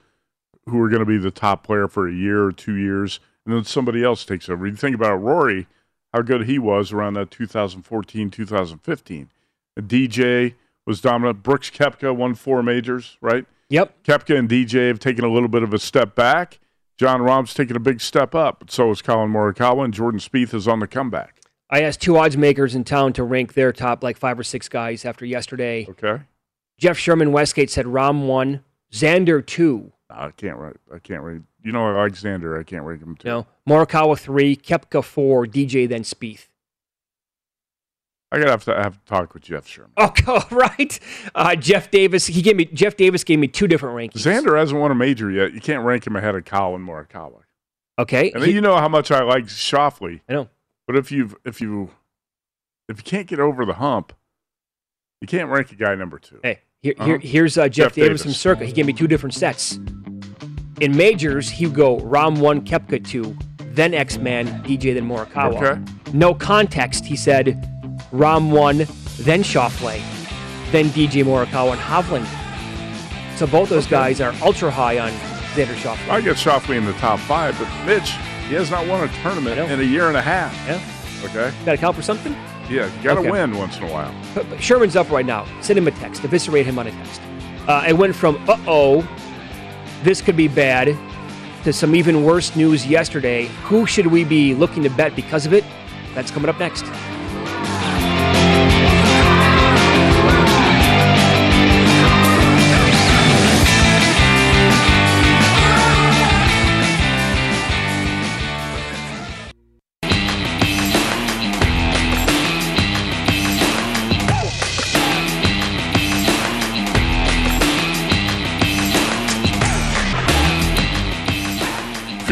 who 0.67 0.81
are 0.81 0.89
going 0.89 1.01
to 1.01 1.05
be 1.05 1.17
the 1.17 1.31
top 1.31 1.63
player 1.63 1.87
for 1.87 2.07
a 2.07 2.13
year 2.13 2.43
or 2.43 2.51
two 2.51 2.75
years, 2.75 3.19
and 3.45 3.53
then 3.53 3.63
somebody 3.63 4.03
else 4.03 4.25
takes 4.25 4.49
over. 4.49 4.65
You 4.65 4.75
think 4.75 4.95
about 4.95 5.17
Rory, 5.17 5.67
how 6.13 6.21
good 6.21 6.45
he 6.45 6.57
was 6.57 6.91
around 6.91 7.15
that 7.15 7.31
2014, 7.31 8.29
2015. 8.31 9.29
And 9.77 9.87
DJ 9.89 10.55
was 10.85 11.01
dominant. 11.01 11.43
Brooks 11.43 11.69
Koepka 11.69 12.15
won 12.15 12.35
four 12.35 12.63
majors, 12.63 13.17
right? 13.21 13.45
Yep. 13.69 14.03
Koepka 14.03 14.37
and 14.37 14.49
DJ 14.49 14.87
have 14.87 14.99
taken 14.99 15.25
a 15.25 15.31
little 15.31 15.49
bit 15.49 15.63
of 15.63 15.73
a 15.73 15.79
step 15.79 16.15
back. 16.15 16.59
Jon 16.97 17.21
Rahm's 17.21 17.53
taken 17.53 17.75
a 17.75 17.79
big 17.79 17.99
step 17.99 18.33
up. 18.33 18.59
But 18.59 18.71
so 18.71 18.89
is 18.91 19.01
Collin 19.01 19.31
Morikawa, 19.31 19.83
and 19.83 19.93
Jordan 19.93 20.19
Spieth 20.19 20.53
is 20.53 20.67
on 20.67 20.79
the 20.79 20.87
comeback. 20.87 21.41
I 21.69 21.81
asked 21.81 22.01
two 22.01 22.17
odds 22.17 22.37
makers 22.37 22.75
in 22.75 22.83
town 22.83 23.13
to 23.13 23.23
rank 23.23 23.53
their 23.53 23.71
top 23.73 24.03
like 24.03 24.17
five 24.17 24.37
or 24.39 24.43
six 24.43 24.69
guys 24.69 25.03
after 25.05 25.25
yesterday. 25.25 25.87
Okay. 25.89 26.21
Jeff 26.77 26.97
Sherman 26.97 27.31
Westgate 27.31 27.69
said 27.69 27.85
Rahm 27.85 28.27
one, 28.27 28.63
Xander 28.91 29.45
two. 29.45 29.91
I 30.09 30.31
can't 30.31 30.57
write. 30.57 30.77
I 30.93 30.99
can't 30.99 31.23
read. 31.23 31.43
You 31.63 31.71
know, 31.71 31.87
Alexander. 31.87 32.59
I 32.59 32.63
can't 32.63 32.83
rate 32.83 33.01
him 33.01 33.15
too. 33.15 33.27
No, 33.27 33.47
Morikawa 33.67 34.19
three, 34.19 34.55
Koepka 34.55 35.03
four, 35.03 35.45
DJ 35.45 35.89
then 35.89 36.03
Spieth. 36.03 36.47
I 38.31 38.37
gotta 38.39 38.51
have 38.51 38.65
to 38.65 38.75
have 38.75 38.93
to 38.93 39.05
talk 39.05 39.33
with 39.33 39.43
Jeff 39.43 39.67
Sherman. 39.67 39.91
Oh, 39.97 40.11
God, 40.25 40.51
right. 40.51 40.99
Uh, 41.33 41.55
Jeff 41.55 41.89
Davis. 41.89 42.27
He 42.27 42.41
gave 42.41 42.55
me 42.55 42.65
Jeff 42.65 42.97
Davis 42.97 43.23
gave 43.23 43.39
me 43.39 43.47
two 43.47 43.67
different 43.67 43.95
rankings. 43.95 44.21
Xander 44.23 44.57
hasn't 44.57 44.79
won 44.79 44.91
a 44.91 44.95
major 44.95 45.31
yet. 45.31 45.53
You 45.53 45.61
can't 45.61 45.83
rank 45.83 46.05
him 46.05 46.15
ahead 46.15 46.35
of 46.35 46.45
Collin 46.45 46.85
Morikawa. 46.85 47.41
Okay. 47.97 48.31
And 48.31 48.43
then 48.43 48.49
you 48.51 48.61
know 48.61 48.75
how 48.75 48.89
much 48.89 49.09
I 49.09 49.23
like 49.23 49.45
Schauffele. 49.45 50.19
I 50.27 50.33
know. 50.33 50.49
But 50.87 50.95
if 50.97 51.11
you 51.11 51.35
if 51.43 51.61
you 51.61 51.91
if 52.89 52.97
you 52.97 53.03
can't 53.03 53.27
get 53.27 53.39
over 53.39 53.65
the 53.65 53.73
hump, 53.73 54.13
you 55.21 55.27
can't 55.27 55.49
rank 55.49 55.71
a 55.71 55.75
guy 55.75 55.95
number 55.95 56.19
two. 56.19 56.39
Hey, 56.43 56.59
here, 56.81 56.93
Uh-huh. 56.97 57.05
here 57.07 57.17
here's 57.19 57.57
uh, 57.57 57.63
Jeff, 57.67 57.87
Jeff 57.89 57.93
Davis, 57.95 58.07
Davis. 58.09 58.21
from 58.23 58.31
Circa. 58.33 58.65
He 58.65 58.71
gave 58.71 58.85
me 58.85 58.93
two 58.93 59.07
different 59.07 59.33
sets. 59.33 59.79
In 60.81 60.95
majors, 60.95 61.49
he 61.49 61.65
would 61.67 61.75
go 61.75 61.97
Rahm 61.99 62.39
one, 62.39 62.63
Koepka 62.65 63.03
two, 63.05 63.35
then 63.59 63.93
X 63.93 64.17
Man, 64.17 64.47
DJ, 64.63 64.93
then 64.93 65.07
Morikawa. 65.07 65.55
Okay. 65.61 65.91
No 66.13 66.33
context. 66.33 67.05
He 67.05 67.15
said 67.15 67.47
Rahm 68.13 68.51
one, 68.51 68.79
then 69.19 69.41
Schauffele, 69.41 69.99
then 70.71 70.85
DJ 70.89 71.23
Morikawa 71.23 71.71
and 71.71 71.81
Hovland. 71.81 72.27
So 73.37 73.47
both 73.47 73.69
those 73.69 73.87
guys 73.87 74.21
are 74.21 74.33
ultra 74.41 74.69
high 74.69 74.99
on 74.99 75.11
Xander 75.55 75.73
Schauffele. 75.75 76.09
I 76.09 76.21
get 76.21 76.37
Schauffele 76.37 76.77
in 76.77 76.85
the 76.85 76.93
top 76.93 77.19
five, 77.21 77.57
but 77.57 77.67
Mitch, 77.85 78.13
he 78.47 78.53
has 78.55 78.69
not 78.71 78.87
won 78.87 79.07
a 79.07 79.11
tournament 79.21 79.59
in 79.71 79.79
a 79.79 79.83
year 79.83 80.07
and 80.07 80.17
a 80.17 80.21
half. 80.21 80.53
Yeah. 80.67 80.81
Okay. 81.29 81.51
Got 81.65 81.71
to 81.73 81.77
count 81.77 81.95
for 81.95 82.01
something. 82.01 82.33
Yeah, 82.69 82.85
you 82.97 83.03
got 83.03 83.15
to 83.15 83.19
Okay. 83.21 83.31
win 83.31 83.57
once 83.57 83.77
in 83.77 83.83
a 83.83 83.91
while. 83.91 84.13
But, 84.33 84.49
but 84.49 84.61
Sherman's 84.61 84.95
up 84.95 85.09
right 85.11 85.25
now. 85.25 85.45
Send 85.61 85.77
him 85.79 85.87
a 85.87 85.91
text. 85.91 86.23
Eviscerate 86.23 86.65
him 86.65 86.77
on 86.79 86.87
a 86.87 86.91
text. 86.91 87.21
Uh, 87.67 87.83
it 87.87 87.93
went 87.93 88.15
from 88.15 88.37
uh 88.47 88.57
oh, 88.67 89.07
this 90.03 90.21
could 90.21 90.35
be 90.37 90.47
bad, 90.47 90.95
to 91.63 91.73
some 91.73 91.95
even 91.95 92.23
worse 92.23 92.55
news 92.55 92.85
yesterday. 92.85 93.45
Who 93.63 93.85
should 93.87 94.07
we 94.07 94.23
be 94.23 94.53
looking 94.53 94.83
to 94.83 94.89
bet 94.91 95.15
because 95.15 95.45
of 95.47 95.53
it? 95.53 95.63
That's 96.13 96.29
coming 96.31 96.49
up 96.49 96.59
next. 96.59 96.85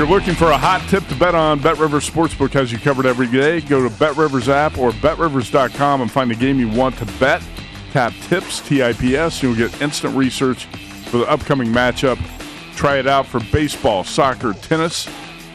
You're 0.03 0.11
looking 0.11 0.35
for 0.35 0.51
a 0.51 0.57
hot 0.57 0.81
tip 0.89 1.07
to 1.07 1.15
bet 1.15 1.33
on, 1.33 1.59
Bet 1.59 1.77
Rivers 1.77 2.09
Sportsbook 2.09 2.51
has 2.51 2.73
you 2.73 2.77
covered 2.77 3.05
every 3.05 3.25
day. 3.25 3.61
Go 3.61 3.87
to 3.87 3.95
Bet 3.99 4.17
Rivers 4.17 4.49
app 4.49 4.77
or 4.77 4.91
betrivers.com 4.91 6.01
and 6.01 6.11
find 6.11 6.29
the 6.29 6.35
game 6.35 6.59
you 6.59 6.67
want 6.67 6.97
to 6.97 7.05
bet. 7.21 7.41
Tap 7.93 8.11
tips, 8.23 8.59
T 8.59 8.83
I 8.83 8.91
P 8.91 9.15
S, 9.15 9.41
and 9.41 9.57
you'll 9.57 9.69
get 9.69 9.81
instant 9.81 10.13
research 10.13 10.65
for 11.05 11.19
the 11.19 11.31
upcoming 11.31 11.69
matchup. 11.69 12.19
Try 12.75 12.97
it 12.97 13.07
out 13.07 13.25
for 13.25 13.39
baseball, 13.49 14.03
soccer, 14.03 14.51
tennis, 14.51 15.07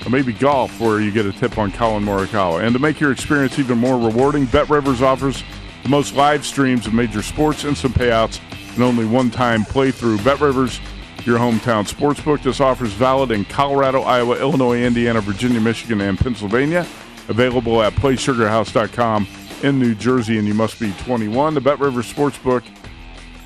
or 0.07 0.09
maybe 0.09 0.33
golf, 0.33 0.81
where 0.81 0.99
you 1.03 1.13
get 1.13 1.27
a 1.27 1.33
tip 1.33 1.59
on 1.59 1.71
Collin 1.71 2.03
Morikawa. 2.03 2.63
And 2.63 2.73
to 2.73 2.79
make 2.79 3.01
your 3.01 3.13
experience 3.13 3.59
even 3.59 3.77
more 3.77 3.99
rewarding, 3.99 4.47
Bet 4.47 4.71
Rivers 4.71 5.03
offers 5.03 5.45
the 5.83 5.91
most 5.91 6.15
live 6.15 6.47
streams 6.47 6.87
of 6.87 6.95
major 6.95 7.21
sports, 7.21 7.67
instant 7.67 7.95
payouts, 7.95 8.41
and 8.73 8.83
only 8.83 9.05
one-time 9.05 9.65
playthrough. 9.65 10.25
Bet 10.25 10.41
Rivers, 10.41 10.81
your 11.29 11.38
hometown 11.38 11.87
sportsbook. 11.87 12.43
This 12.43 12.59
offer 12.59 12.87
is 12.87 12.93
valid 12.95 13.31
in 13.31 13.45
Colorado, 13.45 14.01
Iowa, 14.01 14.41
Illinois, 14.41 14.83
Indiana, 14.83 15.21
Virginia, 15.21 15.61
Michigan, 15.61 16.01
and 16.01 16.19
Pennsylvania. 16.19 16.87
Available 17.29 17.83
at 17.83 17.93
PlaySugarHouse.com 17.93 19.29
in 19.62 19.79
New 19.79 19.95
Jersey, 19.95 20.38
and 20.38 20.49
you 20.49 20.55
must 20.55 20.81
be 20.81 20.93
21. 21.05 21.53
The 21.55 21.61
Bet 21.61 21.79
Rivers 21.79 22.11
Sportsbook. 22.11 22.62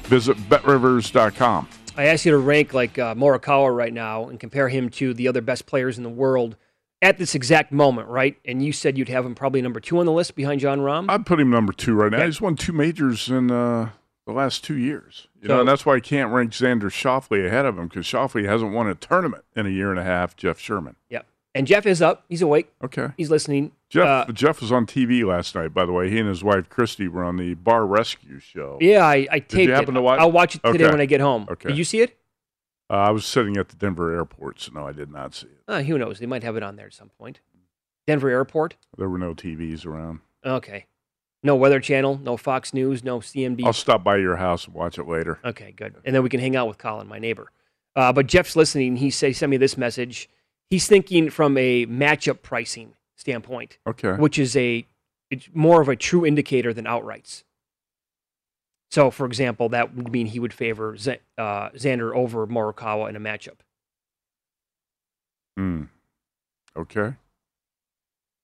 Visit 0.05 0.37
BetRivers.com. 0.49 1.69
I 1.97 2.07
asked 2.07 2.25
you 2.25 2.33
to 2.33 2.39
rank 2.39 2.73
like 2.73 2.99
uh, 2.99 3.15
Morikawa 3.15 3.75
right 3.75 3.93
now 3.93 4.29
and 4.29 4.39
compare 4.39 4.69
him 4.69 4.89
to 4.91 5.13
the 5.13 5.27
other 5.27 5.41
best 5.41 5.67
players 5.67 5.99
in 5.99 6.05
the 6.05 6.11
world 6.11 6.57
at 7.03 7.19
this 7.19 7.35
exact 7.35 7.73
moment, 7.73 8.09
right? 8.09 8.37
And 8.45 8.65
you 8.65 8.73
said 8.73 8.97
you'd 8.97 9.09
have 9.09 9.27
him 9.27 9.35
probably 9.35 9.61
number 9.61 9.81
two 9.81 9.99
on 9.99 10.07
the 10.07 10.13
list 10.13 10.37
behind 10.37 10.61
Jon 10.61 10.79
Rahm. 10.79 11.11
I'd 11.11 11.27
put 11.27 11.41
him 11.41 11.51
number 11.51 11.73
two 11.73 11.95
right 11.95 12.11
now. 12.11 12.19
Okay. 12.19 12.27
He's 12.27 12.41
won 12.41 12.55
two 12.55 12.73
majors 12.73 13.29
in 13.29 13.51
uh, 13.51 13.91
the 14.27 14.33
last 14.33 14.63
two 14.63 14.77
years. 14.77 15.27
You 15.43 15.49
So- 15.49 15.55
know, 15.55 15.61
and 15.61 15.69
that's 15.69 15.85
why 15.85 15.97
I 15.97 16.01
can't 16.01 16.33
rank 16.33 16.53
Xander 16.53 16.85
Schauffele 16.85 17.47
ahead 17.47 17.67
of 17.67 17.77
him 17.79 17.89
because 17.89 18.07
Schauffele 18.07 18.47
hasn't 18.47 18.73
won 18.73 18.87
a 18.89 18.95
tournament 18.95 19.45
in 19.55 19.67
a 19.67 19.71
year 19.71 19.91
and 19.91 19.99
a 19.99 20.05
half. 20.05 20.37
Jeff 20.37 20.59
Sherman. 20.59 20.97
Yep. 21.11 21.27
And 21.55 21.67
Jeff 21.67 21.85
is 21.85 22.01
up. 22.01 22.25
He's 22.31 22.41
awake. 22.41 22.73
Okay. 22.83 23.09
He's 23.19 23.29
listening. 23.29 23.73
Jeff 23.91 24.29
Uh, 24.29 24.33
Jeff 24.33 24.63
was 24.63 24.73
on 24.73 24.87
TV 24.87 25.23
last 25.23 25.55
night. 25.55 25.75
By 25.75 25.85
the 25.85 25.93
way, 25.93 26.09
he 26.09 26.19
and 26.19 26.27
his 26.29 26.43
wife 26.43 26.71
Christy 26.71 27.09
were 27.09 27.23
on 27.25 27.37
the 27.37 27.53
Bar 27.55 27.85
Rescue 27.87 28.39
show. 28.39 28.79
yeah, 28.81 29.05
I, 29.05 29.27
I 29.31 29.39
taped 29.41 29.49
Did 29.51 29.69
you 29.69 29.73
happen 29.75 29.91
it. 29.91 29.99
to 29.99 30.03
watch? 30.03 30.19
I'll 30.21 30.33
watch 30.33 30.55
it 30.55 30.63
today 30.63 30.85
Okay. 30.85 30.91
when 30.93 31.01
I 31.03 31.05
get 31.07 31.21
home. 31.21 31.47
Okay. 31.51 31.69
Did 31.69 31.77
you 31.77 31.85
see 31.85 32.01
it? 32.01 32.17
Uh, 32.89 32.95
I 32.95 33.11
was 33.11 33.27
sitting 33.27 33.57
at 33.59 33.69
the 33.69 33.77
Denver 33.77 34.15
airport, 34.15 34.61
so 34.61 34.73
no, 34.73 34.87
I 34.87 34.93
did 34.93 35.11
not 35.11 35.35
see 35.35 35.49
it. 35.49 35.59
Uh, 35.69 35.83
who 35.83 35.99
knows? 35.99 36.21
They 36.21 36.27
might 36.27 36.43
have 36.43 36.57
it 36.57 36.63
on 36.63 36.77
there 36.77 36.87
at 36.87 36.95
some 36.95 37.09
point. 37.11 37.41
Denver 38.07 38.29
Airport. 38.31 38.77
There 38.97 39.09
were 39.09 39.19
no 39.19 39.35
TVs 39.35 39.85
around. 39.87 40.21
Okay. 40.45 40.87
No 41.45 41.57
Weather 41.57 41.81
Channel, 41.81 42.21
no 42.23 42.37
Fox 42.37 42.73
News, 42.73 43.03
no 43.03 43.19
CMD. 43.19 43.65
I'll 43.65 43.73
stop 43.73 44.05
by 44.05 44.17
your 44.19 44.37
house 44.37 44.67
and 44.67 44.75
watch 44.75 44.99
it 44.99 45.09
later. 45.09 45.39
Okay, 45.45 45.73
good. 45.73 45.95
And 46.05 46.15
then 46.15 46.23
we 46.23 46.29
can 46.29 46.39
hang 46.41 46.55
out 46.55 46.69
with 46.69 46.79
Colin, 46.79 47.09
my 47.09 47.19
neighbor. 47.19 47.51
Uh, 47.97 48.13
but 48.13 48.27
Jeff's 48.27 48.55
listening. 48.55 48.97
He 48.97 49.11
say, 49.11 49.33
sent 49.33 49.51
me 49.51 49.57
this 49.57 49.77
message. 49.77 50.29
He's 50.71 50.87
thinking 50.87 51.31
from 51.31 51.59
a 51.59 51.85
matchup 51.87 52.43
pricing 52.43 52.95
standpoint, 53.17 53.79
Okay. 53.87 54.13
which 54.13 54.39
is 54.39 54.57
a 54.57 54.87
it's 55.31 55.49
more 55.55 55.81
of 55.81 55.89
a 55.89 55.97
true 55.97 56.25
indicator 56.27 56.73
than 56.73 56.85
outrights. 56.85 57.43
So, 58.91 59.11
for 59.11 59.25
example, 59.27 59.71
that 59.71 59.95
would 59.95 60.13
mean 60.13 60.27
he 60.27 60.39
would 60.39 60.53
favor 60.53 60.97
Z- 60.99 61.17
uh, 61.39 61.71
Xander 61.71 62.15
over 62.15 62.47
Morikawa 62.47 63.09
in 63.09 63.17
a 63.17 63.21
matchup. 63.21 63.61
Hmm. 65.57 65.85
Okay. 66.77 67.15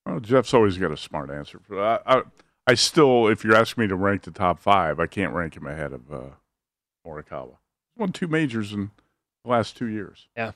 Well, 0.06 0.20
Jeff's 0.20 0.54
always 0.54 0.78
got 0.78 0.90
a 0.90 0.96
smart 0.96 1.30
answer 1.30 1.60
for 1.66 1.76
that. 1.76 2.02
I, 2.06 2.18
I, 2.18 2.22
I 2.68 2.74
still, 2.74 3.28
if 3.28 3.44
you're 3.44 3.56
asking 3.56 3.82
me 3.82 3.88
to 3.88 3.96
rank 3.96 4.22
the 4.24 4.30
top 4.30 4.60
five, 4.60 5.00
I 5.00 5.06
can't 5.06 5.32
rank 5.32 5.56
him 5.56 5.66
ahead 5.66 5.94
of 5.94 6.12
uh, 6.12 6.20
Morikawa. 7.06 7.56
Won 7.96 8.12
two 8.12 8.28
majors 8.28 8.74
in 8.74 8.90
the 9.42 9.50
last 9.50 9.74
two 9.74 9.86
years. 9.86 10.28
Yeah. 10.36 10.52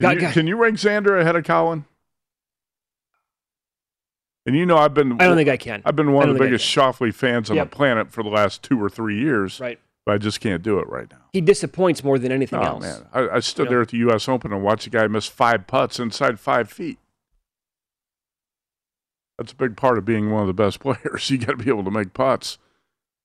Can, 0.00 0.20
you, 0.20 0.28
can 0.28 0.46
you 0.48 0.56
rank 0.56 0.76
Xander 0.76 1.20
ahead 1.20 1.36
of 1.36 1.44
Collin? 1.44 1.84
And 4.44 4.56
you 4.56 4.66
know, 4.66 4.76
I've 4.76 4.94
been. 4.94 5.12
I 5.20 5.26
don't 5.26 5.36
think 5.36 5.48
I 5.48 5.56
can. 5.56 5.82
I've 5.84 5.94
been 5.96 6.12
one 6.12 6.28
of 6.28 6.34
the 6.34 6.40
biggest 6.40 6.64
Schauffele 6.64 7.14
fans 7.14 7.48
on 7.50 7.56
Yep. 7.56 7.70
the 7.70 7.76
planet 7.76 8.10
for 8.10 8.22
the 8.24 8.30
last 8.30 8.62
two 8.62 8.82
or 8.82 8.88
three 8.88 9.20
years. 9.20 9.60
Right. 9.60 9.78
But 10.06 10.14
I 10.14 10.18
just 10.18 10.40
can't 10.40 10.62
do 10.62 10.78
it 10.78 10.88
right 10.88 11.08
now. 11.10 11.18
He 11.32 11.40
disappoints 11.42 12.02
more 12.02 12.18
than 12.18 12.32
anything 12.32 12.58
Oh 12.58 12.62
else. 12.62 12.82
man, 12.82 13.06
I, 13.12 13.28
I 13.36 13.40
stood 13.40 13.64
You 13.64 13.64
know? 13.66 13.70
there 13.70 13.82
at 13.82 13.88
the 13.88 13.98
U.S. 13.98 14.28
Open 14.28 14.52
and 14.52 14.62
watched 14.62 14.86
a 14.86 14.90
guy 14.90 15.06
miss 15.06 15.26
five 15.26 15.66
putts 15.66 16.00
inside 16.00 16.40
five 16.40 16.70
feet. 16.70 16.98
That's 19.38 19.52
a 19.52 19.56
big 19.56 19.76
part 19.76 19.98
of 19.98 20.04
being 20.04 20.30
one 20.30 20.40
of 20.42 20.46
the 20.48 20.52
best 20.54 20.80
players. 20.80 21.30
You 21.30 21.38
got 21.38 21.58
to 21.58 21.64
be 21.64 21.70
able 21.70 21.84
to 21.84 21.90
make 21.90 22.12
putts. 22.12 22.58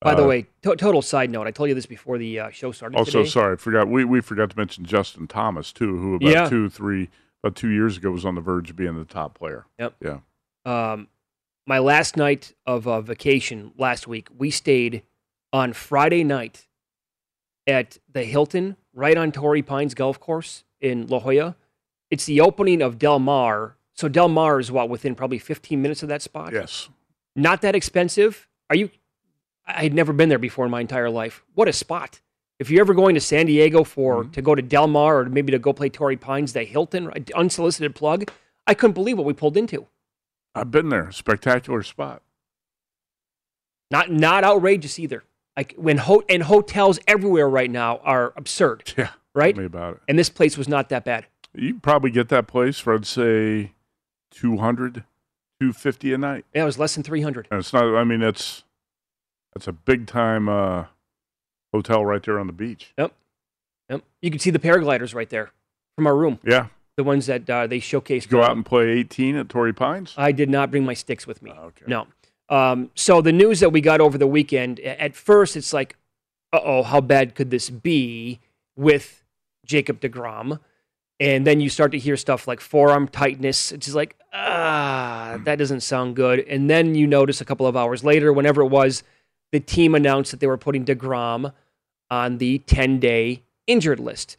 By 0.01 0.15
the 0.15 0.23
Uh, 0.23 0.27
way, 0.27 0.45
to- 0.63 0.75
total 0.75 1.01
side 1.01 1.29
note, 1.29 1.47
I 1.47 1.51
told 1.51 1.69
you 1.69 1.75
this 1.75 1.85
before 1.85 2.17
the 2.17 2.39
uh, 2.39 2.49
show 2.49 2.71
started. 2.71 2.97
also 2.97 3.19
today. 3.19 3.29
sorry, 3.29 3.53
I 3.53 3.55
forgot 3.55 3.87
we 3.87 4.03
we 4.05 4.19
forgot 4.21 4.49
to 4.49 4.57
mention 4.57 4.83
Justin 4.85 5.27
Thomas 5.27 5.71
too, 5.71 5.97
who 5.97 6.15
about 6.15 6.29
Yeah. 6.29 6.49
two, 6.49 6.69
three, 6.69 7.09
about 7.43 7.55
two 7.55 7.69
years 7.69 7.97
ago 7.97 8.11
was 8.11 8.25
on 8.25 8.35
the 8.35 8.41
verge 8.41 8.69
of 8.69 8.75
being 8.75 8.95
the 8.95 9.05
top 9.05 9.33
player. 9.37 9.65
Yep. 9.79 9.95
Yeah. 10.01 10.17
Um, 10.65 11.07
my 11.65 11.79
last 11.79 12.17
night 12.17 12.53
of 12.65 12.85
uh, 12.87 12.99
vacation 12.99 13.71
last 13.77 14.05
week, 14.07 14.27
we 14.37 14.51
stayed 14.51 15.03
on 15.53 15.71
Friday 15.71 16.23
night 16.25 16.67
at 17.65 17.97
the 18.11 18.23
Hilton, 18.25 18.75
right 18.93 19.15
on 19.17 19.31
Torrey 19.31 19.61
Pines 19.61 19.93
Golf 19.93 20.19
Course 20.19 20.65
in 20.81 21.07
La 21.07 21.19
Jolla. 21.19 21.55
It's 22.11 22.25
the 22.25 22.41
opening 22.41 22.81
of 22.81 22.99
Del 22.99 23.19
Mar. 23.19 23.77
So 23.95 24.07
Del 24.07 24.29
Mar 24.29 24.59
is 24.59 24.71
what 24.71 24.89
within 24.89 25.15
probably 25.15 25.39
15 25.39 25.81
minutes 25.81 26.03
of 26.03 26.09
that 26.09 26.21
spot. 26.21 26.53
Yes. 26.53 26.89
Not 27.35 27.61
that 27.61 27.75
expensive. 27.75 28.47
Are 28.69 28.75
you? 28.75 28.89
I 29.65 29.83
had 29.83 29.93
never 29.93 30.13
been 30.13 30.29
there 30.29 30.39
before 30.39 30.65
in 30.65 30.71
my 30.71 30.81
entire 30.81 31.09
life. 31.09 31.43
What 31.53 31.67
a 31.67 31.73
spot! 31.73 32.21
If 32.59 32.69
you're 32.69 32.81
ever 32.81 32.93
going 32.93 33.15
to 33.15 33.21
San 33.21 33.45
Diego 33.45 33.83
for 33.83 34.23
mm-hmm. 34.23 34.31
to 34.31 34.41
go 34.41 34.55
to 34.55 34.61
Del 34.61 34.87
Mar 34.87 35.19
or 35.19 35.25
maybe 35.25 35.51
to 35.51 35.59
go 35.59 35.73
play 35.73 35.89
Torrey 35.89 36.17
Pines, 36.17 36.53
the 36.53 36.63
Hilton, 36.63 37.11
unsolicited 37.35 37.95
plug, 37.95 38.29
I 38.67 38.73
couldn't 38.73 38.93
believe 38.93 39.17
what 39.17 39.25
we 39.25 39.33
pulled 39.33 39.57
into. 39.57 39.87
I've 40.55 40.71
been 40.71 40.89
there. 40.89 41.11
Spectacular 41.11 41.83
spot. 41.83 42.21
Not 43.89 44.11
not 44.11 44.43
outrageous 44.43 44.99
either. 44.99 45.23
Like 45.55 45.75
when 45.77 45.97
ho- 45.97 46.23
and 46.29 46.43
hotels 46.43 46.99
everywhere 47.07 47.49
right 47.49 47.69
now 47.69 47.97
are 47.97 48.33
absurd. 48.35 48.93
Yeah. 48.97 49.09
Right. 49.35 49.55
Tell 49.55 49.61
me 49.61 49.65
about 49.65 49.95
it. 49.95 50.01
And 50.07 50.19
this 50.19 50.29
place 50.29 50.57
was 50.57 50.67
not 50.67 50.89
that 50.89 51.05
bad. 51.05 51.25
You 51.55 51.79
probably 51.79 52.11
get 52.11 52.29
that 52.29 52.45
place 52.45 52.77
for 52.77 52.93
I'd 52.93 53.05
say 53.07 53.73
200, 54.33 54.95
250 55.59 56.13
a 56.13 56.17
night. 56.17 56.45
Yeah, 56.53 56.63
it 56.63 56.65
was 56.65 56.79
less 56.79 56.95
than 56.95 57.03
300. 57.03 57.47
And 57.51 57.59
it's 57.59 57.73
not. 57.73 57.95
I 57.95 58.03
mean, 58.03 58.19
that's 58.19 58.63
that's 59.53 59.67
a 59.67 59.73
big 59.73 60.07
time 60.07 60.49
uh, 60.49 60.85
hotel 61.73 62.05
right 62.05 62.21
there 62.21 62.39
on 62.39 62.47
the 62.47 62.53
beach. 62.53 62.93
Yep. 62.97 63.13
Yep. 63.89 64.03
You 64.21 64.31
can 64.31 64.39
see 64.39 64.49
the 64.49 64.59
paragliders 64.59 65.13
right 65.13 65.29
there 65.29 65.51
from 65.95 66.07
our 66.07 66.15
room. 66.15 66.39
Yeah. 66.43 66.67
The 66.97 67.03
ones 67.03 67.25
that 67.25 67.49
uh, 67.49 67.67
they 67.67 67.79
showcased. 67.79 68.29
Go 68.29 68.43
out 68.43 68.55
and 68.55 68.65
play 68.65 68.89
18 68.89 69.35
at 69.35 69.49
Torrey 69.49 69.73
Pines. 69.73 70.13
I 70.17 70.31
did 70.31 70.49
not 70.49 70.69
bring 70.69 70.85
my 70.85 70.93
sticks 70.93 71.25
with 71.25 71.41
me. 71.41 71.51
Oh, 71.55 71.65
okay. 71.65 71.85
No. 71.87 72.07
Um, 72.49 72.91
so 72.93 73.21
the 73.21 73.31
news 73.31 73.59
that 73.61 73.69
we 73.71 73.81
got 73.81 73.99
over 73.99 74.17
the 74.17 74.27
weekend, 74.27 74.79
at 74.79 75.15
first 75.15 75.55
it's 75.55 75.73
like, 75.73 75.97
uh 76.51 76.59
oh, 76.63 76.83
how 76.83 77.01
bad 77.01 77.33
could 77.33 77.49
this 77.49 77.69
be 77.69 78.39
with 78.75 79.23
Jacob 79.65 79.99
DeGrom? 80.01 80.59
And 81.23 81.47
then 81.47 81.61
you 81.61 81.69
start 81.69 81.93
to 81.93 81.97
hear 81.97 82.17
stuff 82.17 82.49
like 82.49 82.59
forearm 82.59 83.07
tightness. 83.07 83.71
It's 83.71 83.85
just 83.85 83.95
like, 83.95 84.17
ah, 84.33 85.39
that 85.45 85.55
doesn't 85.57 85.79
sound 85.79 86.17
good. 86.17 86.41
And 86.41 86.69
then 86.69 86.95
you 86.95 87.07
notice 87.07 87.39
a 87.39 87.45
couple 87.45 87.65
of 87.65 87.77
hours 87.77 88.03
later, 88.03 88.33
whenever 88.33 88.61
it 88.61 88.67
was, 88.67 89.03
the 89.53 89.61
team 89.61 89.95
announced 89.95 90.31
that 90.31 90.41
they 90.41 90.47
were 90.47 90.57
putting 90.57 90.83
DeGrom 90.83 91.53
on 92.11 92.39
the 92.39 92.57
10 92.59 92.99
day 92.99 93.41
injured 93.67 94.01
list. 94.01 94.35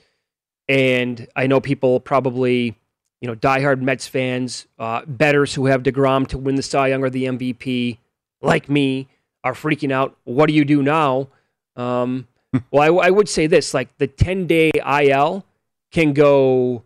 And 0.69 1.27
I 1.35 1.47
know 1.47 1.59
people 1.59 2.01
probably, 2.01 2.77
you 3.23 3.29
know, 3.29 3.35
diehard 3.35 3.81
Mets 3.81 4.07
fans, 4.07 4.67
uh, 4.79 5.07
betters 5.07 5.55
who 5.55 5.65
have 5.65 5.85
DeGrom 5.85 6.27
to 6.29 6.37
win 6.37 6.57
the 6.57 6.63
Cy 6.63 6.89
Young 6.89 7.03
or 7.03 7.09
the 7.09 7.25
MVP, 7.25 7.97
like 8.43 8.69
me, 8.69 9.09
are 9.43 9.55
freaking 9.55 9.91
out. 9.91 10.19
What 10.25 10.49
do 10.49 10.53
you 10.53 10.67
do 10.67 10.83
now? 10.83 11.29
Um, 11.77 12.29
well, 12.71 13.01
I, 13.01 13.07
I 13.07 13.11
would 13.11 13.31
say 13.31 13.47
this 13.47 13.73
like 13.73 13.97
the 13.97 14.07
10 14.07 14.47
day 14.47 14.71
IL 14.87 15.47
can 15.95 16.13
go 16.13 16.83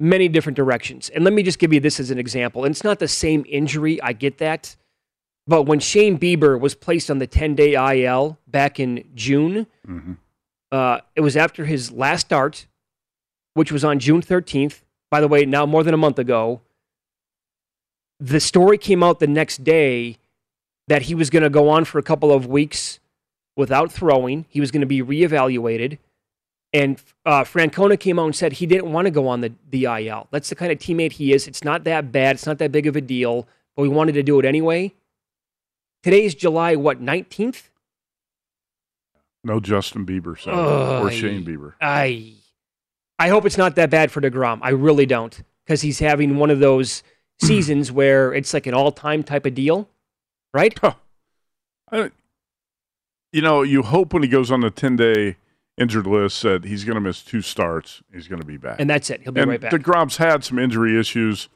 many 0.00 0.26
different 0.28 0.56
directions. 0.56 1.10
And 1.10 1.22
let 1.22 1.32
me 1.32 1.42
just 1.42 1.58
give 1.58 1.72
you 1.72 1.80
this 1.80 2.00
as 2.00 2.10
an 2.10 2.18
example. 2.18 2.64
And 2.64 2.72
it's 2.72 2.82
not 2.82 2.98
the 2.98 3.06
same 3.06 3.44
injury, 3.48 4.02
I 4.02 4.12
get 4.14 4.38
that. 4.38 4.74
But 5.46 5.62
when 5.62 5.78
Shane 5.78 6.18
Bieber 6.18 6.58
was 6.58 6.74
placed 6.74 7.10
on 7.10 7.18
the 7.18 7.26
10 7.26 7.54
day 7.54 7.74
IL 7.74 8.38
back 8.48 8.80
in 8.80 9.04
June, 9.14 9.66
uh, 10.72 11.00
it 11.14 11.20
was 11.20 11.36
after 11.36 11.66
his 11.66 11.92
last 11.92 12.22
start, 12.22 12.66
which 13.54 13.70
was 13.70 13.84
on 13.84 13.98
June 14.00 14.22
13th. 14.22 14.80
By 15.10 15.20
the 15.20 15.28
way, 15.28 15.44
now 15.44 15.66
more 15.66 15.84
than 15.84 15.94
a 15.94 15.98
month 15.98 16.18
ago. 16.18 16.62
The 18.18 18.40
story 18.40 18.78
came 18.78 19.02
out 19.02 19.20
the 19.20 19.26
next 19.26 19.62
day 19.62 20.16
that 20.88 21.02
he 21.02 21.14
was 21.14 21.28
going 21.28 21.42
to 21.42 21.50
go 21.50 21.68
on 21.68 21.84
for 21.84 21.98
a 21.98 22.02
couple 22.02 22.32
of 22.32 22.46
weeks 22.46 22.98
without 23.56 23.92
throwing. 23.92 24.46
He 24.48 24.58
was 24.58 24.70
going 24.70 24.80
to 24.80 24.86
be 24.86 25.02
reevaluated. 25.02 25.98
And 26.72 27.00
uh, 27.24 27.44
Francona 27.44 27.98
came 27.98 28.18
out 28.18 28.26
and 28.26 28.36
said 28.36 28.54
he 28.54 28.66
didn't 28.66 28.92
want 28.92 29.06
to 29.06 29.10
go 29.10 29.28
on 29.28 29.40
the, 29.40 29.52
the 29.70 29.84
IL. 29.84 30.28
That's 30.30 30.48
the 30.48 30.54
kind 30.54 30.72
of 30.72 30.78
teammate 30.78 31.12
he 31.12 31.32
is. 31.32 31.46
It's 31.46 31.64
not 31.64 31.84
that 31.84 32.12
bad. 32.12 32.36
It's 32.36 32.46
not 32.46 32.58
that 32.58 32.72
big 32.72 32.86
of 32.86 32.96
a 32.96 33.00
deal, 33.00 33.48
but 33.74 33.82
we 33.82 33.88
wanted 33.88 34.12
to 34.12 34.22
do 34.22 34.38
it 34.38 34.44
anyway. 34.44 34.92
Today's 36.02 36.34
July, 36.34 36.76
what, 36.76 37.02
19th? 37.02 37.70
No 39.42 39.60
Justin 39.60 40.04
Bieber 40.04 40.38
Sunday 40.38 40.60
Ugh, 40.60 41.06
or 41.06 41.10
Shane 41.10 41.44
Bieber. 41.44 41.74
I 41.80 42.34
I 43.18 43.28
hope 43.28 43.46
it's 43.46 43.56
not 43.56 43.76
that 43.76 43.90
bad 43.90 44.10
for 44.10 44.20
DeGrom. 44.20 44.58
I 44.60 44.70
really 44.70 45.06
don't. 45.06 45.40
Because 45.64 45.82
he's 45.82 46.00
having 46.00 46.36
one 46.36 46.50
of 46.50 46.58
those 46.58 47.02
seasons 47.40 47.90
where 47.92 48.34
it's 48.34 48.52
like 48.52 48.66
an 48.66 48.74
all 48.74 48.92
time 48.92 49.22
type 49.22 49.46
of 49.46 49.54
deal, 49.54 49.88
right? 50.52 50.78
I, 51.92 52.10
you 53.32 53.40
know, 53.40 53.62
you 53.62 53.82
hope 53.82 54.12
when 54.12 54.22
he 54.22 54.28
goes 54.28 54.50
on 54.50 54.60
the 54.60 54.70
10 54.70 54.96
day 54.96 55.36
injured 55.78 56.06
list 56.06 56.38
said 56.38 56.64
he's 56.64 56.84
going 56.84 56.94
to 56.94 57.00
miss 57.00 57.22
two 57.22 57.42
starts. 57.42 58.02
He's 58.12 58.28
going 58.28 58.40
to 58.40 58.46
be 58.46 58.56
back. 58.56 58.80
And 58.80 58.88
that's 58.88 59.10
it. 59.10 59.22
He'll 59.22 59.32
be 59.32 59.40
and 59.40 59.50
right 59.50 59.60
back. 59.60 59.72
DeGrom's 59.72 60.16
had 60.16 60.44
some 60.44 60.58
injury 60.58 60.98
issues 60.98 61.48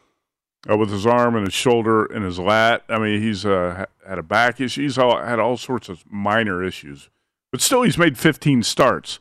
uh, 0.69 0.77
with 0.77 0.91
his 0.91 1.07
arm 1.07 1.35
and 1.35 1.47
his 1.47 1.55
shoulder 1.55 2.05
and 2.05 2.25
his 2.25 2.39
lat. 2.39 2.85
I 2.89 2.99
mean, 2.99 3.21
he's 3.21 3.47
uh, 3.47 3.87
had 4.07 4.19
a 4.19 4.23
back 4.23 4.61
issue. 4.61 4.83
He's 4.83 4.99
all, 4.99 5.19
had 5.19 5.39
all 5.39 5.57
sorts 5.57 5.89
of 5.89 6.05
minor 6.11 6.63
issues, 6.63 7.09
but 7.51 7.61
still, 7.61 7.83
he's 7.83 7.99
made 7.99 8.19
15 8.19 8.63
starts. 8.63 9.19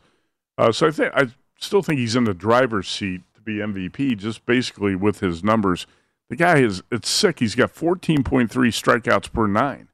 Uh, 0.58 0.72
so 0.72 0.88
I 0.88 0.92
think 0.92 1.14
I 1.16 1.28
still 1.58 1.82
think 1.82 2.00
he's 2.00 2.16
in 2.16 2.26
the 2.26 2.34
driver's 2.34 2.90
seat 2.90 3.22
to 3.36 3.42
be 3.42 3.56
MVP, 3.56 4.18
just 4.18 4.46
basically 4.46 4.96
with 4.96 5.22
his 5.22 5.44
numbers. 5.44 5.88
The 6.30 6.36
guy 6.36 6.60
is 6.60 6.84
it's 6.92 7.10
sick. 7.10 7.40
He's 7.40 7.56
got 7.56 7.74
14.3 7.74 8.50
strikeouts 8.50 9.32
per 9.32 9.48
nine, 9.48 9.88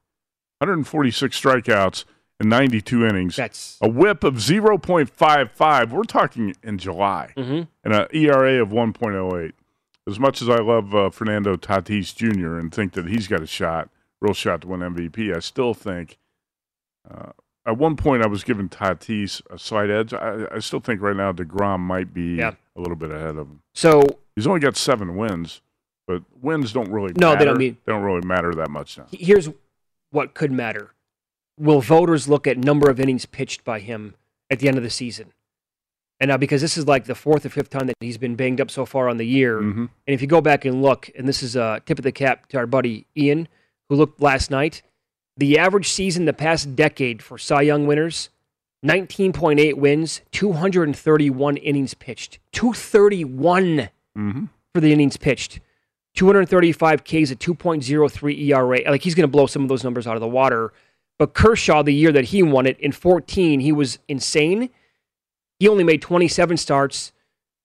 146 0.57 1.39
strikeouts 1.39 2.05
in 2.39 2.49
92 2.49 3.05
innings. 3.05 3.35
That's 3.35 3.77
a 3.81 3.87
whip 3.89 4.23
of 4.23 4.35
0.55. 4.35 5.91
We're 5.91 6.03
talking 6.03 6.53
in 6.63 6.77
July, 6.77 7.33
Mhm. 7.37 7.67
and 7.83 7.93
an 7.93 8.07
ERA 8.13 8.61
of 8.61 8.71
1.08. 8.71 9.53
As 10.07 10.19
much 10.19 10.41
as 10.41 10.49
I 10.49 10.57
love 10.57 10.93
uh, 10.93 11.09
Fernando 11.09 11.55
Tatis 11.55 12.15
Jr. 12.15 12.57
and 12.57 12.73
think 12.73 12.93
that 12.93 13.07
he's 13.07 13.27
got 13.27 13.41
a 13.41 13.47
shot, 13.47 13.89
real 14.21 14.33
shot 14.33 14.61
to 14.61 14.67
win 14.67 14.81
MVP, 14.81 15.33
I 15.35 15.39
still 15.39 15.73
think. 15.73 16.17
Uh, 17.09 17.31
at 17.65 17.77
one 17.77 17.95
point, 17.95 18.23
I 18.23 18.27
was 18.27 18.43
giving 18.43 18.69
Tatis 18.69 19.41
a 19.49 19.57
slight 19.57 19.89
edge. 19.89 20.13
I, 20.13 20.45
I 20.51 20.59
still 20.59 20.79
think 20.79 21.01
right 21.01 21.15
now 21.15 21.31
Degrom 21.31 21.79
might 21.79 22.13
be 22.13 22.35
Yeah. 22.35 22.53
a 22.75 22.79
little 22.81 22.95
bit 22.95 23.09
ahead 23.11 23.35
of 23.37 23.47
him. 23.47 23.61
So 23.73 24.03
He's 24.35 24.45
only 24.45 24.59
got 24.59 24.75
seven 24.75 25.15
wins, 25.15 25.61
but 26.07 26.21
wins 26.41 26.73
don't 26.73 26.91
really 26.91 27.13
No, 27.17 27.35
they 27.37 27.45
don't 27.45 27.57
mean- 27.57 27.77
they 27.85 27.93
don't 27.93 28.03
really 28.03 28.25
matter 28.27 28.53
that 28.53 28.69
much 28.69 28.97
now. 28.97 29.05
here's 29.11 29.49
what 30.11 30.33
could 30.33 30.51
matter. 30.51 30.91
Will 31.57 31.81
voters 31.81 32.27
look 32.27 32.47
at 32.47 32.57
number 32.57 32.89
of 32.89 32.99
innings 32.99 33.25
pitched 33.25 33.63
by 33.63 33.79
him 33.79 34.15
at 34.49 34.59
the 34.59 34.67
end 34.67 34.77
of 34.77 34.83
the 34.83 34.89
season? 34.89 35.31
And 36.19 36.29
now, 36.29 36.37
because 36.37 36.61
this 36.61 36.77
is 36.77 36.87
like 36.87 37.05
the 37.05 37.15
fourth 37.15 37.45
or 37.45 37.49
fifth 37.49 37.69
time 37.69 37.87
that 37.87 37.95
he's 37.99 38.17
been 38.17 38.35
banged 38.35 38.61
up 38.61 38.71
so 38.71 38.85
far 38.85 39.09
on 39.09 39.17
the 39.17 39.25
year, 39.27 39.59
Mm-hmm. 39.61 39.79
and 39.81 39.89
if 40.13 40.21
you 40.21 40.27
go 40.27 40.39
back 40.41 40.63
and 40.65 40.81
look, 40.81 41.09
and 41.17 41.27
this 41.27 41.43
is 41.43 41.55
a 41.57 41.81
tip 41.85 41.97
of 41.99 42.03
the 42.03 42.11
cap 42.11 42.47
to 42.49 42.57
our 42.57 42.65
buddy 42.67 43.05
Ian, 43.17 43.47
who 43.89 43.95
looked 43.95 44.21
last 44.21 44.49
night, 44.49 44.81
the 45.37 45.57
average 45.59 45.89
season 45.89 46.23
the 46.25 46.31
past 46.33 46.75
decade 46.75 47.21
for 47.21 47.37
Cy 47.37 47.63
Young 47.63 47.85
winners, 47.85 48.29
19.8 48.85 49.73
wins, 49.75 50.21
231 50.31 51.57
innings 51.57 51.93
pitched. 51.93 52.39
231 52.53 53.89
Mm-hmm. 54.17 54.45
for 54.73 54.79
the 54.79 54.93
innings 54.93 55.17
pitched. 55.17 55.59
235 56.15 57.03
Ks 57.03 57.31
at 57.31 57.39
2.03 57.39 58.39
ERA. 58.47 58.89
Like 58.89 59.01
he's 59.01 59.13
going 59.15 59.25
to 59.27 59.31
blow 59.31 59.45
some 59.47 59.63
of 59.63 59.67
those 59.67 59.83
numbers 59.83 60.07
out 60.07 60.15
of 60.15 60.21
the 60.21 60.27
water. 60.29 60.71
But 61.17 61.33
Kershaw, 61.33 61.83
the 61.83 61.93
year 61.93 62.11
that 62.11 62.25
he 62.25 62.43
won 62.43 62.65
it 62.65 62.79
in 62.79 62.91
14, 62.91 63.59
he 63.59 63.71
was 63.71 63.99
insane. 64.07 64.69
He 65.59 65.67
only 65.67 65.83
made 65.83 66.01
27 66.01 66.57
starts, 66.57 67.13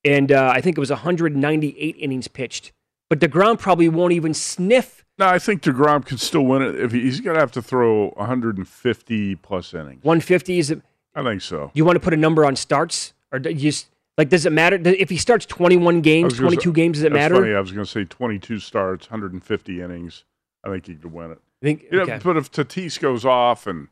and 0.04 0.30
uh, 0.30 0.52
I 0.54 0.60
think 0.60 0.76
it 0.76 0.80
was 0.80 0.90
198 0.90 1.96
innings 1.98 2.28
pitched. 2.28 2.72
But 3.08 3.18
DeGrom 3.18 3.58
probably 3.58 3.88
won't 3.88 4.12
even 4.12 4.32
sniff. 4.34 5.04
No, 5.18 5.26
I 5.26 5.40
think 5.40 5.62
Degrom 5.62 6.06
can 6.06 6.16
still 6.16 6.46
win 6.46 6.62
it. 6.62 6.76
If 6.76 6.92
he, 6.92 7.00
he's 7.00 7.20
going 7.20 7.34
to 7.34 7.40
have 7.40 7.50
to 7.52 7.62
throw 7.62 8.10
150 8.10 9.34
plus 9.36 9.74
innings. 9.74 10.04
150 10.04 10.58
is 10.58 10.70
it? 10.70 10.82
I 11.14 11.24
think 11.24 11.42
so. 11.42 11.72
You 11.74 11.84
want 11.84 11.96
to 11.96 12.00
put 12.00 12.14
a 12.14 12.16
number 12.16 12.46
on 12.46 12.54
starts, 12.54 13.12
or 13.32 13.40
do 13.40 13.50
you 13.50 13.56
just 13.56 13.88
like 14.16 14.28
does 14.28 14.46
it 14.46 14.52
matter 14.52 14.78
if 14.84 15.10
he 15.10 15.16
starts 15.16 15.44
21 15.46 16.02
games, 16.02 16.38
22 16.38 16.60
say- 16.62 16.72
games? 16.72 16.98
Does 16.98 17.02
it 17.02 17.12
that's 17.12 17.20
matter? 17.20 17.34
Funny, 17.42 17.54
I 17.54 17.60
was 17.60 17.72
going 17.72 17.84
to 17.84 17.90
say 17.90 18.04
22 18.04 18.60
starts, 18.60 19.10
150 19.10 19.80
innings. 19.80 20.24
I 20.64 20.70
think 20.70 20.86
he 20.86 20.94
could 20.94 21.12
win 21.12 21.32
it. 21.32 21.40
I 21.62 21.66
think, 21.66 21.84
You 21.90 22.04
know, 22.04 22.18
but 22.22 22.36
if 22.36 22.50
Tatis 22.50 22.98
goes 22.98 23.24
off 23.24 23.66
and 23.66 23.88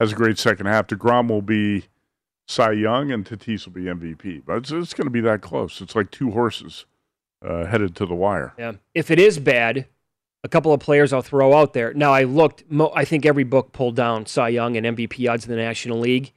has 0.00 0.12
a 0.12 0.14
great 0.14 0.38
second 0.38 0.66
half, 0.66 0.88
Degrom 0.88 1.28
will 1.28 1.42
be 1.42 1.84
Cy 2.48 2.72
Young 2.72 3.10
and 3.12 3.24
Tatis 3.24 3.66
will 3.66 3.72
be 3.72 3.82
MVP. 3.84 4.42
But 4.44 4.56
it's, 4.58 4.70
it's 4.72 4.94
going 4.94 5.06
to 5.06 5.10
be 5.12 5.20
that 5.20 5.40
close. 5.40 5.80
It's 5.80 5.94
like 5.94 6.10
two 6.10 6.32
horses 6.32 6.86
uh, 7.44 7.66
headed 7.66 7.94
to 7.96 8.06
the 8.06 8.14
wire. 8.14 8.52
Yeah. 8.58 8.72
If 8.94 9.10
it 9.10 9.18
is 9.20 9.38
bad, 9.38 9.86
a 10.42 10.48
couple 10.48 10.72
of 10.72 10.80
players 10.80 11.12
I'll 11.12 11.22
throw 11.22 11.54
out 11.54 11.72
there. 11.72 11.94
Now, 11.94 12.12
I 12.12 12.24
looked, 12.24 12.64
mo- 12.68 12.92
I 12.94 13.04
think 13.04 13.24
every 13.24 13.44
book 13.44 13.72
pulled 13.72 13.96
down 13.96 14.26
Cy 14.26 14.48
Young 14.48 14.76
and 14.76 14.96
MVP 14.96 15.30
odds 15.30 15.44
in 15.44 15.50
the 15.50 15.56
National 15.56 15.98
League. 16.00 16.32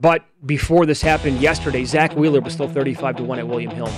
But 0.00 0.24
before 0.46 0.86
this 0.86 1.02
happened 1.02 1.40
yesterday, 1.40 1.84
Zack 1.84 2.14
Wheeler 2.14 2.40
was 2.40 2.52
still 2.52 2.68
35 2.68 3.16
to 3.16 3.22
1 3.24 3.38
at 3.38 3.48
William 3.48 3.70
Hill. 3.70 3.90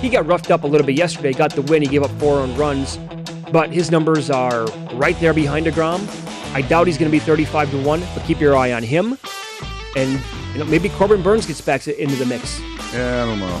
He 0.00 0.08
got 0.08 0.26
roughed 0.26 0.50
up 0.50 0.64
a 0.64 0.66
little 0.66 0.86
bit 0.86 0.96
yesterday, 0.96 1.32
got 1.32 1.54
the 1.54 1.62
win. 1.62 1.82
He 1.82 1.88
gave 1.88 2.02
up 2.02 2.10
four 2.20 2.38
earned 2.38 2.56
runs, 2.56 2.98
but 3.52 3.70
his 3.72 3.90
numbers 3.90 4.30
are 4.30 4.64
right 4.94 5.18
there 5.20 5.34
behind 5.34 5.66
DeGrom. 5.66 6.00
I 6.54 6.62
doubt 6.62 6.86
he's 6.86 6.98
going 6.98 7.10
to 7.10 7.16
be 7.16 7.18
35 7.20 7.70
to 7.72 7.82
1, 7.82 8.00
but 8.14 8.24
keep 8.24 8.40
your 8.40 8.56
eye 8.56 8.72
on 8.72 8.82
him. 8.82 9.18
And 9.96 10.20
you 10.52 10.58
know, 10.58 10.64
maybe 10.64 10.88
Corbin 10.88 11.22
Burnes 11.22 11.46
gets 11.46 11.60
back 11.60 11.82
to- 11.82 12.00
into 12.02 12.16
the 12.16 12.26
mix. 12.26 12.60
Yeah, 12.92 13.22
I 13.22 13.26
don't 13.26 13.38
know. 13.40 13.60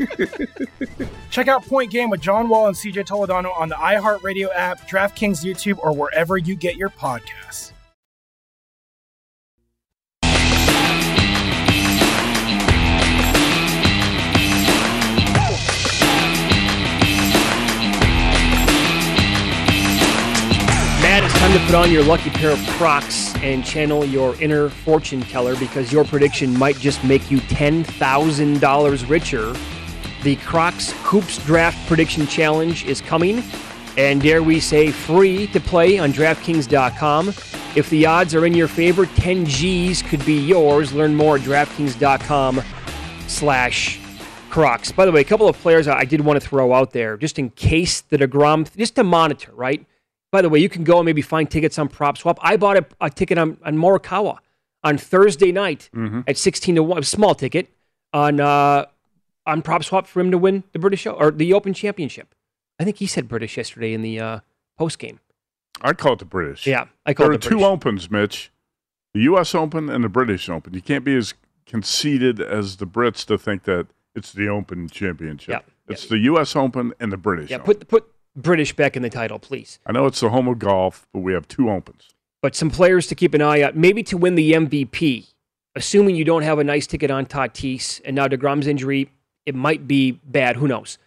Check 1.30 1.48
out 1.48 1.64
Point 1.66 1.90
Game 1.90 2.10
with 2.10 2.20
John 2.20 2.48
Wall 2.48 2.66
and 2.66 2.76
CJ 2.76 3.06
Toledano 3.06 3.54
on 3.58 3.68
the 3.68 3.74
iHeartRadio 3.74 4.48
app, 4.54 4.88
DraftKings 4.88 5.44
YouTube, 5.44 5.78
or 5.78 5.92
wherever 5.92 6.36
you 6.36 6.54
get 6.54 6.76
your 6.76 6.90
podcasts. 6.90 7.72
Matt, 21.02 21.24
it's 21.24 21.34
time 21.34 21.52
to 21.52 21.58
put 21.66 21.74
on 21.74 21.90
your 21.90 22.04
lucky 22.04 22.30
pair 22.30 22.50
of 22.50 22.58
Crocs 22.76 23.34
and 23.36 23.64
channel 23.64 24.04
your 24.04 24.40
inner 24.40 24.68
fortune 24.68 25.22
teller 25.22 25.56
because 25.56 25.92
your 25.92 26.04
prediction 26.04 26.56
might 26.58 26.78
just 26.78 27.02
make 27.04 27.30
you 27.30 27.38
$10,000 27.38 29.08
richer. 29.08 29.54
The 30.22 30.36
Crocs 30.36 30.92
Hoops 31.04 31.38
Draft 31.46 31.86
Prediction 31.88 32.26
Challenge 32.26 32.84
is 32.84 33.00
coming, 33.00 33.42
and 33.96 34.20
dare 34.20 34.42
we 34.42 34.60
say, 34.60 34.90
free 34.90 35.46
to 35.48 35.60
play 35.60 35.98
on 35.98 36.12
DraftKings.com. 36.12 37.28
If 37.74 37.88
the 37.88 38.04
odds 38.06 38.34
are 38.34 38.44
in 38.44 38.52
your 38.52 38.68
favor, 38.68 39.06
10 39.06 39.46
G's 39.46 40.02
could 40.02 40.24
be 40.26 40.34
yours. 40.38 40.92
Learn 40.92 41.14
more 41.14 41.36
at 41.36 41.42
DraftKings.com 41.42 42.60
slash 43.28 43.98
Crocs. 44.50 44.92
By 44.92 45.06
the 45.06 45.12
way, 45.12 45.20
a 45.20 45.24
couple 45.24 45.48
of 45.48 45.56
players 45.58 45.86
I 45.88 46.04
did 46.04 46.20
want 46.20 46.40
to 46.40 46.46
throw 46.46 46.74
out 46.74 46.90
there 46.90 47.16
just 47.16 47.38
in 47.38 47.50
case 47.50 48.00
the 48.02 48.18
DeGrom, 48.18 48.74
just 48.76 48.96
to 48.96 49.04
monitor, 49.04 49.52
right? 49.54 49.86
By 50.32 50.42
the 50.42 50.48
way, 50.48 50.58
you 50.58 50.68
can 50.68 50.84
go 50.84 50.98
and 50.98 51.06
maybe 51.06 51.22
find 51.22 51.50
tickets 51.50 51.78
on 51.78 51.88
PropSwap. 51.88 52.36
I 52.42 52.56
bought 52.56 52.76
a, 52.76 52.84
a 53.00 53.08
ticket 53.10 53.38
on, 53.38 53.56
on 53.64 53.76
Morikawa 53.76 54.38
on 54.84 54.98
Thursday 54.98 55.52
night 55.52 55.88
Mhm. 55.94 56.24
at 56.26 56.36
16 56.36 56.74
to 56.76 56.82
1, 56.82 56.98
a 56.98 57.02
small 57.04 57.34
ticket, 57.34 57.68
on 58.12 58.40
uh, 58.40 58.86
on 59.46 59.62
PropSwap 59.62 60.06
for 60.06 60.20
him 60.20 60.30
to 60.30 60.38
win 60.38 60.64
the 60.72 60.78
British 60.78 61.06
or 61.06 61.30
the 61.30 61.52
Open 61.52 61.72
Championship. 61.74 62.34
I 62.78 62.84
think 62.84 62.98
he 62.98 63.06
said 63.06 63.28
British 63.28 63.56
yesterday 63.56 63.92
in 63.92 64.02
the 64.02 64.20
uh, 64.20 64.40
post 64.78 64.98
game. 64.98 65.20
I 65.82 65.92
call 65.92 66.14
it 66.14 66.18
the 66.18 66.24
British. 66.24 66.66
Yeah, 66.66 66.86
I 67.06 67.14
call 67.14 67.26
there 67.26 67.32
it 67.32 67.36
are 67.36 67.38
the 67.38 67.42
two 67.48 67.48
British. 67.56 67.66
opens, 67.66 68.10
Mitch. 68.10 68.52
The 69.14 69.20
U.S. 69.22 69.54
Open 69.54 69.88
and 69.90 70.04
the 70.04 70.08
British 70.08 70.48
Open. 70.48 70.72
You 70.74 70.82
can't 70.82 71.04
be 71.04 71.16
as 71.16 71.34
conceited 71.66 72.40
as 72.40 72.76
the 72.76 72.86
Brits 72.86 73.24
to 73.26 73.38
think 73.38 73.64
that 73.64 73.86
it's 74.14 74.32
the 74.32 74.48
Open 74.48 74.88
Championship. 74.88 75.48
Yeah. 75.48 75.60
It's 75.92 76.06
the 76.06 76.18
U.S. 76.18 76.54
Open 76.54 76.92
and 77.00 77.10
the 77.10 77.16
British 77.16 77.50
Yeah, 77.50 77.56
Open. 77.56 77.66
put 77.66 77.88
put 77.88 78.04
British 78.36 78.74
back 78.76 78.96
in 78.96 79.02
the 79.02 79.10
title, 79.10 79.38
please. 79.38 79.78
I 79.86 79.92
know 79.92 80.06
it's 80.06 80.20
the 80.20 80.30
home 80.30 80.46
of 80.48 80.58
golf, 80.58 81.06
but 81.12 81.20
we 81.20 81.32
have 81.32 81.48
two 81.48 81.68
Opens. 81.70 82.08
But 82.42 82.54
some 82.54 82.70
players 82.70 83.06
to 83.08 83.14
keep 83.14 83.34
an 83.34 83.42
eye 83.42 83.62
out, 83.62 83.76
maybe 83.76 84.02
to 84.04 84.16
win 84.16 84.34
the 84.34 84.52
MVP. 84.52 85.26
Assuming 85.76 86.16
you 86.16 86.24
don't 86.24 86.42
have 86.42 86.58
a 86.58 86.64
nice 86.64 86.86
ticket 86.86 87.10
on 87.10 87.26
Tatis, 87.26 88.00
and 88.04 88.16
now 88.16 88.26
Degrom's 88.26 88.66
injury, 88.66 89.10
it 89.46 89.54
might 89.54 89.86
be 89.86 90.12
bad. 90.12 90.56
Who 90.56 90.68
knows? 90.68 90.98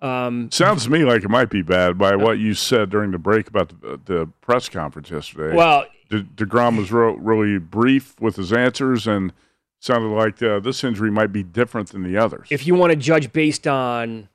Um, 0.00 0.50
Sounds 0.50 0.84
to 0.84 0.90
me 0.90 1.04
like 1.04 1.24
it 1.24 1.30
might 1.30 1.48
be 1.50 1.62
bad 1.62 1.96
by 1.96 2.14
what 2.16 2.38
you 2.38 2.52
said 2.54 2.90
during 2.90 3.10
the 3.10 3.18
break 3.18 3.48
about 3.48 3.68
the, 3.80 3.98
the 4.04 4.26
press 4.40 4.68
conference 4.68 5.10
yesterday. 5.10 5.54
Well- 5.56 5.86
De- 6.10 6.22
Degrom 6.22 6.76
was 6.76 6.92
real, 6.92 7.16
really 7.16 7.58
brief 7.58 8.20
with 8.20 8.36
his 8.36 8.52
answers 8.52 9.06
and 9.06 9.32
sounded 9.80 10.08
like 10.08 10.42
uh, 10.42 10.60
this 10.60 10.84
injury 10.84 11.10
might 11.10 11.32
be 11.32 11.42
different 11.42 11.90
than 11.90 12.02
the 12.02 12.16
others. 12.18 12.46
if 12.50 12.66
you 12.66 12.74
want 12.74 12.90
to 12.90 12.96
judge 12.96 13.32
based 13.32 13.66
on 13.66 14.28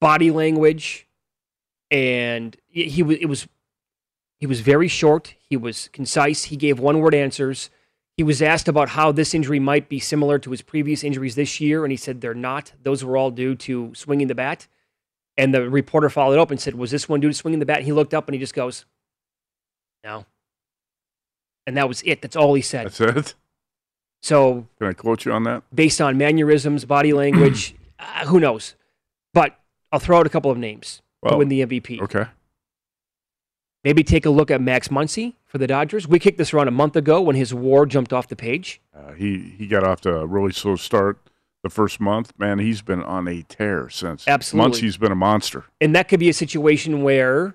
body 0.00 0.30
language 0.30 1.06
and 1.90 2.56
he 2.66 2.84
he 2.88 3.02
was 3.02 3.16
it 3.18 3.26
was 3.26 3.48
he 4.38 4.46
was 4.46 4.60
very 4.60 4.88
short 4.88 5.34
he 5.48 5.56
was 5.56 5.88
concise 5.92 6.44
he 6.44 6.56
gave 6.56 6.78
one 6.78 6.98
word 7.00 7.14
answers 7.14 7.70
he 8.16 8.22
was 8.22 8.40
asked 8.40 8.68
about 8.68 8.90
how 8.90 9.10
this 9.12 9.34
injury 9.34 9.58
might 9.58 9.88
be 9.88 9.98
similar 9.98 10.38
to 10.38 10.50
his 10.50 10.62
previous 10.62 11.02
injuries 11.02 11.34
this 11.34 11.60
year 11.60 11.84
and 11.84 11.90
he 11.92 11.96
said 11.96 12.20
they're 12.20 12.34
not 12.34 12.72
those 12.82 13.04
were 13.04 13.16
all 13.16 13.30
due 13.30 13.54
to 13.54 13.92
swinging 13.94 14.28
the 14.28 14.34
bat 14.34 14.66
and 15.36 15.52
the 15.52 15.68
reporter 15.68 16.08
followed 16.08 16.38
up 16.38 16.50
and 16.50 16.60
said 16.60 16.74
was 16.74 16.90
this 16.90 17.08
one 17.08 17.20
due 17.20 17.28
to 17.28 17.34
swinging 17.34 17.58
the 17.58 17.66
bat 17.66 17.78
and 17.78 17.86
he 17.86 17.92
looked 17.92 18.14
up 18.14 18.28
and 18.28 18.34
he 18.34 18.38
just 18.38 18.54
goes 18.54 18.84
no 20.04 20.24
and 21.66 21.76
that 21.76 21.88
was 21.88 22.02
it 22.04 22.22
that's 22.22 22.36
all 22.36 22.54
he 22.54 22.62
said 22.62 22.86
That's 22.86 23.00
it. 23.00 23.34
so 24.22 24.66
Can 24.78 24.88
I 24.88 24.92
quote 24.92 25.24
you 25.24 25.32
on 25.32 25.42
that? 25.44 25.62
based 25.74 26.00
on 26.00 26.16
mannerisms, 26.18 26.84
body 26.84 27.12
language. 27.12 27.74
uh, 27.98 28.26
who 28.26 28.38
knows? 28.38 28.74
But 29.32 29.58
I'll 29.90 29.98
throw 29.98 30.18
out 30.18 30.26
a 30.26 30.30
couple 30.30 30.50
of 30.50 30.58
names 30.58 30.96
to 31.24 31.30
Well, 31.30 31.38
win 31.38 31.48
the 31.48 31.62
MVP. 31.66 32.00
Okay. 32.02 32.26
Maybe 33.84 34.02
take 34.02 34.24
a 34.24 34.30
look 34.30 34.50
at 34.50 34.62
Max 34.62 34.88
Muncy 34.88 35.34
for 35.44 35.58
the 35.58 35.66
Dodgers. 35.66 36.08
We 36.08 36.18
kicked 36.18 36.38
this 36.38 36.54
around 36.54 36.68
a 36.68 36.72
month 36.72 36.96
ago 36.96 37.20
when 37.20 37.36
his 37.36 37.52
WAR 37.52 37.84
jumped 37.84 38.14
off 38.14 38.28
the 38.28 38.36
page. 38.36 38.80
Uh, 38.96 39.12
he 39.12 39.54
he 39.58 39.66
got 39.66 39.84
off 39.84 40.00
to 40.02 40.16
a 40.16 40.26
really 40.26 40.52
slow 40.52 40.76
start 40.76 41.18
the 41.62 41.68
first 41.68 42.00
month. 42.00 42.32
Man, 42.38 42.58
he's 42.58 42.80
been 42.80 43.02
on 43.02 43.28
a 43.28 43.42
tear 43.42 43.90
since. 43.90 44.26
Absolutely. 44.26 44.80
He's 44.80 44.96
been 44.96 45.12
a 45.12 45.16
monster. 45.16 45.64
And 45.80 45.94
that 45.94 46.08
could 46.08 46.20
be 46.20 46.30
a 46.30 46.34
situation 46.34 47.02
where 47.02 47.54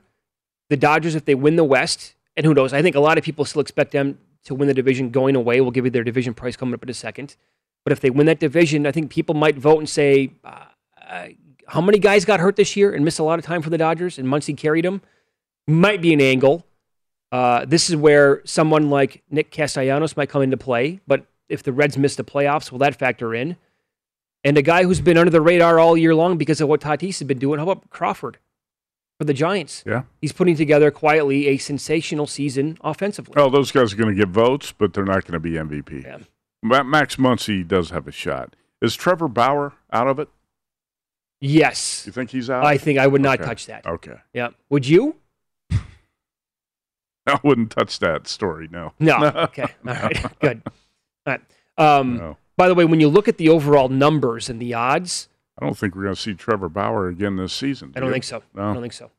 the 0.69 0.77
Dodgers, 0.77 1.15
if 1.15 1.25
they 1.25 1.35
win 1.35 1.55
the 1.55 1.63
West, 1.63 2.15
and 2.37 2.45
who 2.45 2.53
knows, 2.53 2.73
I 2.73 2.81
think 2.81 2.95
a 2.95 2.99
lot 2.99 3.17
of 3.17 3.23
people 3.23 3.43
still 3.43 3.61
expect 3.61 3.91
them 3.91 4.19
to 4.43 4.53
win 4.53 4.67
the 4.67 4.73
division 4.73 5.09
going 5.09 5.35
away. 5.35 5.61
We'll 5.61 5.71
give 5.71 5.85
you 5.85 5.91
their 5.91 6.03
division 6.03 6.33
price 6.33 6.55
coming 6.55 6.73
up 6.75 6.83
in 6.83 6.89
a 6.89 6.93
second. 6.93 7.35
But 7.83 7.91
if 7.91 8.01
they 8.01 8.09
win 8.09 8.27
that 8.27 8.39
division, 8.39 8.85
I 8.85 8.91
think 8.91 9.09
people 9.09 9.35
might 9.35 9.57
vote 9.57 9.79
and 9.79 9.89
say, 9.89 10.31
uh, 10.43 10.65
uh, 11.07 11.27
how 11.67 11.81
many 11.81 11.97
guys 11.97 12.23
got 12.25 12.39
hurt 12.39 12.55
this 12.55 12.75
year 12.75 12.93
and 12.93 13.03
missed 13.03 13.19
a 13.19 13.23
lot 13.23 13.39
of 13.39 13.45
time 13.45 13.61
for 13.61 13.69
the 13.69 13.77
Dodgers, 13.77 14.19
and 14.19 14.27
Muncy 14.27 14.55
carried 14.55 14.85
them? 14.85 15.01
Might 15.69 16.01
be 16.01 16.13
an 16.13 16.21
angle. 16.21 16.65
Uh, 17.31 17.63
this 17.65 17.89
is 17.89 17.95
where 17.95 18.41
someone 18.45 18.89
like 18.89 19.21
Nick 19.29 19.51
Castellanos 19.51 20.17
might 20.17 20.29
come 20.29 20.41
into 20.41 20.57
play. 20.57 20.99
But 21.05 21.25
if 21.47 21.61
the 21.63 21.71
Reds 21.71 21.97
miss 21.97 22.15
the 22.15 22.23
playoffs, 22.23 22.71
will 22.71 22.79
that 22.79 22.95
factor 22.97 23.35
in? 23.35 23.55
And 24.43 24.57
a 24.57 24.61
guy 24.61 24.83
who's 24.83 25.01
been 25.01 25.17
under 25.17 25.29
the 25.29 25.41
radar 25.41 25.79
all 25.79 25.95
year 25.97 26.15
long 26.15 26.37
because 26.37 26.59
of 26.61 26.69
what 26.69 26.81
Tatis 26.81 27.19
has 27.19 27.23
been 27.27 27.37
doing, 27.39 27.59
how 27.59 27.69
about 27.69 27.89
Crawford 27.89 28.37
for 29.19 29.25
the 29.25 29.33
Giants? 29.33 29.83
Yeah. 29.85 30.03
He's 30.21 30.31
putting 30.31 30.55
together 30.55 30.89
quietly 30.91 31.47
a 31.47 31.57
sensational 31.57 32.25
season 32.25 32.77
offensively. 32.81 33.33
Well, 33.35 33.49
those 33.49 33.71
guys 33.71 33.93
are 33.93 33.97
going 33.97 34.09
to 34.09 34.15
get 34.15 34.29
votes, 34.29 34.71
but 34.71 34.93
they're 34.93 35.05
not 35.05 35.25
going 35.25 35.33
to 35.33 35.39
be 35.39 35.51
MVP. 35.51 36.25
Ma- 36.63 36.83
Max 36.83 37.17
Muncy 37.17 37.67
does 37.67 37.89
have 37.91 38.07
a 38.07 38.11
shot. 38.11 38.55
Is 38.81 38.95
Trevor 38.95 39.27
Bauer 39.27 39.73
out 39.91 40.07
of 40.07 40.19
it? 40.19 40.29
Yes. 41.41 42.03
You 42.05 42.11
think 42.11 42.31
he's 42.31 42.49
out? 42.49 42.65
I 42.65 42.77
think 42.77 42.97
I 42.97 43.07
would 43.07 43.21
not 43.21 43.39
Okay. 43.39 43.47
touch 43.47 43.65
that. 43.67 43.85
Okay. 43.85 44.15
Yeah. 44.33 44.49
Would 44.69 44.87
you? 44.87 45.15
I 47.33 47.39
wouldn't 47.43 47.71
touch 47.71 47.99
that 47.99 48.27
story. 48.27 48.67
No. 48.71 48.93
No. 48.99 49.17
Okay. 49.35 49.63
All 49.87 49.93
right. 49.93 50.25
Good. 50.39 50.61
All 50.65 50.71
right. 51.25 51.41
Um, 51.77 52.17
No. 52.17 52.37
By 52.57 52.67
the 52.67 52.75
way, 52.75 52.83
when 52.83 52.99
you 52.99 53.07
look 53.07 53.27
at 53.29 53.37
the 53.37 53.47
overall 53.49 53.87
numbers 53.87 54.49
and 54.49 54.61
the 54.61 54.73
odds, 54.73 55.29
I 55.57 55.65
don't 55.65 55.77
think 55.77 55.95
we're 55.95 56.03
going 56.03 56.15
to 56.15 56.21
see 56.21 56.33
Trevor 56.33 56.67
Bauer 56.69 57.07
again 57.07 57.37
this 57.37 57.53
season. 57.53 57.89
I 57.95 57.99
do 57.99 57.99
don't 58.01 58.07
you? 58.09 58.13
think 58.13 58.23
so. 58.25 58.43
No. 58.53 58.69
I 58.69 58.73
don't 58.73 58.81
think 58.81 58.93
so. 58.93 59.11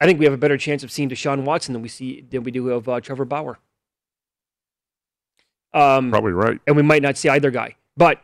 I 0.00 0.06
think 0.06 0.18
we 0.18 0.24
have 0.24 0.32
a 0.34 0.38
better 0.38 0.56
chance 0.58 0.82
of 0.82 0.90
seeing 0.90 1.08
Deshaun 1.10 1.44
Watson 1.44 1.72
than 1.74 1.82
we 1.82 1.88
see 1.88 2.22
than 2.30 2.42
we 2.42 2.50
do 2.50 2.70
of 2.70 2.88
uh, 2.88 3.00
Trevor 3.00 3.24
Bauer. 3.26 3.58
Um, 5.74 6.10
Probably 6.10 6.32
right. 6.32 6.58
and 6.66 6.76
we 6.76 6.82
might 6.82 7.02
not 7.02 7.16
see 7.18 7.28
either 7.28 7.50
guy. 7.50 7.76
But 7.96 8.20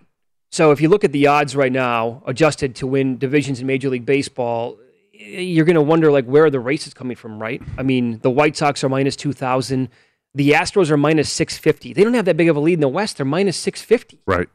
so 0.51 0.71
if 0.71 0.81
you 0.81 0.89
look 0.89 1.05
at 1.05 1.13
the 1.13 1.27
odds 1.27 1.55
right 1.55 1.73
now, 1.73 2.23
adjusted 2.27 2.75
to 2.77 2.87
win 2.87 3.19
divisions 3.19 3.61
in 3.61 3.67
Major 3.67 3.91
League 3.91 4.07
Baseball, 4.07 4.79
you're 5.25 5.65
going 5.65 5.77
to 5.77 5.83
wonder 5.83 6.11
like 6.11 6.25
where 6.25 6.45
are 6.45 6.51
the 6.51 6.61
races 6.61 6.95
coming 6.95 7.17
from, 7.17 7.41
right? 7.41 7.63
I 7.79 7.83
mean, 7.83 8.19
the 8.21 8.31
White 8.31 8.57
Sox 8.57 8.83
are 8.85 8.89
minus 8.89 9.17
two 9.17 9.33
thousand, 9.33 9.89
the 10.35 10.51
Astros 10.51 10.91
are 10.91 10.97
minus 10.97 11.31
six 11.31 11.57
fifty. 11.59 11.93
They 11.93 12.05
don't 12.05 12.15
have 12.15 12.25
that 12.25 12.37
big 12.37 12.49
of 12.49 12.57
a 12.57 12.61
lead 12.61 12.75
in 12.75 12.81
the 12.81 12.89
West; 12.89 13.17
they're 13.17 13.27
minus 13.27 13.57
six 13.57 13.83
fifty. 13.83 14.21
Right. 14.27 14.49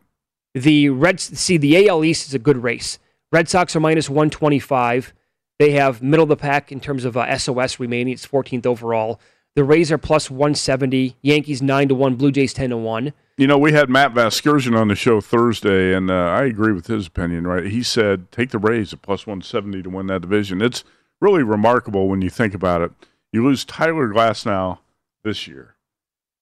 The 0.53 0.89
Reds 0.89 1.37
see 1.39 1.57
the 1.57 1.87
AL 1.87 2.03
East 2.03 2.27
is 2.27 2.33
a 2.33 2.39
good 2.39 2.63
race. 2.63 2.99
Red 3.31 3.49
Sox 3.49 3.75
are 3.75 3.79
minus 3.79 4.09
one 4.09 4.29
twenty 4.29 4.59
five. 4.59 5.13
They 5.59 5.71
have 5.71 6.03
middle 6.03 6.23
of 6.23 6.29
the 6.29 6.37
pack 6.37 6.71
in 6.71 6.79
terms 6.79 7.03
of 7.05 7.17
uh, 7.17 7.35
SOS 7.37 7.79
remaining. 7.79 8.13
It's 8.13 8.27
14th 8.27 8.65
overall. 8.65 9.19
The 9.57 9.63
Rays 9.63 9.91
are 9.91 9.97
plus 9.97 10.29
170. 10.29 11.15
Yankees 11.23 11.63
9 11.63 11.87
to 11.87 11.95
1. 11.95 12.13
Blue 12.13 12.31
Jays 12.31 12.53
10 12.53 12.69
to 12.69 12.77
1. 12.77 13.11
You 13.37 13.47
know, 13.47 13.57
we 13.57 13.71
had 13.71 13.89
Matt 13.89 14.13
Vasgersian 14.13 14.79
on 14.79 14.87
the 14.87 14.93
show 14.93 15.19
Thursday, 15.19 15.95
and 15.95 16.11
uh, 16.11 16.13
I 16.13 16.43
agree 16.43 16.73
with 16.73 16.85
his 16.85 17.07
opinion. 17.07 17.47
Right, 17.47 17.65
he 17.65 17.81
said 17.81 18.31
take 18.31 18.51
the 18.51 18.59
Rays 18.59 18.93
at 18.93 19.01
plus 19.01 19.25
one 19.25 19.41
seventy 19.41 19.81
to 19.81 19.89
win 19.89 20.05
that 20.07 20.21
division. 20.21 20.61
It's 20.61 20.83
really 21.19 21.41
remarkable 21.41 22.07
when 22.07 22.21
you 22.21 22.29
think 22.29 22.53
about 22.53 22.81
it. 22.81 22.91
You 23.31 23.43
lose 23.43 23.65
Tyler 23.65 24.07
Glasnow 24.09 24.77
this 25.23 25.47
year, 25.47 25.75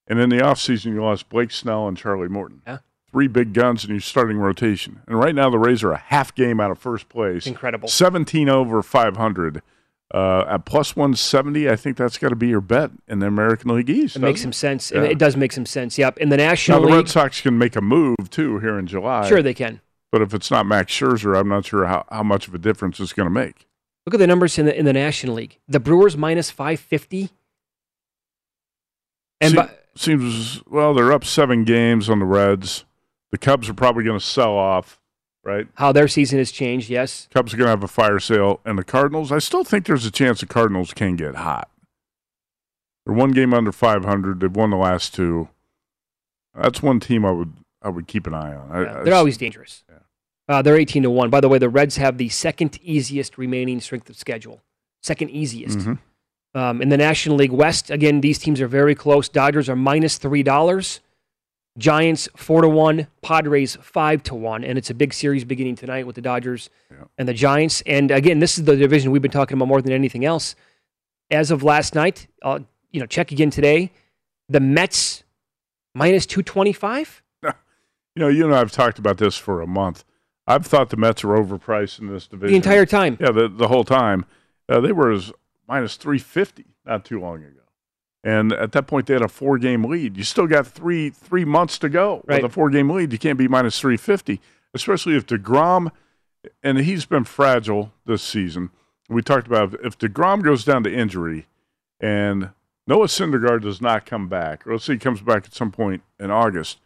and 0.06 0.18
in 0.18 0.28
the 0.28 0.36
offseason 0.36 0.92
you 0.92 1.02
lost 1.02 1.30
Blake 1.30 1.52
Snell 1.52 1.88
and 1.88 1.96
Charlie 1.96 2.28
Morton. 2.28 2.60
Yeah. 2.66 2.78
Three 3.10 3.28
big 3.28 3.54
guns 3.54 3.82
in 3.84 3.90
your 3.90 4.00
starting 4.00 4.36
rotation, 4.36 5.00
and 5.06 5.18
right 5.18 5.34
now 5.34 5.48
the 5.48 5.58
Rays 5.58 5.82
are 5.82 5.92
a 5.92 5.98
half 5.98 6.34
game 6.34 6.60
out 6.60 6.70
of 6.70 6.78
first 6.78 7.08
place. 7.08 7.46
Incredible. 7.46 7.88
Seventeen 7.88 8.50
over 8.50 8.82
five 8.82 9.16
hundred. 9.16 9.62
Uh, 10.14 10.44
at 10.48 10.64
plus 10.64 10.94
170, 10.94 11.68
I 11.68 11.74
think 11.74 11.96
that's 11.96 12.16
got 12.16 12.28
to 12.28 12.36
be 12.36 12.46
your 12.48 12.60
bet 12.60 12.92
in 13.08 13.18
the 13.18 13.26
American 13.26 13.74
League 13.74 13.90
East. 13.90 14.16
It 14.16 14.20
makes 14.20 14.40
some 14.40 14.52
sense. 14.52 14.92
Yeah. 14.92 15.02
It 15.02 15.18
does 15.18 15.36
make 15.36 15.52
some 15.52 15.66
sense. 15.66 15.98
Yep. 15.98 16.18
In 16.18 16.28
the 16.28 16.36
Now 16.36 16.48
National 16.50 16.80
the 16.80 16.86
League, 16.86 16.94
Red 16.94 17.08
Sox 17.08 17.40
can 17.40 17.58
make 17.58 17.74
a 17.74 17.80
move 17.80 18.16
too 18.30 18.60
here 18.60 18.78
in 18.78 18.86
July. 18.86 19.28
sure 19.28 19.42
they 19.42 19.54
can. 19.54 19.80
But 20.12 20.22
if 20.22 20.32
it's 20.32 20.50
not 20.50 20.64
Max 20.64 20.92
Scherzer, 20.92 21.38
I'm 21.38 21.48
not 21.48 21.66
sure 21.66 21.86
how, 21.86 22.04
how 22.10 22.22
much 22.22 22.46
of 22.46 22.54
a 22.54 22.58
difference 22.58 23.00
it's 23.00 23.12
going 23.12 23.26
to 23.26 23.30
make. 23.34 23.66
Look 24.06 24.14
at 24.14 24.18
the 24.18 24.26
numbers 24.28 24.56
in 24.56 24.66
the 24.66 24.78
in 24.78 24.84
the 24.84 24.92
National 24.92 25.34
League. 25.34 25.58
The 25.66 25.80
Brewers 25.80 26.16
minus 26.16 26.48
550. 26.50 27.30
And 29.40 29.50
Se- 29.50 29.56
by, 29.56 29.70
seems 29.96 30.62
well, 30.68 30.94
they're 30.94 31.12
up 31.12 31.24
seven 31.24 31.64
games 31.64 32.08
on 32.08 32.20
the 32.20 32.24
Reds. 32.24 32.84
The 33.32 33.38
Cubs 33.38 33.68
are 33.68 33.74
probably 33.74 34.04
going 34.04 34.18
to 34.18 34.24
sell 34.24 34.52
off, 34.56 35.00
right? 35.46 35.66
how 35.76 35.92
their 35.92 36.08
season 36.08 36.38
has 36.38 36.50
changed, 36.50 36.90
yes. 36.90 37.28
Cubs 37.32 37.54
are 37.54 37.56
going 37.56 37.66
to 37.66 37.70
have 37.70 37.82
a 37.84 37.88
fire 37.88 38.18
sale, 38.18 38.60
and 38.64 38.76
the 38.78 38.84
Cardinals. 38.84 39.30
I 39.32 39.38
still 39.38 39.64
think 39.64 39.86
there's 39.86 40.04
a 40.04 40.10
chance 40.10 40.40
the 40.40 40.46
Cardinals 40.46 40.92
can 40.92 41.16
get 41.16 41.36
hot. 41.36 41.70
They're 43.06 43.14
one 43.14 43.30
game 43.30 43.54
under 43.54 43.72
500. 43.72 44.40
They've 44.40 44.54
won 44.54 44.70
the 44.70 44.76
last 44.76 45.14
two. 45.14 45.48
That's 46.54 46.82
one 46.82 47.00
team 47.00 47.24
I 47.24 47.30
would 47.30 47.52
I 47.82 47.88
would 47.88 48.08
keep 48.08 48.26
an 48.26 48.34
eye 48.34 48.54
on. 48.54 48.70
I, 48.72 48.82
Yeah, 48.82 48.98
I- 49.00 49.02
they're 49.04 49.14
always 49.14 49.36
dangerous. 49.36 49.84
Uh, 50.48 50.62
they're 50.62 50.76
18 50.76 51.02
to 51.02 51.10
1. 51.10 51.28
By 51.30 51.40
the 51.40 51.48
way, 51.48 51.58
the 51.58 51.68
Reds 51.68 51.96
have 51.96 52.18
the 52.18 52.28
second 52.28 52.78
easiest 52.82 53.36
remaining 53.36 53.80
strength 53.80 54.08
of 54.08 54.16
schedule. 54.16 54.62
Second 55.02 55.30
easiest. 55.30 55.78
Mhm. 55.78 55.98
Um, 56.54 56.80
in 56.80 56.88
the 56.88 56.96
National 56.96 57.36
League 57.36 57.50
West, 57.52 57.90
again, 57.90 58.20
these 58.20 58.38
teams 58.38 58.60
are 58.60 58.68
very 58.68 58.94
close. 58.94 59.28
Dodgers 59.28 59.68
are 59.68 59.74
$3. 59.76 61.00
Giants 61.78 62.28
4 62.36 62.62
to 62.62 62.68
1. 62.68 63.06
Padres 63.22 63.76
5 63.80 64.22
to 64.24 64.34
1. 64.34 64.64
And 64.64 64.78
it's 64.78 64.90
a 64.90 64.94
big 64.94 65.12
series 65.12 65.44
beginning 65.44 65.76
tonight 65.76 66.06
with 66.06 66.16
the 66.16 66.22
Dodgers 66.22 66.70
and 67.18 67.28
the 67.28 67.34
Giants. 67.34 67.82
And 67.86 68.10
again, 68.10 68.38
this 68.38 68.58
is 68.58 68.64
the 68.64 68.76
division 68.76 69.10
we've 69.10 69.22
been 69.22 69.30
talking 69.30 69.56
about 69.56 69.68
more 69.68 69.82
than 69.82 69.92
anything 69.92 70.24
else. 70.24 70.54
As 71.30 71.50
of 71.50 71.62
last 71.62 71.94
night, 71.94 72.28
uh, 72.42 72.60
you 72.92 73.00
know, 73.00 73.06
check 73.06 73.32
again 73.32 73.50
today. 73.50 73.92
The 74.48 74.60
Mets 74.60 75.24
minus 75.94 76.26
225. 76.26 77.22
You 78.14 78.20
know, 78.20 78.28
you 78.28 78.46
and 78.46 78.54
I 78.54 78.60
have 78.60 78.72
talked 78.72 78.98
about 78.98 79.18
this 79.18 79.36
for 79.36 79.60
a 79.60 79.66
month. 79.66 80.02
I've 80.46 80.64
thought 80.64 80.88
the 80.88 80.96
Mets 80.96 81.22
are 81.22 81.36
overpriced 81.36 81.98
in 81.98 82.06
this 82.06 82.26
division 82.26 82.52
the 82.52 82.56
entire 82.56 82.86
time. 82.86 83.18
Yeah, 83.20 83.30
the 83.30 83.46
the 83.46 83.68
whole 83.68 83.84
time. 83.84 84.24
Uh, 84.70 84.80
they 84.80 84.92
were 84.92 85.12
as 85.12 85.32
minus 85.68 85.96
three 85.96 86.18
fifty 86.18 86.64
not 86.86 87.04
too 87.04 87.20
long 87.20 87.42
ago, 87.42 87.60
And 88.26 88.52
at 88.54 88.72
that 88.72 88.88
point, 88.88 89.06
they 89.06 89.12
had 89.12 89.22
a 89.22 89.28
four 89.28 89.56
game 89.56 89.84
lead. 89.84 90.16
You 90.16 90.24
still 90.24 90.48
got 90.48 90.66
three 90.66 91.10
three 91.10 91.44
months 91.44 91.78
to 91.78 91.88
go 91.88 92.24
Right. 92.26 92.42
with 92.42 92.50
a 92.50 92.52
four 92.52 92.70
game 92.70 92.90
lead. 92.90 93.12
You 93.12 93.20
can't 93.20 93.38
be 93.38 93.46
minus 93.46 93.78
350, 93.78 94.40
especially 94.74 95.14
if 95.14 95.26
DeGrom, 95.26 95.92
and 96.60 96.78
he's 96.78 97.06
been 97.06 97.22
fragile 97.22 97.92
this 98.04 98.22
season. 98.24 98.70
We 99.08 99.22
talked 99.22 99.46
about 99.46 99.74
if 99.84 99.96
DeGrom 99.96 100.42
goes 100.42 100.64
down 100.64 100.82
to 100.82 100.92
injury 100.92 101.46
and 102.00 102.50
Noah 102.88 103.06
Syndergaard 103.06 103.62
does 103.62 103.80
not 103.80 104.06
come 104.06 104.26
back, 104.28 104.66
or 104.66 104.72
let's 104.72 104.84
say 104.86 104.94
he 104.94 104.98
comes 104.98 105.20
back 105.20 105.44
at 105.44 105.54
some 105.54 105.70
point 105.70 106.02
in 106.18 106.32
August, 106.32 106.78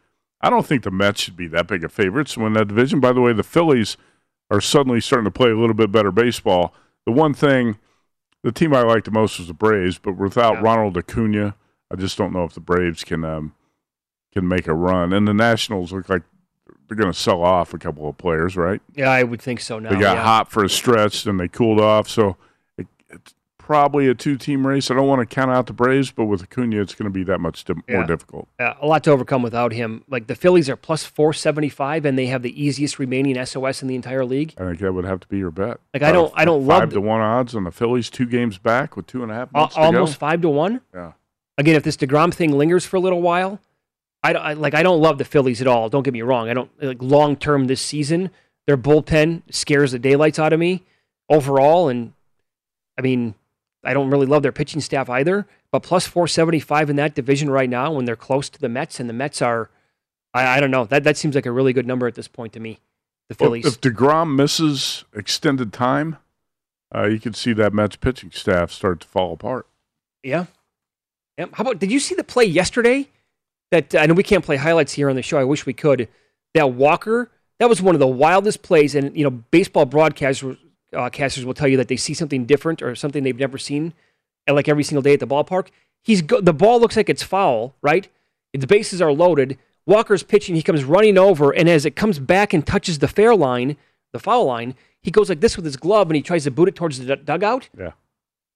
I 0.43 0.51
don't 0.51 0.67
think 0.67 0.83
the 0.83 0.91
Mets 0.91 1.23
should 1.23 1.37
be 1.39 1.47
that 1.49 1.67
big 1.67 1.85
of 1.85 1.93
favorites 1.93 2.35
to 2.35 2.41
win 2.41 2.53
that 2.53 2.69
division. 2.69 3.01
By 3.01 3.13
the 3.13 3.21
way, 3.23 3.33
the 3.33 3.43
Phillies 3.43 3.97
are 4.51 4.61
suddenly 4.61 5.01
starting 5.01 5.25
to 5.25 5.31
play 5.31 5.51
a 5.51 5.57
little 5.57 5.75
bit 5.75 5.91
better 5.91 6.11
baseball. 6.13 6.75
The 7.07 7.13
one 7.13 7.33
thing, 7.33 7.79
the 8.43 8.53
team 8.53 8.75
I 8.75 8.83
liked 8.83 9.05
the 9.05 9.11
most 9.11 9.39
was 9.39 9.49
the 9.49 9.55
Braves, 9.55 9.99
but 9.99 10.17
without 10.17 10.63
Ronald 10.63 10.97
Acuna, 10.97 11.55
I 11.91 11.97
just 11.97 12.17
don't 12.17 12.33
know 12.33 12.45
if 12.45 12.55
the 12.55 12.61
Braves 12.61 13.05
can 13.05 13.25
um, 13.25 13.55
can 14.33 14.47
make 14.49 14.67
a 14.67 14.75
run. 14.75 15.13
And 15.13 15.27
the 15.27 15.35
Nationals 15.35 15.93
look 15.93 16.09
like 16.09 16.23
they're 16.89 16.97
going 16.97 17.13
to 17.13 17.19
sell 17.19 17.43
off 17.43 17.75
a 17.75 17.79
couple 17.79 18.09
of 18.09 18.17
players, 18.19 18.57
right? 18.57 18.81
Yeah, 18.95 19.11
I 19.11 19.23
would 19.23 19.43
think 19.43 19.61
so 19.61 19.79
now. 19.79 19.91
they 19.91 19.97
got 19.97 20.17
yeah. 20.17 20.23
hot 20.23 20.51
for 20.51 20.65
a 20.65 20.69
stretch, 20.69 21.25
then 21.25 21.37
they 21.37 21.49
cooled 21.49 21.81
off. 21.81 22.09
So 22.09 22.37
probably 23.71 24.09
a 24.09 24.15
two 24.17 24.37
team 24.37 24.67
race. 24.67 24.91
I 24.91 24.95
don't 24.95 25.07
want 25.07 25.21
to 25.21 25.33
count 25.33 25.53
out 25.53 25.69
the 25.69 25.73
Braves, 25.73 26.11
but 26.11 26.25
with 26.25 26.43
Acuna, 26.43 26.81
it's 26.81 26.93
going 26.97 27.05
to 27.05 27.11
be 27.11 27.23
that 27.23 27.39
much 27.39 27.63
di- 27.65 27.75
Yeah. 27.89 27.99
more 27.99 28.05
difficult. 28.05 28.49
Uh, 28.59 28.75
a 28.81 28.85
lot 28.87 29.05
to 29.05 29.13
overcome 29.13 29.43
without 29.43 29.73
him. 29.73 30.03
Like 30.09 30.27
the 30.27 30.35
Phillies 30.35 30.69
are 30.69 30.75
plus 30.75 31.05
475 31.05 32.05
and 32.05 32.19
they 32.19 32.27
have 32.27 32.43
the 32.43 32.61
easiest 32.61 32.99
remaining 32.99 33.37
SOS 33.47 33.81
in 33.81 33.87
the 33.87 33.95
entire 33.95 34.25
league. 34.25 34.55
I 34.59 34.65
think 34.65 34.81
that 34.81 34.93
would 34.93 35.05
have 35.05 35.21
to 35.21 35.29
be 35.29 35.39
your 35.39 35.53
bet. 35.53 35.79
Like, 35.95 36.03
I 36.03 36.11
don't- 36.11 36.33
I 36.35 36.45
don't 36.45 36.63
five 36.67 36.81
love 36.81 36.91
to 36.95 37.01
one 37.01 37.21
odds 37.21 37.55
on 37.55 37.63
the 37.63 37.71
Phillies, 37.71 38.11
two 38.11 38.27
games 38.27 38.59
back 38.59 38.97
with 38.97 39.07
two 39.07 39.23
and 39.23 39.31
a 39.31 39.35
half 39.37 39.51
Al- 39.55 39.61
months 39.61 39.75
to 39.77 39.81
almost. 39.83 40.17
5 40.17 40.41
to 40.43 40.49
1. 40.49 40.81
Yeah. 40.93 41.13
Again, 41.57 41.77
if 41.77 41.85
this 41.85 41.97
DeGrom 41.97 42.35
thing 42.35 42.51
lingers 42.51 42.85
for 42.85 42.97
a 42.97 43.01
little 43.01 43.23
while, 43.23 43.61
I, 44.25 44.33
don't- 44.33 44.43
I 44.43 44.53
like 44.55 44.75
I 44.75 44.83
don't 44.83 45.01
love 45.01 45.19
the 45.19 45.25
Phillies 45.25 45.61
at 45.61 45.69
all. 45.69 45.89
Don't 45.89 46.03
get 46.03 46.13
me 46.13 46.23
wrong. 46.23 46.49
I 46.49 46.55
don't 46.55 46.71
like 46.83 47.01
long 47.01 47.37
term 47.37 47.69
this 47.69 47.81
season. 47.81 48.31
Their 48.67 48.77
bullpen 48.77 49.43
scares 49.51 49.93
the 49.93 49.99
daylights 50.01 50.41
out 50.41 50.53
of 50.53 50.59
me 50.59 50.83
overall 51.29 51.89
and 51.89 52.15
I 52.99 53.03
mean, 53.03 53.35
I 53.83 53.95
don't 53.95 54.11
really 54.11 54.27
love 54.27 54.43
their 54.43 54.53
pitching 54.53 54.81
staff 54.81 55.09
either, 55.09 55.47
but 55.73 55.83
plus 55.83 56.07
475 56.07 56.91
in 56.91 56.97
that 56.97 57.15
division 57.15 57.49
right 57.51 57.71
now 57.71 57.93
when 57.93 58.05
they're 58.05 58.17
close 58.17 58.49
to 58.51 58.61
the 58.61 58.69
Mets 58.69 59.01
and 59.01 59.09
the 59.09 59.15
Mets 59.15 59.41
are 59.41 59.71
I, 60.35 60.57
I 60.57 60.61
don't 60.61 60.71
know. 60.71 60.85
That 60.85 61.05
that 61.05 61.17
seems 61.17 61.35
like 61.35 61.47
a 61.47 61.53
really 61.53 61.73
good 61.73 61.87
number 61.87 62.07
at 62.07 62.15
this 62.15 62.29
point 62.29 62.53
to 62.53 62.61
me. 62.61 62.81
The 63.29 63.37
Well, 63.39 63.49
Phillies. 63.51 63.67
if 63.67 63.81
DeGrom 63.81 64.35
misses 64.35 65.05
extended 65.15 65.73
time, 65.73 66.17
uh, 66.95 67.05
you 67.07 67.21
could 67.21 67.37
see 67.37 67.53
that 67.55 67.73
Mets 67.73 67.97
pitching 67.97 68.31
staff 68.33 68.71
start 68.71 69.01
to 69.01 69.09
fall 69.09 69.33
apart. 69.33 69.67
Yeah. 70.23 70.47
Yeah. 71.39 71.47
How 71.53 71.63
about 71.63 71.79
did 71.79 71.91
you 71.91 72.01
see 72.01 72.15
the 72.15 72.25
play 72.25 72.45
yesterday? 72.45 73.09
That 73.71 73.95
I 73.95 74.07
know 74.07 74.15
we 74.15 74.25
can't 74.25 74.45
play 74.45 74.57
highlights 74.57 74.95
here 74.95 75.09
on 75.09 75.17
the 75.17 75.23
show. 75.23 75.39
I 75.39 75.45
wish 75.45 75.65
we 75.65 75.73
could. 75.73 76.09
That 76.55 76.73
Walker, 76.73 77.31
that 77.61 77.69
was 77.69 77.81
one 77.81 77.95
of 77.95 78.01
the 78.01 78.07
wildest 78.07 78.63
plays, 78.63 78.97
and 78.97 79.17
you 79.17 79.23
know, 79.23 79.31
baseball 79.31 79.87
broadcasters 79.87 80.59
uh, 80.95 81.09
casters 81.11 81.45
will 81.45 81.55
tell 81.55 81.69
you 81.69 81.77
that 81.77 81.89
they 81.89 81.97
see 81.97 82.15
something 82.15 82.45
different 82.47 82.83
or 82.83 82.95
something 82.95 83.23
they've 83.23 83.39
never 83.39 83.59
seen, 83.59 83.95
and 84.47 84.57
like 84.57 84.69
every 84.69 84.85
single 84.85 85.03
day 85.03 85.15
at 85.15 85.21
the 85.21 85.27
ballpark. 85.27 85.69
He's 86.03 86.23
go- 86.23 86.41
the 86.41 86.53
ball 86.55 86.81
looks 86.81 86.97
like 86.97 87.09
it's 87.09 87.23
foul, 87.23 87.75
right? 87.83 88.09
The 88.53 88.67
bases 88.67 89.01
are 89.03 89.13
loaded. 89.13 89.59
Walker's 89.87 90.23
pitching. 90.23 90.55
He 90.57 90.63
comes 90.63 90.85
running 90.85 91.17
over, 91.19 91.51
and 91.53 91.69
as 91.69 91.85
it 91.87 91.97
comes 91.97 92.19
back 92.19 92.53
and 92.53 92.67
touches 92.67 92.99
the 92.99 93.09
fair 93.09 93.35
line, 93.37 93.77
the 94.13 94.19
foul 94.19 94.47
line, 94.47 94.75
he 95.03 95.11
goes 95.11 95.29
like 95.29 95.41
this 95.41 95.57
with 95.57 95.65
his 95.65 95.77
glove, 95.77 96.09
and 96.09 96.17
he 96.17 96.23
tries 96.23 96.45
to 96.45 96.51
boot 96.51 96.69
it 96.69 96.75
towards 96.75 96.99
the 96.99 97.05
du- 97.07 97.23
dugout 97.23 97.69
Yeah. 97.79 97.93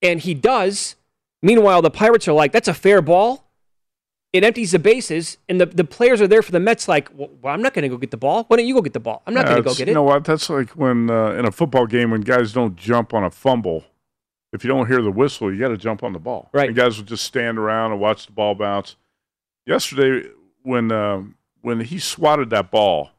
and 0.03 0.20
he 0.20 0.35
does. 0.35 0.97
Meanwhile, 1.43 1.82
the 1.82 1.91
Pirates 1.91 2.26
are 2.28 2.32
like, 2.32 2.53
"That's 2.53 2.68
a 2.68 2.74
fair 2.74 3.01
ball." 3.03 3.45
It 4.35 4.43
empties 4.43 4.72
the 4.72 4.80
bases, 4.80 5.39
and 5.49 5.61
the, 5.61 5.66
the 5.66 5.85
players 5.85 6.20
are 6.20 6.26
there 6.26 6.43
for 6.43 6.51
the 6.51 6.59
Mets. 6.59 6.89
Like, 6.89 7.09
well, 7.14 7.30
I'm 7.45 7.62
not 7.62 7.72
going 7.72 7.85
to 7.85 7.89
go 7.89 7.97
get 7.97 8.11
the 8.11 8.16
ball. 8.16 8.43
Why 8.49 8.57
don't 8.57 8.66
you 8.66 8.74
go 8.74 8.82
get 8.82 8.93
the 8.93 8.99
ball? 8.99 9.22
I'm 9.28 9.32
not 9.32 9.47
Yeah, 9.47 9.53
going 9.53 9.62
to 9.62 9.68
go 9.68 9.74
get 9.76 9.87
You 9.87 9.95
know 9.95 10.03
what? 10.03 10.24
That's 10.24 10.51
like 10.51 10.70
when 10.70 11.09
uh, 11.09 11.30
in 11.35 11.47
a 11.47 11.53
football 11.53 11.87
game 11.87 12.11
when 12.11 12.20
guys 12.22 12.53
don't 12.53 12.74
jump 12.74 13.14
on 13.14 13.22
a 13.22 13.30
fumble. 13.30 13.85
If 14.53 14.64
you 14.64 14.68
don't 14.68 14.89
hear 14.89 15.03
the 15.03 15.11
whistle, 15.12 15.53
you 15.53 15.61
got 15.61 15.68
to 15.68 15.76
jump 15.76 16.03
on 16.03 16.12
the 16.12 16.18
ball. 16.18 16.51
Right. 16.53 16.66
And 16.66 16.76
guys 16.76 16.97
will 16.99 17.05
just 17.05 17.22
stand 17.22 17.59
around 17.59 17.93
and 17.93 18.01
watch 18.01 18.26
the 18.26 18.32
ball 18.32 18.57
bounce. 18.57 18.97
Yesterday, 19.66 20.28
when 20.62 20.91
uh, 20.91 21.22
when 21.62 21.80
he 21.80 22.01
swatted 22.01 22.51
that 22.51 22.72
ball, 22.72 23.11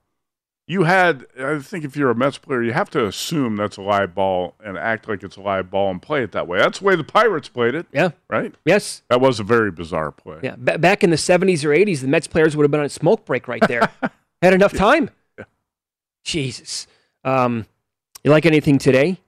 you 0.68 0.84
had 0.84 1.26
I 1.40 1.60
think 1.60 1.86
if 1.86 1.96
you're 1.96 2.10
a 2.10 2.16
Mets 2.16 2.38
player, 2.38 2.64
you 2.64 2.74
have 2.74 2.90
to 2.92 3.06
assume 3.06 3.56
that's 3.56 3.78
a 3.78 3.82
live 3.82 4.16
ball 4.16 4.56
and 4.64 4.78
act 4.78 5.08
like 5.08 5.24
it's 5.24 5.36
a 5.38 5.42
live 5.42 5.70
ball 5.70 5.92
and 5.92 6.02
play 6.02 6.24
it 6.24 6.32
that 6.32 6.48
way. 6.48 6.58
That's 6.58 6.80
the 6.80 6.86
way 6.86 6.96
the 6.96 7.04
Pirates 7.04 7.50
played 7.50 7.76
it. 7.76 7.86
Yeah. 7.92 8.12
Right. 8.30 8.54
Yes. 8.66 9.04
That 9.10 9.22
was 9.22 9.40
a 9.40 9.44
very 9.44 9.72
bizarre 9.72 10.12
play. 10.12 10.40
Yeah. 10.42 10.56
Ba- 10.58 10.80
back 10.80 11.04
in 11.04 11.12
the 11.12 11.16
70s 11.18 11.64
or 11.64 11.70
80s, 11.70 12.02
the 12.02 12.08
Mets 12.08 12.28
players 12.28 12.56
would 12.56 12.64
have 12.64 12.72
been 12.72 12.80
on 12.80 12.86
a 12.88 12.90
smoke 12.90 13.26
break 13.26 13.48
right 13.48 13.66
there. 13.68 13.92
Had 14.42 14.54
enough 14.54 14.74
time. 14.74 15.12
Yeah. 15.38 15.46
Jesus. 16.24 16.88
Um, 17.24 17.66
you 18.24 18.32
like 18.32 18.46
anything 18.46 18.80
today? 18.80 19.20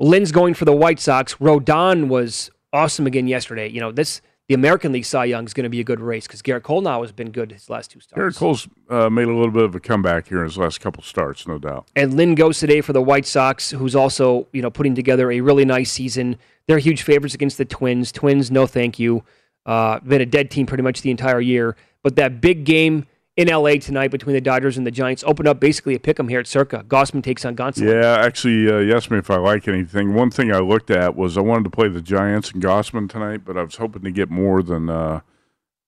Lynn's 0.00 0.32
going 0.32 0.54
for 0.54 0.64
the 0.64 0.74
White 0.74 0.98
Sox. 1.00 1.34
Rodon 1.34 2.08
was 2.08 2.50
awesome 2.72 3.06
again 3.06 3.28
yesterday. 3.28 3.68
You 3.68 3.80
know, 3.80 3.92
this 3.92 4.22
the 4.52 4.56
American 4.56 4.92
League 4.92 5.06
Cy 5.06 5.24
Young 5.24 5.46
is 5.46 5.54
going 5.54 5.64
to 5.64 5.70
be 5.70 5.80
a 5.80 5.84
good 5.84 5.98
race 5.98 6.26
because 6.26 6.42
Gerrit 6.42 6.62
Cole 6.62 6.82
now 6.82 7.00
has 7.00 7.10
been 7.10 7.30
good 7.30 7.52
his 7.52 7.70
last 7.70 7.90
two 7.90 8.00
starts. 8.00 8.36
Gerrit 8.36 8.38
Cole's 8.38 8.68
uh, 8.90 9.08
made 9.08 9.26
a 9.26 9.34
little 9.34 9.50
bit 9.50 9.64
of 9.64 9.74
a 9.74 9.80
comeback 9.80 10.28
here 10.28 10.40
in 10.40 10.44
his 10.44 10.58
last 10.58 10.78
couple 10.78 11.02
starts, 11.02 11.48
no 11.48 11.56
doubt. 11.56 11.88
And 11.96 12.12
Lynn 12.12 12.34
goes 12.34 12.58
today 12.58 12.82
for 12.82 12.92
the 12.92 13.00
White 13.00 13.24
Sox, 13.24 13.70
who's 13.70 13.96
also, 13.96 14.48
you 14.52 14.60
know, 14.60 14.68
putting 14.68 14.94
together 14.94 15.32
a 15.32 15.40
really 15.40 15.64
nice 15.64 15.90
season. 15.90 16.36
They're 16.68 16.76
huge 16.76 17.00
favorites 17.00 17.34
against 17.34 17.56
the 17.56 17.64
Twins. 17.64 18.12
Twins, 18.12 18.50
no 18.50 18.66
thank 18.66 18.98
you. 18.98 19.24
Uh, 19.64 20.00
been 20.00 20.20
a 20.20 20.26
dead 20.26 20.50
team 20.50 20.66
pretty 20.66 20.82
much 20.82 21.00
the 21.00 21.10
entire 21.10 21.40
year. 21.40 21.74
But 22.02 22.16
that 22.16 22.42
big 22.42 22.66
game 22.66 23.06
in 23.36 23.48
LA 23.48 23.76
tonight 23.76 24.10
between 24.10 24.34
the 24.34 24.40
Dodgers 24.40 24.76
and 24.76 24.86
the 24.86 24.90
Giants 24.90 25.24
Open 25.26 25.46
up 25.46 25.58
basically 25.58 25.94
a 25.94 26.00
pick 26.00 26.20
'em 26.20 26.28
here 26.28 26.40
at 26.40 26.46
Circa. 26.46 26.84
Gausman 26.86 27.22
takes 27.22 27.44
on 27.44 27.56
Gonsolin. 27.56 28.02
Yeah, 28.02 28.16
actually, 28.20 28.70
uh, 28.70 28.78
you 28.78 28.94
asked 28.94 29.10
me 29.10 29.18
if 29.18 29.30
I 29.30 29.36
like 29.36 29.66
anything. 29.68 30.14
One 30.14 30.30
thing 30.30 30.52
I 30.52 30.58
looked 30.58 30.90
at 30.90 31.16
was 31.16 31.38
I 31.38 31.40
wanted 31.40 31.64
to 31.64 31.70
play 31.70 31.88
the 31.88 32.02
Giants 32.02 32.50
and 32.50 32.62
Gausman 32.62 33.08
tonight, 33.08 33.42
but 33.44 33.56
I 33.56 33.62
was 33.62 33.76
hoping 33.76 34.02
to 34.02 34.10
get 34.10 34.30
more 34.30 34.62
than 34.62 34.90
uh, 34.90 35.20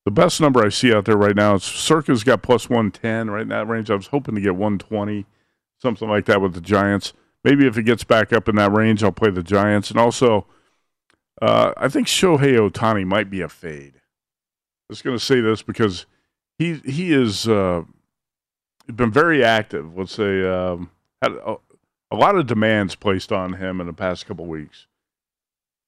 the 0.04 0.10
best 0.10 0.40
number 0.40 0.64
I 0.64 0.70
see 0.70 0.94
out 0.94 1.04
there 1.04 1.16
right 1.16 1.36
now. 1.36 1.56
Is 1.56 1.64
Circa's 1.64 2.24
got 2.24 2.42
plus 2.42 2.70
110 2.70 3.30
right 3.30 3.42
in 3.42 3.48
that 3.48 3.68
range. 3.68 3.90
I 3.90 3.94
was 3.94 4.08
hoping 4.08 4.34
to 4.36 4.40
get 4.40 4.56
120, 4.56 5.26
something 5.78 6.08
like 6.08 6.24
that 6.26 6.40
with 6.40 6.54
the 6.54 6.60
Giants. 6.60 7.12
Maybe 7.42 7.66
if 7.66 7.76
it 7.76 7.82
gets 7.82 8.04
back 8.04 8.32
up 8.32 8.48
in 8.48 8.56
that 8.56 8.72
range, 8.72 9.04
I'll 9.04 9.12
play 9.12 9.30
the 9.30 9.42
Giants. 9.42 9.90
And 9.90 9.98
also, 9.98 10.46
uh, 11.42 11.74
I 11.76 11.88
think 11.88 12.06
Shohei 12.06 12.58
Ohtani 12.58 13.04
might 13.04 13.28
be 13.28 13.42
a 13.42 13.48
fade. 13.50 13.96
I 13.96 14.88
was 14.88 15.02
going 15.02 15.16
to 15.16 15.22
say 15.22 15.40
this 15.40 15.62
because 15.62 16.06
he 16.58 16.74
he 16.84 17.12
is 17.12 17.48
uh, 17.48 17.82
been 18.94 19.10
very 19.12 19.44
active. 19.44 19.96
Let's 19.96 20.12
say 20.12 20.46
um, 20.48 20.90
had 21.22 21.32
a, 21.32 21.56
a 22.10 22.16
lot 22.16 22.36
of 22.36 22.46
demands 22.46 22.94
placed 22.94 23.32
on 23.32 23.54
him 23.54 23.80
in 23.80 23.86
the 23.86 23.92
past 23.92 24.26
couple 24.26 24.46
weeks, 24.46 24.86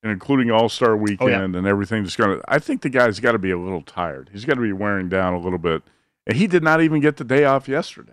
and 0.03 0.11
including 0.13 0.51
All 0.51 0.69
Star 0.69 0.97
Weekend 0.97 1.55
and 1.57 1.67
everything. 1.67 2.05
Just 2.05 2.19
going 2.19 2.39
to. 2.39 2.45
I 2.49 2.59
think 2.59 2.83
the 2.83 2.89
guy's 2.89 3.21
got 3.21 3.33
to 3.33 3.39
be 3.39 3.51
a 3.51 3.59
little 3.59 3.83
tired. 3.83 4.31
He's 4.33 4.45
got 4.45 4.55
to 4.55 4.63
be 4.63 4.73
wearing 4.73 5.09
down 5.09 5.35
a 5.35 5.39
little 5.39 5.59
bit, 5.59 5.83
and 6.27 6.37
he 6.37 6.47
did 6.47 6.63
not 6.63 6.81
even 6.81 7.01
get 7.01 7.17
the 7.17 7.25
day 7.25 7.45
off 7.45 7.69
yesterday. 7.69 8.13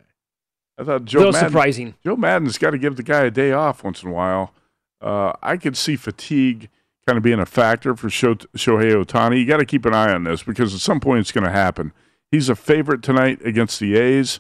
I 0.78 0.84
thought 0.84 1.06
Joe 1.06 1.32
Maddon, 1.32 1.50
surprising. 1.50 1.96
Joe 2.04 2.16
Maddon's 2.16 2.58
got 2.58 2.72
to 2.72 2.78
give 2.78 2.96
the 2.96 3.04
guy 3.04 3.24
a 3.26 3.32
day 3.32 3.52
off 3.52 3.84
once 3.84 4.02
in 4.04 4.10
a 4.10 4.14
while. 4.14 4.54
Uh, 5.00 5.34
I 5.42 5.58
could 5.58 5.78
see 5.78 5.96
fatigue 5.96 6.70
kind 7.06 7.18
of 7.18 7.24
being 7.24 7.40
a 7.40 7.46
factor 7.46 7.96
for 7.96 8.10
Sho- 8.10 8.36
Shohei 8.36 8.92
Ohtani. 9.04 9.40
You 9.40 9.46
got 9.46 9.58
to 9.58 9.66
keep 9.66 9.86
an 9.86 9.94
eye 9.94 10.14
on 10.14 10.24
this 10.24 10.42
because 10.44 10.74
at 10.74 10.80
some 10.80 11.00
point 11.00 11.20
it's 11.20 11.32
going 11.32 11.44
to 11.44 11.52
happen. 11.52 11.92
He's 12.34 12.50
a 12.50 12.56
favorite 12.56 13.04
tonight 13.04 13.46
against 13.46 13.80
the 13.80 13.96
A's, 13.96 14.40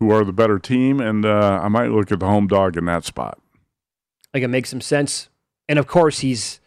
who 0.00 0.10
are 0.10 0.24
the 0.24 0.32
better 0.32 0.58
team, 0.58 1.00
and 1.00 1.24
uh, 1.24 1.60
I 1.62 1.68
might 1.68 1.92
look 1.92 2.10
at 2.10 2.18
the 2.18 2.26
home 2.26 2.48
dog 2.48 2.76
in 2.76 2.84
that 2.86 3.04
spot. 3.04 3.38
Like 4.34 4.42
it 4.42 4.48
makes 4.48 4.70
some 4.70 4.80
sense. 4.80 5.28
And 5.68 5.78
of 5.78 5.86
course, 5.86 6.18
he's, 6.18 6.58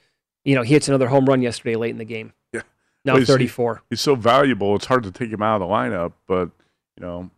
you 0.46 0.56
know, 0.56 0.62
he 0.62 0.74
hits 0.74 0.88
another 0.88 1.10
home 1.10 1.26
run 1.26 1.42
yesterday 1.42 1.76
late 1.76 1.90
in 1.90 1.98
the 1.98 2.06
game. 2.06 2.32
Yeah. 2.54 2.62
Now 3.04 3.16
he's- 3.18 3.28
34. 3.28 3.82
He's 3.90 4.00
so 4.00 4.16
valuable; 4.16 4.78
it's 4.78 4.86
hard 4.86 5.04
to 5.04 5.12
take 5.12 5.30
him 5.30 5.42
out 5.42 5.62
of 5.62 5.68
the 5.68 5.74
lineup. 5.74 6.14
But 6.26 6.52
you 6.96 7.06
know, 7.06 7.30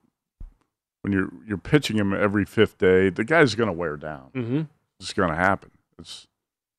when 1.01 1.11
you're 1.11 1.31
you're 1.47 1.57
pitching 1.57 1.97
him 1.97 2.13
every 2.13 2.45
fifth 2.45 2.77
day, 2.77 3.09
the 3.09 3.23
guy's 3.23 3.55
going 3.55 3.65
to 3.65 3.73
wear 3.73 3.97
down. 3.97 4.29
Mm-hmm. 4.35 4.61
It's 4.99 5.13
going 5.13 5.31
to 5.31 5.35
happen. 5.35 5.71
It's 5.97 6.27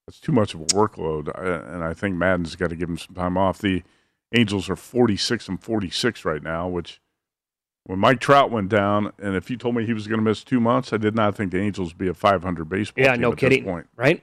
it's 0.07 0.21
too 0.21 0.31
much 0.31 0.55
of 0.55 0.61
a 0.61 0.67
workload, 0.67 1.37
and 1.37 1.83
I 1.83 1.95
think 1.95 2.15
Maddon's 2.15 2.55
got 2.55 2.71
to 2.71 2.77
give 2.77 2.89
him 2.89 2.97
some 2.97 3.17
time 3.17 3.37
off. 3.37 3.59
The 3.59 3.83
Angels 4.35 4.69
are 4.69 4.77
46 4.77 5.49
and 5.49 5.63
46 5.63 6.25
right 6.25 6.43
now, 6.43 6.69
which 6.69 7.01
when 7.85 7.99
Mike 7.99 8.21
Trout 8.21 8.51
went 8.51 8.69
down, 8.69 9.13
and 9.19 9.35
if 9.35 9.49
you 9.51 9.57
told 9.57 9.75
me 9.75 9.87
he 9.87 9.95
was 9.95 10.07
going 10.07 10.19
to 10.19 10.25
miss 10.25 10.45
two 10.45 10.61
months, 10.61 10.93
I 10.93 10.99
did 10.99 11.15
not 11.15 11.35
think 11.35 11.53
the 11.53 11.61
Angels 11.61 11.91
would 11.93 11.99
be 11.99 12.09
a 12.09 12.15
500 12.15 12.69
baseball 12.69 13.03
Yeah, 13.05 13.13
team 13.13 13.23
no 13.23 13.33
at 13.33 13.39
kidding. 13.39 13.63
this 13.65 13.71
point. 13.71 13.87
Right? 13.97 14.23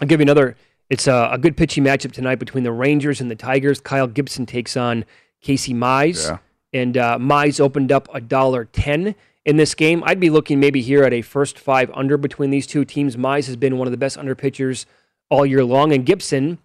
I'll 0.00 0.08
give 0.08 0.20
you 0.20 0.24
another. 0.24 0.56
It's 0.90 1.06
a, 1.06 1.30
a 1.32 1.38
good 1.38 1.56
pitching 1.56 1.84
matchup 1.84 2.12
tonight 2.12 2.34
between 2.36 2.64
the 2.64 2.72
Rangers 2.72 3.20
and 3.22 3.30
the 3.30 3.36
Tigers. 3.36 3.80
Kyle 3.80 4.06
Gibson 4.06 4.44
takes 4.44 4.76
on 4.76 5.06
Casey 5.40 5.72
Mize. 5.72 6.28
Yeah. 6.28 6.38
And 6.74 6.96
uh, 6.98 7.18
Mize 7.18 7.60
opened 7.60 7.92
up 7.92 8.08
a 8.14 8.20
dollar 8.20 8.66
ten 8.66 9.14
in 9.46 9.56
this 9.56 9.74
game. 9.74 10.02
I'd 10.04 10.20
be 10.20 10.28
looking 10.30 10.60
maybe 10.60 10.82
here 10.82 11.02
at 11.04 11.12
a 11.14 11.22
first 11.22 11.58
five 11.58 11.90
under 11.94 12.18
between 12.18 12.50
these 12.50 12.66
two 12.66 12.84
teams. 12.84 13.16
Mize 13.16 13.46
has 13.46 13.56
been 13.56 13.78
one 13.78 13.86
of 13.88 13.92
the 13.92 13.96
best 13.98 14.18
under 14.18 14.34
pitchers 14.34 14.84
all 15.30 15.46
year 15.46 15.64
long, 15.64 15.92
and 15.92 16.04
Gibson, 16.04 16.58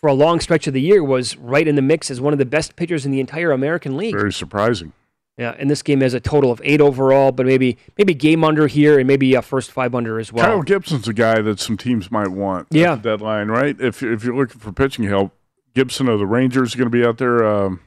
for 0.00 0.08
a 0.08 0.14
long 0.14 0.40
stretch 0.40 0.66
of 0.66 0.74
the 0.74 0.80
year 0.80 1.04
was 1.04 1.36
right 1.36 1.66
in 1.66 1.74
the 1.74 1.82
mix 1.82 2.10
as 2.10 2.20
one 2.20 2.32
of 2.32 2.38
the 2.38 2.44
best 2.46 2.76
pitchers 2.76 3.04
in 3.04 3.12
the 3.12 3.20
entire 3.20 3.52
American 3.52 3.96
League. 3.96 4.14
Very 4.14 4.32
surprising. 4.32 4.92
Yeah, 5.36 5.54
and 5.58 5.70
this 5.70 5.82
game 5.82 6.02
has 6.02 6.12
a 6.12 6.20
total 6.20 6.50
of 6.50 6.60
eight 6.64 6.82
overall, 6.82 7.32
but 7.32 7.46
maybe 7.46 7.78
maybe 7.96 8.12
game 8.12 8.44
under 8.44 8.66
here 8.66 8.98
and 8.98 9.06
maybe 9.06 9.34
a 9.34 9.40
first 9.40 9.70
five 9.70 9.94
under 9.94 10.18
as 10.18 10.32
well. 10.32 10.44
Kyle 10.44 10.62
Gibson's 10.62 11.08
a 11.08 11.14
guy 11.14 11.40
that 11.40 11.58
some 11.60 11.78
teams 11.78 12.10
might 12.10 12.28
want. 12.28 12.68
Yeah. 12.70 12.92
at 12.92 13.02
the 13.02 13.10
deadline, 13.10 13.48
right? 13.48 13.74
If 13.80 14.02
if 14.02 14.22
you're 14.22 14.36
looking 14.36 14.60
for 14.60 14.72
pitching 14.72 15.06
help, 15.06 15.32
Gibson 15.74 16.08
of 16.08 16.18
the 16.18 16.26
Rangers 16.26 16.70
is 16.70 16.74
going 16.74 16.90
to 16.90 16.96
be 16.96 17.04
out 17.06 17.18
there. 17.18 17.42
Um, 17.42 17.80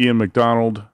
Ian 0.00 0.18
McDonald 0.18 0.84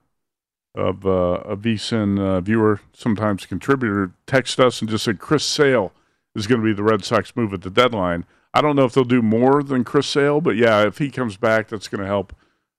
of 0.75 1.05
uh, 1.05 1.39
a 1.45 1.55
VSIN 1.55 2.19
uh, 2.19 2.41
viewer, 2.41 2.81
sometimes 2.93 3.45
contributor, 3.45 4.11
text 4.25 4.59
us 4.59 4.81
and 4.81 4.89
just 4.89 5.03
said 5.05 5.19
Chris 5.19 5.45
Sale 5.45 5.93
is 6.35 6.47
going 6.47 6.59
to 6.59 6.65
be 6.65 6.73
the 6.73 6.83
Red 6.83 7.05
Sox 7.05 7.35
move 7.35 7.53
at 7.53 7.61
the 7.61 7.69
deadline. 7.69 8.25
I 8.53 8.61
don't 8.61 8.75
know 8.75 8.85
if 8.85 8.93
they'll 8.93 9.03
do 9.03 9.21
more 9.21 9.63
than 9.63 9.83
Chris 9.83 10.07
Sale, 10.07 10.41
but 10.41 10.55
yeah, 10.55 10.85
if 10.85 10.99
he 10.99 11.09
comes 11.09 11.37
back, 11.37 11.69
that's 11.69 11.87
going 11.87 12.01
to 12.01 12.07
help 12.07 12.35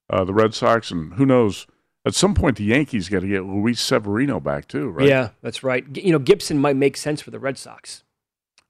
uh, 0.09 0.23
the 0.23 0.33
Red 0.33 0.53
Sox. 0.53 0.91
And 0.91 1.13
who 1.15 1.25
knows? 1.25 1.67
At 2.05 2.15
some 2.15 2.33
point, 2.33 2.57
the 2.57 2.63
Yankees 2.63 3.09
got 3.09 3.21
to 3.21 3.27
get 3.27 3.45
Luis 3.45 3.81
Severino 3.81 4.39
back 4.39 4.67
too, 4.67 4.89
right? 4.89 5.07
Yeah, 5.07 5.29
that's 5.41 5.63
right. 5.63 5.83
You 5.97 6.11
know, 6.11 6.19
Gibson 6.19 6.59
might 6.59 6.75
make 6.75 6.97
sense 6.97 7.21
for 7.21 7.31
the 7.31 7.39
Red 7.39 7.57
Sox. 7.57 8.03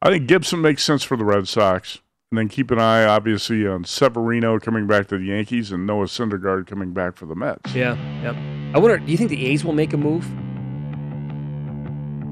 I 0.02 0.10
think 0.10 0.28
Gibson 0.28 0.62
makes 0.62 0.84
sense 0.84 1.04
for 1.04 1.18
the 1.18 1.26
Red 1.26 1.48
Sox. 1.48 2.00
And 2.32 2.40
then 2.40 2.50
keep 2.50 2.72
an 2.72 2.80
eye, 2.80 3.06
obviously, 3.06 3.68
on 3.68 3.84
Severino 3.86 4.60
coming 4.60 4.88
back 4.88 5.08
to 5.10 5.18
the 5.18 5.26
Yankees 5.26 5.72
and 5.72 5.86
Noah 5.86 6.06
Syndergaard 6.06 6.66
coming 6.66 6.92
back 6.92 7.16
for 7.16 7.28
the 7.28 7.36
Mets. 7.36 7.74
Yeah, 7.76 7.96
yep. 8.24 8.36
I 8.76 8.80
wonder, 8.80 8.98
do 8.98 9.12
you 9.12 9.18
think 9.18 9.30
the 9.30 9.46
A's 9.46 9.64
will 9.64 9.74
make 9.74 9.94
a 9.94 9.98
move? 9.98 10.26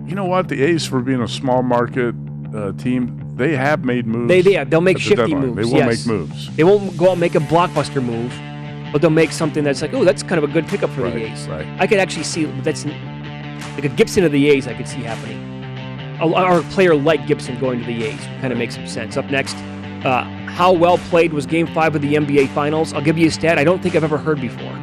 You 0.10 0.16
know 0.16 0.26
what? 0.26 0.50
The 0.50 0.64
A's, 0.64 0.86
for 0.86 1.00
being 1.00 1.22
a 1.22 1.28
small 1.28 1.62
market 1.62 2.16
uh, 2.56 2.72
team, 2.74 3.23
they 3.36 3.56
have 3.56 3.84
made 3.84 4.06
moves. 4.06 4.28
They, 4.28 4.42
they 4.42 4.64
they'll 4.64 4.82
make 4.82 4.98
the 4.98 5.04
shifty 5.04 5.32
deadline. 5.32 5.48
moves. 5.48 5.56
They 5.56 5.64
will 5.64 5.86
yes. 5.86 6.06
make 6.06 6.16
moves. 6.16 6.56
They 6.56 6.64
won't 6.64 6.98
go 6.98 7.06
out 7.08 7.12
and 7.12 7.20
make 7.20 7.36
a 7.36 7.40
blockbuster 7.40 8.04
move, 8.04 8.32
but 8.92 9.02
they'll 9.02 9.10
make 9.10 9.32
something 9.32 9.64
that's 9.64 9.82
like, 9.82 9.94
oh, 9.94 10.04
that's 10.04 10.24
kind 10.24 10.44
of 10.44 10.50
a 10.50 10.54
good 10.54 10.68
pickup 10.68 10.90
for 10.92 11.02
the 11.02 11.16
A's. 11.16 11.48
Right. 11.48 11.68
I 11.80 11.88
could 11.88 12.00
actually 12.00 12.24
see 12.24 12.46
that's 12.62 12.86
like 12.86 13.86
a 13.86 13.90
Gibson 13.90 14.24
of 14.24 14.32
the 14.32 14.50
A's. 14.50 14.68
I 14.68 14.74
could 14.74 14.88
see 14.88 15.02
happening, 15.02 15.40
A- 16.22 16.28
or 16.28 16.60
a 16.60 16.64
player 16.64 16.96
like 16.96 17.26
Gibson 17.26 17.60
going 17.60 17.80
to 17.80 17.86
the 17.86 18.04
A's 18.04 18.24
kind 18.42 18.54
of 18.54 18.60
makes 18.60 18.76
some 18.76 18.88
sense. 18.88 19.18
Up 19.18 19.26
next, 19.32 19.56
uh, 20.06 20.24
how 20.48 20.72
well 20.72 20.98
played 20.98 21.34
was 21.34 21.46
Game 21.46 21.68
Five 21.68 21.96
of 21.96 22.02
the 22.02 22.14
NBA 22.14 22.50
Finals? 22.50 22.94
I'll 22.94 23.02
give 23.02 23.18
you 23.18 23.28
a 23.28 23.32
stat 23.32 23.58
I 23.58 23.64
don't 23.64 23.82
think 23.82 23.96
I've 23.96 24.04
ever 24.04 24.18
heard 24.18 24.40
before. 24.40 24.83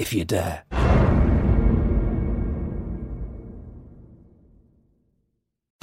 if 0.00 0.14
you 0.14 0.24
dare. 0.24 0.89